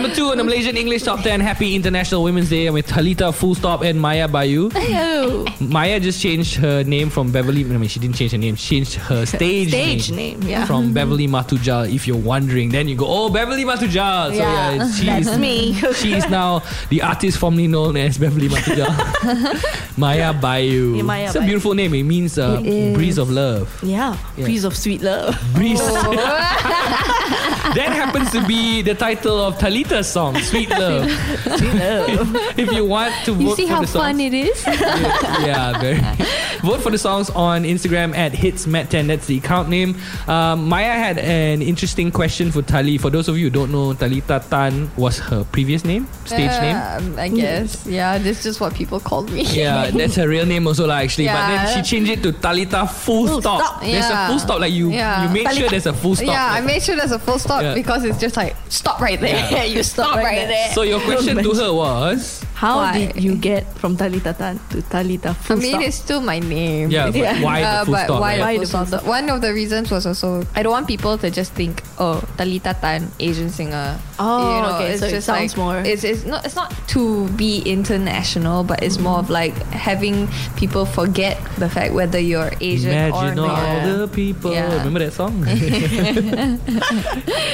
Number 0.00 0.16
two 0.16 0.28
on 0.30 0.38
the 0.38 0.44
Malaysian 0.44 0.78
English 0.78 1.02
Top 1.02 1.20
10 1.20 1.40
Happy 1.40 1.74
International 1.74 2.22
Women's 2.22 2.48
Day. 2.48 2.64
I'm 2.66 2.72
with 2.72 2.86
Talitha 2.86 3.34
Full 3.34 3.54
Stop 3.54 3.82
and 3.82 4.00
Mayubayu. 4.00 4.72
Hello. 4.72 5.44
Maya 5.60 6.00
just 6.00 6.22
changed 6.22 6.54
her 6.56 6.82
name 6.84 7.10
from 7.10 7.30
Beverly. 7.30 7.60
I 7.60 7.76
mean, 7.76 7.86
she 7.86 8.00
didn't 8.00 8.16
change 8.16 8.32
her 8.32 8.38
name. 8.38 8.54
She 8.56 8.76
changed 8.76 8.94
her 8.94 9.26
stage, 9.26 9.68
Stage 9.68 10.10
name, 10.10 10.40
yeah. 10.44 10.64
From 10.64 10.94
Beverly 10.94 11.26
Matujal. 11.26 11.82
If 11.94 12.06
you're 12.08 12.16
wondering, 12.16 12.70
then 12.70 12.88
you 12.88 12.96
go, 12.96 13.04
oh, 13.06 13.28
Beverly 13.28 13.66
Matujal. 13.66 14.30
So 14.30 14.36
Yeah, 14.38 14.72
yeah, 14.76 14.90
she's, 14.90 15.26
that's 15.26 15.36
me. 15.38 15.74
she 15.74 16.14
is 16.14 16.26
now 16.30 16.62
the 16.88 17.02
artist 17.02 17.36
formerly 17.36 17.66
known 17.66 17.98
as 17.98 18.16
Beverly 18.16 18.48
Matujal. 18.48 18.86
Mayubayu. 20.00 20.96
Yeah, 20.96 21.02
Maya 21.02 21.26
it's 21.26 21.34
a 21.34 21.42
beautiful 21.42 21.74
name. 21.74 21.92
It 21.92 22.04
means 22.04 22.38
uh, 22.38 22.62
It 22.64 22.94
breeze 22.94 23.18
of 23.18 23.28
love. 23.28 23.68
Yeah, 23.82 24.16
Yeah. 24.38 24.44
breeze 24.46 24.64
of 24.64 24.74
sweet 24.74 25.02
love. 25.02 25.36
Breeze. 25.52 25.78
that 27.74 27.92
happens 27.92 28.30
to 28.32 28.44
be 28.46 28.82
the 28.82 28.94
title 28.94 29.38
of 29.40 29.58
Talitha's 29.58 30.08
song, 30.10 30.36
Sweet 30.38 30.70
Love. 30.70 31.10
Sweet 31.58 31.74
love. 31.74 32.36
if 32.58 32.72
you 32.72 32.84
want 32.84 33.14
to 33.24 33.32
You 33.32 33.48
vote 33.48 33.56
see 33.56 33.66
for 33.66 33.74
how 33.74 33.80
the 33.82 33.86
songs, 33.86 34.04
fun 34.04 34.20
it 34.20 34.34
is? 34.34 34.64
yeah, 34.66 35.78
very. 35.80 36.00
Vote 36.62 36.80
for 36.82 36.90
the 36.90 36.98
songs 36.98 37.30
on 37.30 37.64
Instagram 37.64 38.14
at 38.16 38.32
hitsmet10. 38.32 39.06
That's 39.06 39.26
the 39.26 39.38
account 39.38 39.68
name. 39.68 39.96
Um, 40.28 40.68
Maya 40.68 40.92
had 40.92 41.18
an 41.18 41.62
interesting 41.62 42.10
question 42.10 42.50
for 42.52 42.62
Tali. 42.62 42.98
For 42.98 43.10
those 43.10 43.28
of 43.28 43.38
you 43.38 43.44
who 43.46 43.50
don't 43.50 43.72
know, 43.72 43.92
Talitha 43.94 44.44
Tan 44.50 44.90
was 44.96 45.18
her 45.18 45.44
previous 45.44 45.84
name, 45.84 46.06
stage 46.24 46.50
name. 46.60 46.76
Um, 46.76 47.18
I 47.18 47.28
guess. 47.28 47.86
Yeah, 47.86 48.18
this 48.18 48.38
is 48.38 48.44
just 48.44 48.60
what 48.60 48.74
people 48.74 49.00
called 49.00 49.30
me. 49.32 49.42
Yeah, 49.42 49.90
that's 49.94 50.16
her 50.16 50.28
real 50.28 50.46
name 50.46 50.66
also 50.66 50.86
lah 50.86 50.96
actually. 50.96 51.26
But 51.26 51.46
then 51.48 51.74
she 51.74 51.82
changed 51.96 52.10
it 52.10 52.22
to 52.22 52.32
Talitha 52.32 52.86
Full, 52.86 53.26
Full 53.26 53.40
Stop. 53.40 53.60
stop. 53.60 53.82
There's 53.82 54.10
a 54.10 54.26
full 54.28 54.38
stop. 54.38 54.60
Like 54.60 54.72
you, 54.72 54.90
Yeah. 54.90 55.24
you 55.26 55.32
made 55.32 55.50
sure 55.54 55.68
there's 55.68 55.86
a 55.86 55.92
full 55.94 56.14
stop. 56.16 56.28
Yeah, 56.28 56.48
I 56.52 56.60
made 56.60 56.82
sure 56.82 56.96
there's 56.96 57.12
a 57.12 57.18
full 57.18 57.38
stop 57.38 57.62
Yeah. 57.62 57.74
because 57.74 58.04
it's 58.04 58.18
just 58.18 58.36
like 58.36 58.56
stop 58.68 59.00
right 59.00 59.20
there. 59.20 59.48
Yeah. 59.50 59.64
you 59.70 59.82
stop, 59.82 60.16
right, 60.16 60.46
there. 60.46 60.72
So 60.72 60.82
your 60.82 61.00
question 61.00 61.36
to 61.42 61.50
her 61.54 61.72
was. 61.72 62.44
How 62.60 62.76
Why? 62.84 62.92
did 63.08 63.24
you 63.24 63.40
get 63.40 63.64
from 63.80 63.96
Talitha 63.96 64.36
Tan 64.36 64.60
to 64.68 64.84
Talitha 64.84 65.32
I 65.32 65.32
full 65.32 65.56
mean, 65.56 65.80
stop? 65.80 65.88
it's 65.88 65.96
still 65.96 66.20
my 66.20 66.38
name. 66.44 66.90
Yeah, 66.92 67.08
but 67.08 67.40
why 67.40 67.64
the 67.64 67.66
Uh, 67.66 67.84
full 67.88 67.94
but 67.96 68.04
stop, 68.04 68.20
Why, 68.20 68.32
right? 68.36 68.60
the 68.60 68.68
full 68.68 68.84
stop? 68.84 69.02
One 69.08 69.32
of 69.32 69.40
the 69.40 69.54
reasons 69.56 69.88
was 69.88 70.04
also 70.04 70.44
I 70.52 70.60
don't 70.60 70.68
want 70.76 70.84
people 70.84 71.16
to 71.24 71.32
just 71.32 71.56
think, 71.56 71.80
oh, 71.96 72.20
Talitha 72.36 72.76
Tan, 72.76 73.08
Asian 73.16 73.48
singer. 73.48 73.96
Oh, 74.20 74.76
okay, 74.76 75.00
so 75.00 75.08
it 75.08 75.24
sounds 75.24 75.56
like, 75.56 75.56
more- 75.56 75.80
It's 75.80 76.04
it's 76.04 76.28
not 76.28 76.44
it's 76.44 76.52
not 76.52 76.68
to 76.92 77.32
be 77.40 77.64
international, 77.64 78.60
but 78.68 78.84
it's 78.84 79.00
more 79.00 79.24
of 79.24 79.32
like 79.32 79.56
having 79.72 80.28
people 80.60 80.84
forget 80.84 81.40
the 81.56 81.72
fact 81.72 81.96
whether 81.96 82.20
you're 82.20 82.52
Asian 82.60 82.92
Imagine 82.92 83.40
or 83.40 83.48
all 83.56 84.04
the 84.04 84.08
people. 84.12 84.52
Yeah. 84.52 84.68
Remember 84.84 85.00
that 85.00 85.16
song? 85.16 85.32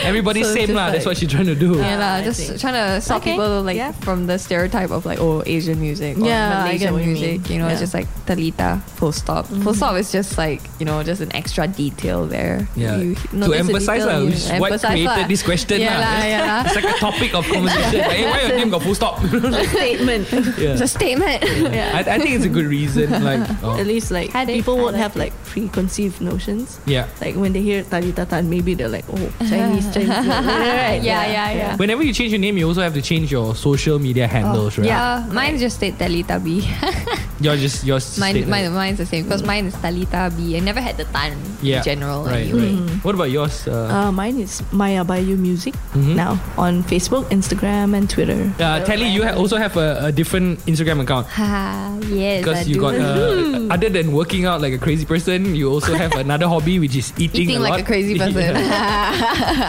Everybody's 0.03 0.47
So 0.51 0.55
same 0.55 0.67
just 0.75 0.77
lah. 0.77 0.91
That's 0.91 1.07
what 1.07 1.17
she's 1.17 1.31
trying 1.31 1.47
to 1.47 1.55
do. 1.55 1.77
Yeah, 1.79 1.99
lah, 1.99 2.13
I 2.19 2.25
just 2.27 2.43
see. 2.43 2.59
trying 2.59 2.75
to 2.75 2.99
stop 3.01 3.23
Okay, 3.23 3.33
people 3.39 3.63
like 3.63 3.77
yeah. 3.79 3.93
from 4.03 4.27
the 4.27 4.39
stereotype 4.39 4.91
of 4.97 5.05
like 5.05 5.21
oh 5.21 5.43
Asian 5.45 5.79
music 5.81 6.17
or 6.17 6.27
Yeah, 6.27 6.65
Malaysian 6.65 6.93
what 6.93 7.05
you 7.05 7.13
music. 7.13 7.45
mean. 7.45 7.53
You 7.53 7.59
know, 7.61 7.69
it's 7.69 7.81
just 7.81 7.95
like 7.95 8.09
Talitha, 8.25 8.83
full 8.97 9.13
stop. 9.13 9.47
Full 9.47 9.73
mm. 9.73 9.77
stop 9.77 9.95
is 9.97 10.11
just 10.11 10.39
like 10.39 10.65
you 10.81 10.87
know 10.89 11.03
just 11.05 11.21
an 11.21 11.31
extra 11.37 11.69
detail 11.69 12.27
there. 12.27 12.67
Yeah. 12.75 12.97
You 12.97 13.15
to 13.15 13.53
emphasize 13.53 14.03
detail, 14.03 14.07
lah, 14.09 14.19
you 14.19 14.27
which 14.33 14.41
is 14.41 14.49
what 14.57 14.73
emphasize 14.73 14.91
created 14.97 15.23
lah. 15.23 15.29
this 15.29 15.43
uh, 15.43 15.47
question 15.47 15.79
Yeah 15.81 16.01
lah. 16.01 16.01
lah, 16.01 16.25
yeah 16.25 16.43
lah. 16.43 16.61
It's 16.67 16.77
like 16.77 16.91
a 16.91 16.99
topic 16.99 17.31
of 17.37 17.45
conversation. 17.53 18.01
like, 18.01 18.17
hey, 18.17 18.25
why 18.25 18.41
your 18.49 18.57
name 18.57 18.71
got 18.73 18.83
full 18.83 18.97
stop? 18.97 19.21
statement. 19.77 20.25
yeah. 20.57 20.73
It's 20.73 20.81
a 20.81 20.89
statement. 20.89 21.45
yeah. 21.71 21.93
I, 21.95 22.01
I 22.01 22.19
think 22.19 22.33
it's 22.35 22.49
a 22.49 22.53
good 22.53 22.67
reason. 22.67 23.13
Like, 23.23 23.45
oh, 23.63 23.77
At 23.77 23.87
least 23.87 24.11
like 24.11 24.31
Had 24.33 24.49
people 24.49 24.81
won't 24.81 24.97
have 24.97 25.15
like 25.15 25.37
preconceived 25.45 26.21
notions. 26.21 26.81
yeah. 26.87 27.07
Like 27.21 27.37
when 27.37 27.53
they 27.53 27.61
hear 27.61 27.85
Talitha 27.85 28.25
Tan, 28.25 28.49
maybe 28.49 28.75
they're 28.75 28.89
like, 28.89 29.05
oh, 29.13 29.29
Chinese, 29.45 29.87
Chinese. 29.93 30.09
right? 30.09 31.01
Yeah, 31.03 31.27
yeah, 31.27 31.51
yeah. 31.53 31.77
Whenever 31.77 32.03
you 32.03 32.13
change 32.13 32.33
your 32.33 32.41
name, 32.41 32.57
you 32.57 32.67
also 32.67 32.81
have 32.83 32.95
to 32.95 33.03
change 33.03 33.31
your 33.31 33.55
social 33.55 33.99
media 33.99 34.25
oh, 34.25 34.29
handles, 34.29 34.79
right? 34.79 34.86
Yeah, 34.87 35.27
mine 35.33 35.59
just 35.59 35.77
stayed 35.77 35.99
Talitha 35.99 36.39
B. 36.39 36.63
You're 37.41 37.57
just 37.61 37.85
yours. 37.85 38.17
mine, 38.19 38.49
mine, 38.49 38.73
mine's 38.73 38.97
the 38.97 39.05
same 39.05 39.25
because 39.29 39.43
mine 39.45 39.67
is 39.67 39.75
Talitha 39.77 40.33
B. 40.35 40.57
I 40.57 40.61
never 40.61 40.81
had 40.81 40.97
the 40.97 41.05
Tan 41.13 41.37
yeah. 41.61 41.79
in 41.79 41.85
general. 41.85 42.25
Right, 42.25 42.49
anyway. 42.49 42.81
right. 42.81 43.05
What 43.05 43.15
about 43.15 43.29
yours? 43.31 43.69
Uh, 43.69 44.09
Uh, 44.09 44.11
mine 44.13 44.41
is 44.41 44.63
Mayubayu 44.73 45.37
Music 45.37 45.75
Mhm. 45.93 46.17
now 46.17 46.41
on 46.57 46.81
Facebook, 46.85 47.29
Instagram, 47.29 47.93
and 47.93 48.09
Twitter. 48.09 48.49
uh, 48.57 48.81
Telly, 48.89 49.09
you 49.13 49.21
ha- 49.21 49.37
also 49.37 49.61
have 49.61 49.77
a, 49.77 50.09
a 50.09 50.13
different 50.13 50.65
Instagram 50.65 51.05
account. 51.05 51.29
Ha, 51.29 51.93
yes, 52.09 52.41
Because 52.41 52.65
you 52.65 52.81
do. 52.81 52.89
got, 52.89 52.95
uh, 52.97 53.69
other 53.75 53.93
than 53.93 54.17
working 54.17 54.49
out 54.49 54.65
like 54.65 54.73
a 54.73 54.81
crazy 54.81 55.05
person, 55.05 55.53
you 55.55 55.69
also 55.69 55.93
have 55.93 56.17
another 56.25 56.49
hobby 56.49 56.79
which 56.81 56.97
is 56.97 57.13
eating, 57.21 57.53
eating 57.53 57.57
a 57.61 57.61
like 57.61 57.77
lot. 57.77 57.81
a 57.81 57.85
crazy 57.85 58.17
person. 58.17 58.57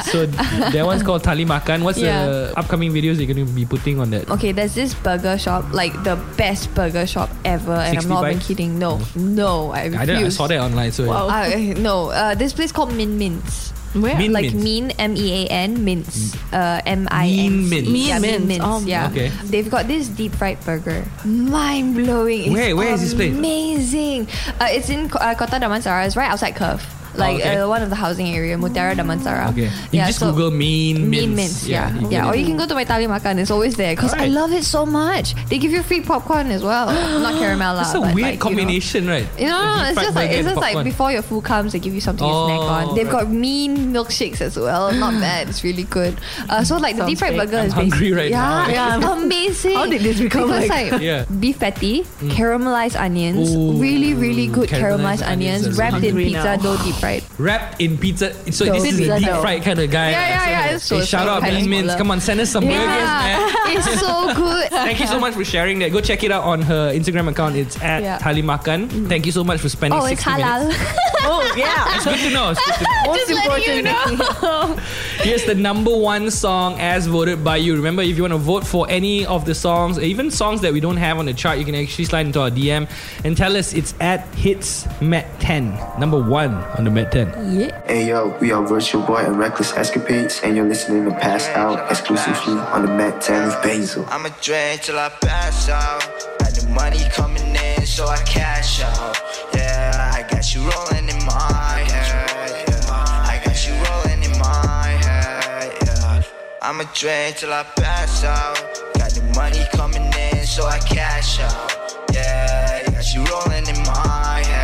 So 0.07 0.25
that 0.71 0.85
one's 0.85 1.03
called 1.03 1.23
Tali 1.23 1.43
Makan. 1.45 1.83
What's 1.83 1.99
Yeah. 1.99 2.25
the 2.25 2.53
upcoming 2.55 2.91
videos 2.95 3.17
you're 3.19 3.27
going 3.27 3.43
to 3.43 3.49
be 3.51 3.65
putting 3.65 3.99
on 3.99 4.09
that? 4.11 4.29
Okay, 4.31 4.51
there's 4.51 4.73
this 4.75 4.93
burger 5.07 5.39
shop, 5.39 5.63
like 5.71 5.95
the 6.03 6.19
best 6.35 6.67
burger 6.75 7.07
shop 7.07 7.31
ever, 7.47 7.71
and 7.79 7.95
I'm 7.97 8.09
not 8.11 8.27
even 8.27 8.43
kidding. 8.43 8.75
No, 8.75 8.99
no, 9.15 9.71
I 9.71 9.87
I, 9.87 10.03
refuse. 10.03 10.07
don't, 10.07 10.25
I 10.25 10.29
saw 10.35 10.47
that 10.51 10.59
online. 10.59 10.91
So 10.91 11.07
Uh, 11.07 11.47
no, 11.79 12.11
uh, 12.11 12.35
this 12.35 12.51
place 12.51 12.75
called 12.75 12.91
Min 12.91 13.15
Mints. 13.15 13.71
Where? 13.95 14.19
Min 14.19 14.35
like 14.35 14.51
Mints. 14.51 14.63
mean 14.67 14.85
M 14.99 15.15
E 15.15 15.27
A 15.31 15.41
N 15.47 15.71
mints 15.87 16.35
uh, 16.51 16.83
M 16.85 17.07
I 17.09 17.31
Mean 17.31 17.39
N 17.39 17.69
Mints. 17.71 17.89
Mean 17.89 18.07
yeah, 18.11 18.19
Mints. 18.19 18.45
Mints 18.51 18.65
Oh, 18.67 18.83
yeah 18.85 19.07
okay. 19.09 19.31
they've 19.47 19.71
got 19.71 19.87
this 19.87 20.11
deep 20.11 20.35
fried 20.35 20.59
burger 20.67 21.07
mind 21.23 21.95
blowing 21.95 22.51
Where- 22.51 22.75
where 22.75 22.91
is 22.93 22.99
this 23.01 23.15
place? 23.15 23.31
amazing 23.33 24.27
uh, 24.59 24.67
it's 24.69 24.91
in 24.91 25.07
uh, 25.15 25.33
Kota 25.39 25.55
Damansara 25.57 26.03
it's 26.05 26.19
right 26.19 26.29
outside 26.29 26.53
Curve 26.59 26.83
like 27.17 27.39
okay. 27.41 27.57
uh, 27.57 27.67
one 27.67 27.81
of 27.81 27.89
the 27.89 27.95
housing 27.95 28.27
area 28.29 28.57
Mutiara 28.57 28.93
Damansara 28.95 29.49
Okay. 29.49 29.69
You 29.91 30.05
just 30.05 30.19
Google 30.19 30.51
Mean 30.51 31.09
Mean 31.09 31.35
Mints. 31.35 31.35
Mints 31.35 31.67
yeah 31.67 31.93
you 31.97 32.09
yeah, 32.09 32.29
or 32.29 32.35
you 32.35 32.45
can 32.45 32.57
go 32.57 32.65
to 32.65 32.73
my 32.73 32.83
Tali 32.83 33.07
Makan 33.07 33.39
it's 33.39 33.51
always 33.51 33.75
there 33.75 33.95
because 33.95 34.13
I 34.13 34.27
love 34.27 34.51
it 34.51 34.63
so 34.63 34.85
much 34.85 35.33
they 35.49 35.57
give 35.57 35.71
you 35.71 35.83
free 35.83 36.01
popcorn 36.01 36.51
as 36.51 36.63
well 36.63 36.87
not 37.21 37.33
caramel 37.39 37.75
lah 37.75 37.83
That's 37.83 37.95
a 37.95 38.01
but 38.01 38.15
weird 38.15 38.25
like, 38.25 38.33
you 38.33 38.39
know. 38.39 38.43
combination, 38.43 39.07
right? 39.07 39.27
You 39.37 39.47
know, 39.47 39.61
Deep 39.79 39.91
it's 39.91 40.01
just 40.01 40.15
like 40.15 40.29
it's 40.31 40.39
and 40.47 40.47
just 40.55 40.61
like 40.61 40.83
before 40.83 41.11
your 41.11 41.21
food 41.21 41.43
comes, 41.43 41.73
they 41.73 41.79
give 41.79 41.93
you 41.93 42.01
something 42.01 42.25
to 42.27 42.33
snack 42.45 42.59
Oh, 42.59 42.77
on. 42.77 42.95
They've 42.95 43.05
right. 43.07 43.25
got 43.25 43.29
mean 43.31 43.91
milkshakes 43.93 44.41
as 44.41 44.57
well. 44.57 44.91
Not 44.93 45.13
bad. 45.25 45.49
It's 45.49 45.63
really 45.63 45.83
good. 45.83 46.17
Uh, 46.49 46.63
so 46.63 46.77
like 46.77 46.95
the 46.97 47.05
deep 47.05 47.17
fried 47.19 47.35
burger 47.35 47.57
I'm 47.59 47.65
is 47.67 47.73
hungry 47.73 48.09
basi- 48.11 48.15
right 48.17 48.31
yeah, 48.31 48.67
now. 48.67 48.97
it's 48.97 49.05
amazing. 49.23 49.75
How 49.75 49.85
did 49.85 50.01
this 50.01 50.19
become 50.19 50.47
because, 50.47 50.69
like- 50.69 50.91
like, 50.91 51.01
Yeah. 51.01 51.25
beef 51.39 51.59
patty, 51.59 52.03
caramelized 52.37 52.99
onions, 52.99 53.55
Ooh, 53.55 53.79
really 53.81 54.13
really 54.13 54.47
good 54.47 54.69
caramelized 54.69 55.23
caramelized, 55.23 55.27
onions 55.27 55.63
onions, 55.63 55.77
wrapped 55.79 56.03
in 56.03 56.15
pizza 56.15 56.57
dough, 56.61 56.77
deep 56.83 56.95
fried. 56.95 57.06
Wrapped 57.37 57.81
in 57.81 57.97
pizza. 57.97 58.33
So 58.51 58.65
Dough. 58.65 58.73
this 58.73 58.93
is 58.93 59.07
a 59.07 59.19
deep 59.19 59.27
dough. 59.27 59.41
fried 59.41 59.63
kind 59.63 59.79
of 59.79 59.89
guy. 59.91 60.11
Yeah, 60.11 60.27
yeah, 60.27 60.37
So, 60.39 60.49
yeah, 60.49 60.75
it's 60.75 60.89
hey, 60.89 60.99
so- 60.99 61.05
shout 61.05 61.27
out 61.27 61.41
kind 61.41 61.55
of 61.55 61.61
Mean 61.61 61.69
Mints. 61.69 61.95
Come 61.95 62.11
on, 62.11 62.19
send 62.19 62.39
us 62.39 62.49
some 62.51 62.63
burgers, 62.63 62.77
man. 62.77 63.39
Yeah, 63.67 63.73
it's 63.77 63.99
so 63.99 64.33
good. 64.35 64.69
Thank 64.69 64.99
you 64.99 65.07
so 65.07 65.19
much 65.19 65.33
for 65.33 65.43
sharing 65.45 65.79
that. 65.79 65.91
Go 65.91 66.01
check 66.01 66.23
it 66.23 66.31
out 66.31 66.43
on 66.43 66.61
her 66.63 66.91
Instagram 66.93 67.27
account. 67.29 67.55
It's 67.55 67.81
at 67.81 68.03
Yeah. 68.03 68.17
Tali 68.19 68.41
Makan. 68.41 68.87
Mm. 68.89 69.07
Thank 69.09 69.25
you 69.25 69.31
so 69.31 69.43
much 69.43 69.59
for 69.61 69.69
spending 69.69 69.99
Oh, 69.99 70.05
it's 70.05 70.23
60 70.23 70.41
minutes. 70.43 70.75
halal. 70.77 71.03
Oh 71.29 71.43
yeah. 71.57 71.95
It's 71.95 72.05
good 72.05 72.19
to 72.19 72.29
know. 72.29 72.51
It's 72.51 72.65
good 72.65 72.75
to 72.75 72.83
know. 72.83 73.03
Most 73.07 73.27
Just 73.27 73.47
letting 73.47 73.63
you 73.67 73.79
important. 73.89 74.41
know. 74.41 74.77
Here's 75.17 75.43
the 75.43 75.55
number 75.55 75.93
one 75.93 76.31
song 76.31 76.79
as 76.79 77.05
voted 77.07 77.43
by 77.43 77.57
you. 77.57 77.75
Remember, 77.75 78.01
if 78.01 78.15
you 78.15 78.23
want 78.23 78.31
to 78.33 78.37
vote 78.37 78.65
for 78.65 78.89
any 78.89 79.25
of 79.25 79.43
the 79.43 79.53
songs, 79.53 79.99
even 79.99 80.31
songs 80.31 80.61
that 80.61 80.71
we 80.71 80.79
don't 80.79 80.95
have 80.95 81.17
on 81.19 81.25
the 81.25 81.33
chart, 81.33 81.57
you 81.59 81.65
can 81.65 81.75
actually 81.75 82.05
slide 82.05 82.27
into 82.27 82.39
our 82.39 82.49
DM 82.49 82.89
and 83.25 83.35
tell 83.35 83.57
us 83.57 83.73
it's 83.73 83.93
at 83.99 84.25
Hits 84.35 84.87
Met 85.01 85.27
10. 85.41 85.71
Number 85.99 86.21
one 86.21 86.53
on 86.53 86.85
the 86.85 86.91
Met 86.97 87.11
10. 87.11 87.69
Hey 87.85 88.07
yo, 88.07 88.35
we 88.41 88.51
are 88.51 88.65
Virtual 88.65 89.03
Boy 89.03 89.17
and 89.17 89.37
Reckless 89.37 89.71
Escapades, 89.73 90.41
and 90.43 90.55
you're 90.55 90.65
listening 90.65 91.05
to 91.05 91.11
Pass 91.11 91.45
Out 91.49 91.91
exclusively 91.91 92.57
on 92.73 92.87
the 92.87 92.91
Met 92.91 93.21
10 93.21 93.45
with 93.45 93.61
Basil. 93.61 94.03
I'ma 94.09 94.29
drink 94.41 94.81
till 94.81 94.97
I 94.97 95.09
pass 95.21 95.69
out. 95.69 96.01
Got 96.39 96.55
the 96.55 96.67
money 96.69 97.07
coming 97.11 97.55
in, 97.55 97.85
so 97.85 98.07
I 98.07 98.17
cash 98.23 98.81
out. 98.81 99.15
Yeah, 99.53 100.11
I 100.11 100.23
got 100.27 100.55
you 100.55 100.61
rolling 100.61 101.07
in 101.07 101.23
my 101.23 101.85
head. 101.85 102.65
Yeah, 102.67 102.89
I 102.89 103.41
got 103.45 103.67
you 103.67 103.75
rolling 103.85 104.23
in 104.23 104.35
my 104.39 104.87
head. 105.05 105.77
Yeah, 105.85 106.23
I'ma 106.63 106.85
drink 106.95 107.37
till 107.37 107.53
I 107.53 107.63
pass 107.75 108.23
out. 108.23 108.57
Got 108.97 109.11
the 109.11 109.21
money 109.35 109.63
coming 109.71 110.11
in, 110.31 110.47
so 110.47 110.65
I 110.65 110.79
cash 110.79 111.41
out. 111.41 112.09
Yeah, 112.11 112.81
I 112.87 112.91
got 112.91 113.05
you 113.13 113.23
rolling 113.23 113.67
in 113.67 113.83
my 113.83 114.41
head. 114.47 114.56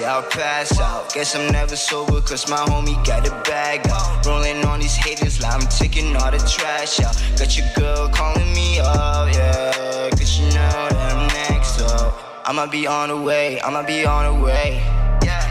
Yeah, 0.00 0.14
I'll 0.14 0.22
pass 0.22 0.78
out. 0.80 1.12
Guess 1.14 1.34
I'm 1.34 1.52
never 1.52 1.76
sober, 1.76 2.20
cause 2.20 2.48
my 2.48 2.56
homie 2.56 2.96
got 3.04 3.24
the 3.24 3.30
bag 3.48 3.86
out. 3.88 4.26
Rolling 4.26 4.64
on 4.64 4.80
these 4.80 4.96
haters, 4.96 5.40
like 5.40 5.54
I'm 5.54 5.66
taking 5.68 6.16
all 6.16 6.30
the 6.30 6.38
trash 6.38 7.00
out. 7.00 7.16
Got 7.38 7.56
your 7.56 7.66
girl 7.76 8.08
calling 8.08 8.52
me 8.52 8.80
up, 8.80 9.32
yeah, 9.34 10.10
cause 10.10 10.38
you 10.38 10.46
know 10.46 10.88
that 10.90 11.16
I'm 11.16 11.26
next 11.50 11.80
up. 11.80 12.14
I'ma 12.46 12.66
be 12.66 12.86
on 12.86 13.08
the 13.08 13.16
way, 13.16 13.60
I'ma 13.60 13.82
be 13.82 14.04
on 14.04 14.24
the 14.38 14.44
way. 14.44 14.82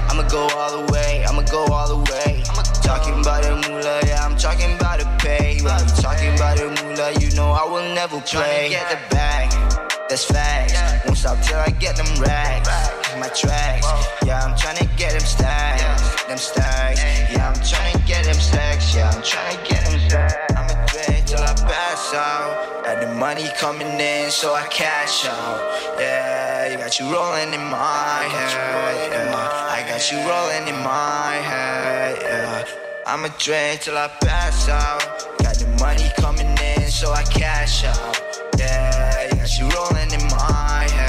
I'ma 0.10 0.28
go 0.30 0.48
all 0.58 0.84
the 0.84 0.91
way, 0.91 1.24
I'ma 1.28 1.43
go 1.43 1.66
all 1.66 1.88
the 1.88 2.12
way. 2.12 2.43
I'm 2.50 2.64
Talking 2.82 3.20
about 3.20 3.43
the 3.43 3.70
moolah, 3.70 4.02
yeah, 4.08 4.26
I'm 4.26 4.36
talking 4.38 4.74
about 4.76 5.00
the 5.00 5.06
pay. 5.20 5.60
When 5.62 5.74
I'm 5.74 5.86
talking 5.88 6.34
about 6.34 6.58
the 6.58 6.70
moolah, 6.82 7.20
you 7.20 7.36
know 7.36 7.52
I 7.52 7.66
will 7.66 7.93
never 7.93 8.20
play. 8.22 8.70
Get 8.70 8.89
the 8.89 9.16
bag, 9.16 9.52
that's 10.10 10.24
facts. 10.24 10.74
Won't 11.06 11.18
stop 11.18 11.39
till 11.43 11.60
I 11.60 11.70
get 11.70 11.98
them 11.98 12.08
racks. 12.20 12.97
My 13.20 13.30
tracks, 13.30 13.88
yeah, 14.26 14.45
I'm 14.45 14.55
trying 14.55 14.78
to 14.78 14.86
get 14.95 15.13
them 15.13 15.22
stacks. 15.22 16.24
Them 16.26 16.38
stacks. 16.38 17.01
Yeah, 17.32 17.49
I'm 17.49 17.59
trying 17.65 17.97
to 17.97 18.07
get 18.07 18.26
them 18.26 18.36
stacks. 18.36 18.93
Yeah, 18.95 19.09
I'm 19.09 19.24
trying 19.24 19.57
to 19.57 19.63
get 19.68 19.86
them 19.86 19.99
stacks. 20.07 20.53
I'ma 20.55 20.86
drink 20.86 21.26
till 21.26 21.41
I 21.41 21.53
pass 21.55 22.13
out. 22.13 22.84
Got 22.86 23.01
the 23.01 23.07
money 23.15 23.47
coming 23.57 23.99
in, 23.99 24.30
so 24.30 24.53
I 24.53 24.68
cash 24.68 25.26
out. 25.26 25.97
Yeah, 25.99 26.72
you 26.72 26.78
got 26.78 26.99
you 26.99 27.11
rolling 27.11 27.53
in 27.53 27.65
my 27.72 28.24
head. 28.30 29.11
Yeah, 29.11 29.72
I 29.72 29.84
got 29.89 30.11
you 30.11 30.20
rolling 30.20 30.68
in 30.68 30.80
my 30.84 31.34
head. 31.41 32.20
Yeah, 32.22 32.65
I'ma 33.07 33.30
drink 33.39 33.82
till 33.82 33.97
I 33.97 34.09
pass 34.22 34.70
out. 34.70 35.01
Got 35.39 35.55
the 35.55 35.68
money 35.80 36.11
coming 36.18 36.55
in, 36.59 36.91
so 36.91 37.13
I 37.13 37.24
cash 37.24 37.84
out. 37.84 38.22
Yeah, 38.59 39.24
you 39.24 39.36
got 39.38 39.57
you 39.57 39.68
rolling 39.70 40.11
in 40.13 40.24
my 40.28 40.88
head. 40.91 41.07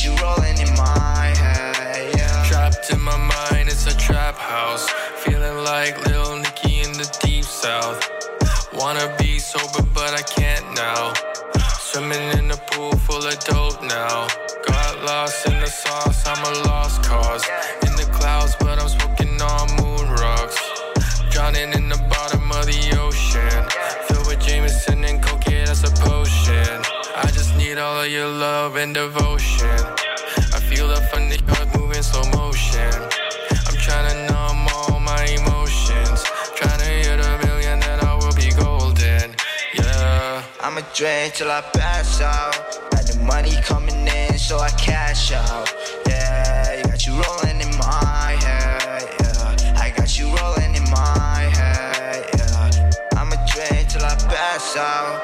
Got 0.00 0.06
you 0.06 0.24
rolling 0.24 0.58
in 0.66 0.74
my 0.76 1.34
head. 1.36 2.14
Yeah. 2.16 2.44
Trapped 2.44 2.90
in 2.90 3.00
my 3.02 3.18
mind, 3.18 3.68
it's 3.68 3.86
a 3.86 3.94
trap 3.98 4.34
house. 4.34 4.88
Feeling 5.16 5.62
like 5.62 6.06
Lil 6.06 6.36
Nicky 6.38 6.80
in 6.80 6.92
the 6.92 7.04
deep 7.22 7.44
south. 7.44 8.08
Wanna 8.72 9.14
be 9.18 9.38
sober, 9.38 9.86
but 9.92 10.14
I 10.14 10.22
can't 10.22 10.74
now. 10.74 11.12
Swimming 11.80 12.38
in 12.38 12.50
a 12.50 12.56
pool 12.56 12.92
full 12.92 13.26
of 13.26 13.38
dope 13.40 13.82
now. 13.82 14.26
Got 14.66 15.04
lost 15.04 15.46
in 15.46 15.60
the 15.60 15.66
sauce, 15.66 16.26
I'm 16.26 16.42
a 16.46 16.66
lost 16.66 17.02
cause. 17.02 17.44
All 27.80 28.00
of 28.00 28.10
your 28.10 28.28
love 28.28 28.76
and 28.76 28.94
devotion. 28.94 29.80
I 30.52 30.60
feel 30.68 30.86
the 30.88 31.00
funny 31.10 31.38
heart 31.48 31.68
move 31.78 31.92
in 31.96 32.02
slow 32.02 32.24
motion. 32.36 32.92
I'm 33.66 33.76
trying 33.76 34.06
to 34.10 34.32
numb 34.32 34.68
all 34.74 35.00
my 35.00 35.24
emotions. 35.24 36.22
Trying 36.56 36.78
to 36.78 36.84
hit 36.84 37.20
a 37.20 37.46
million, 37.46 37.80
then 37.80 38.00
I 38.04 38.14
will 38.14 38.34
be 38.34 38.50
golden. 38.52 39.34
Yeah. 39.74 40.44
I'ma 40.60 40.82
drink 40.94 41.34
till 41.34 41.50
I 41.50 41.62
pass 41.72 42.20
out. 42.20 42.54
Got 42.90 43.06
the 43.06 43.18
money 43.24 43.56
coming 43.62 44.06
in, 44.06 44.38
so 44.38 44.58
I 44.58 44.70
cash 44.70 45.32
out. 45.32 45.72
Yeah, 46.06 46.76
you 46.76 46.84
got 46.84 47.06
you 47.06 47.14
rolling 47.14 47.60
in 47.60 47.76
my 47.78 48.36
head. 48.44 49.08
Yeah, 49.20 49.80
I 49.80 49.90
got 49.96 50.18
you 50.18 50.26
rolling 50.36 50.74
in 50.74 50.84
my 50.90 51.48
head. 51.56 52.28
Yeah, 52.36 52.90
I'ma 53.16 53.36
drink 53.52 53.88
till 53.88 54.04
I 54.04 54.16
pass 54.28 54.76
out. 54.76 55.19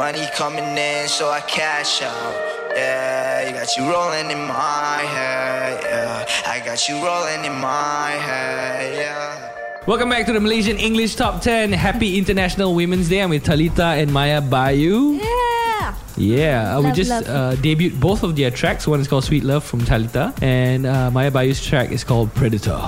Got 0.00 0.14
the 0.14 0.18
money 0.20 0.30
coming 0.34 0.78
in, 0.78 1.08
so 1.08 1.28
I 1.28 1.40
cash 1.42 2.00
out. 2.00 2.34
Yeah, 2.74 3.46
you 3.48 3.52
got 3.52 3.76
you 3.76 3.84
rolling 3.84 4.30
in 4.30 4.48
my 4.48 5.04
head. 5.04 5.82
Yeah, 5.84 6.50
I 6.50 6.64
got 6.64 6.88
you 6.88 7.04
rolling 7.04 7.44
in 7.44 7.52
my 7.60 8.12
head. 8.12 8.94
Yeah. 8.96 9.86
Welcome 9.86 10.08
back 10.08 10.24
to 10.26 10.32
the 10.32 10.40
Malaysian 10.40 10.78
English 10.78 11.16
Top 11.16 11.42
10. 11.42 11.72
Happy 11.72 12.16
International 12.16 12.74
Women's 12.74 13.10
Day. 13.10 13.20
I'm 13.20 13.28
with 13.28 13.44
Talitha 13.44 14.00
and 14.00 14.10
Mayubayu. 14.10 15.20
Yeah. 15.20 15.94
Yeah, 16.16 16.76
uh, 16.76 16.80
we 16.80 16.86
Love, 16.86 16.96
just 16.96 17.10
love. 17.10 17.28
uh, 17.28 17.56
debuted 17.60 18.00
both 18.00 18.22
of 18.22 18.36
their 18.36 18.50
tracks. 18.50 18.86
One 18.86 19.00
is 19.00 19.08
called 19.08 19.24
Sweet 19.24 19.44
Love 19.44 19.64
from 19.64 19.84
Talitha, 19.84 20.32
and 20.40 20.86
uh, 20.86 21.10
Mayubayu's 21.12 21.62
track 21.62 21.90
is 21.92 22.04
called 22.04 22.34
Predator. 22.34 22.80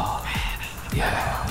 Yeah. 0.97 1.43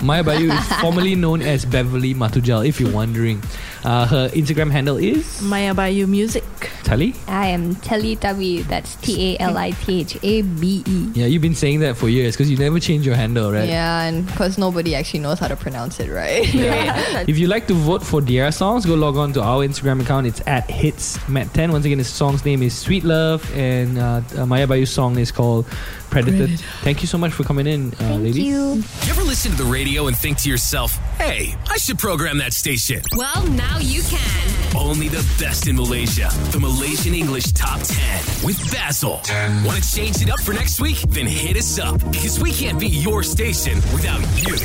Mayubayu 0.00 0.52
is 0.52 0.66
formerly 0.80 1.14
known 1.14 1.42
as 1.42 1.64
Beverly 1.64 2.12
Matujal, 2.12 2.66
if 2.66 2.80
you're 2.80 2.92
wondering. 2.92 3.42
Uh, 3.86 4.04
her 4.04 4.28
Instagram 4.30 4.68
handle 4.68 4.96
is 4.96 5.24
Mayubayu 5.40 6.08
Music. 6.08 6.42
Tali. 6.82 7.14
I 7.28 7.46
am 7.46 7.76
Telitabi. 7.76 8.66
That's 8.66 8.96
T 8.96 9.34
A 9.34 9.42
L 9.42 9.56
I 9.56 9.70
T 9.70 10.00
H 10.00 10.18
A 10.22 10.42
B 10.42 10.82
E. 10.86 11.10
Yeah, 11.14 11.26
you've 11.26 11.42
been 11.42 11.54
saying 11.54 11.80
that 11.80 11.96
for 11.96 12.08
years 12.08 12.34
because 12.34 12.50
you 12.50 12.56
never 12.56 12.80
change 12.80 13.06
your 13.06 13.14
handle, 13.14 13.52
right? 13.52 13.68
Yeah, 13.68 14.02
and 14.02 14.26
because 14.26 14.58
nobody 14.58 14.94
actually 14.94 15.20
knows 15.20 15.38
how 15.38 15.46
to 15.48 15.56
pronounce 15.56 16.00
it 16.00 16.10
right. 16.10 16.46
If 17.28 17.38
you 17.38 17.46
like 17.46 17.66
to 17.68 17.74
vote 17.74 18.02
for 18.02 18.20
their 18.20 18.50
songs, 18.52 18.86
go 18.86 18.94
log 18.94 19.16
on 19.16 19.32
to 19.34 19.42
our 19.42 19.66
Instagram 19.66 20.00
account. 20.02 20.26
It's 20.26 20.42
at 20.46 20.68
hitsmet10. 20.68 21.70
Once 21.70 21.84
again, 21.84 21.98
the 21.98 22.04
song's 22.04 22.44
name 22.44 22.62
is 22.62 22.76
Sweet 22.76 23.04
Love, 23.04 23.42
and 23.54 23.98
uh, 23.98 24.02
uh, 24.02 24.46
Mayubayu's 24.46 24.90
song 24.90 25.18
is 25.18 25.30
called 25.30 25.66
Predator. 26.10 26.46
Thank 26.82 27.02
you 27.02 27.08
so 27.08 27.18
much 27.18 27.32
for 27.32 27.44
coming 27.44 27.66
in, 27.66 27.94
uh, 28.00 28.16
ladies. 28.16 28.38
You 28.38 28.82
ever 29.10 29.22
listen 29.22 29.52
to 29.52 29.56
the 29.58 29.70
radio 29.70 30.06
and 30.06 30.16
think 30.16 30.38
to 30.42 30.48
yourself, 30.48 30.92
hey, 31.18 31.54
I 31.68 31.78
should 31.78 31.98
program 31.98 32.38
that 32.38 32.52
station? 32.52 33.02
Well, 33.16 33.44
now 33.76 33.82
you 33.82 34.02
can. 34.02 34.76
Only 34.76 35.08
the 35.08 35.24
best 35.38 35.66
in 35.66 35.76
Malaysia. 35.76 36.28
The 36.50 36.60
Malaysian 36.60 37.14
English 37.14 37.52
Top 37.52 37.80
10 37.82 38.44
with 38.44 38.58
Basil. 38.70 39.20
Want 39.64 39.82
to 39.82 39.94
change 39.94 40.22
it 40.22 40.30
up 40.30 40.40
for 40.40 40.52
next 40.52 40.80
week? 40.80 40.98
Then 41.08 41.26
hit 41.26 41.56
us 41.56 41.78
up 41.78 41.98
because 42.10 42.40
we 42.40 42.52
can't 42.52 42.78
be 42.78 42.88
your 42.88 43.22
station 43.22 43.76
without 43.92 44.20
you. 44.36 44.56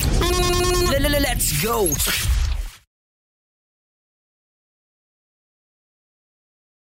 Let's 1.19 1.63
go. 1.63 2.40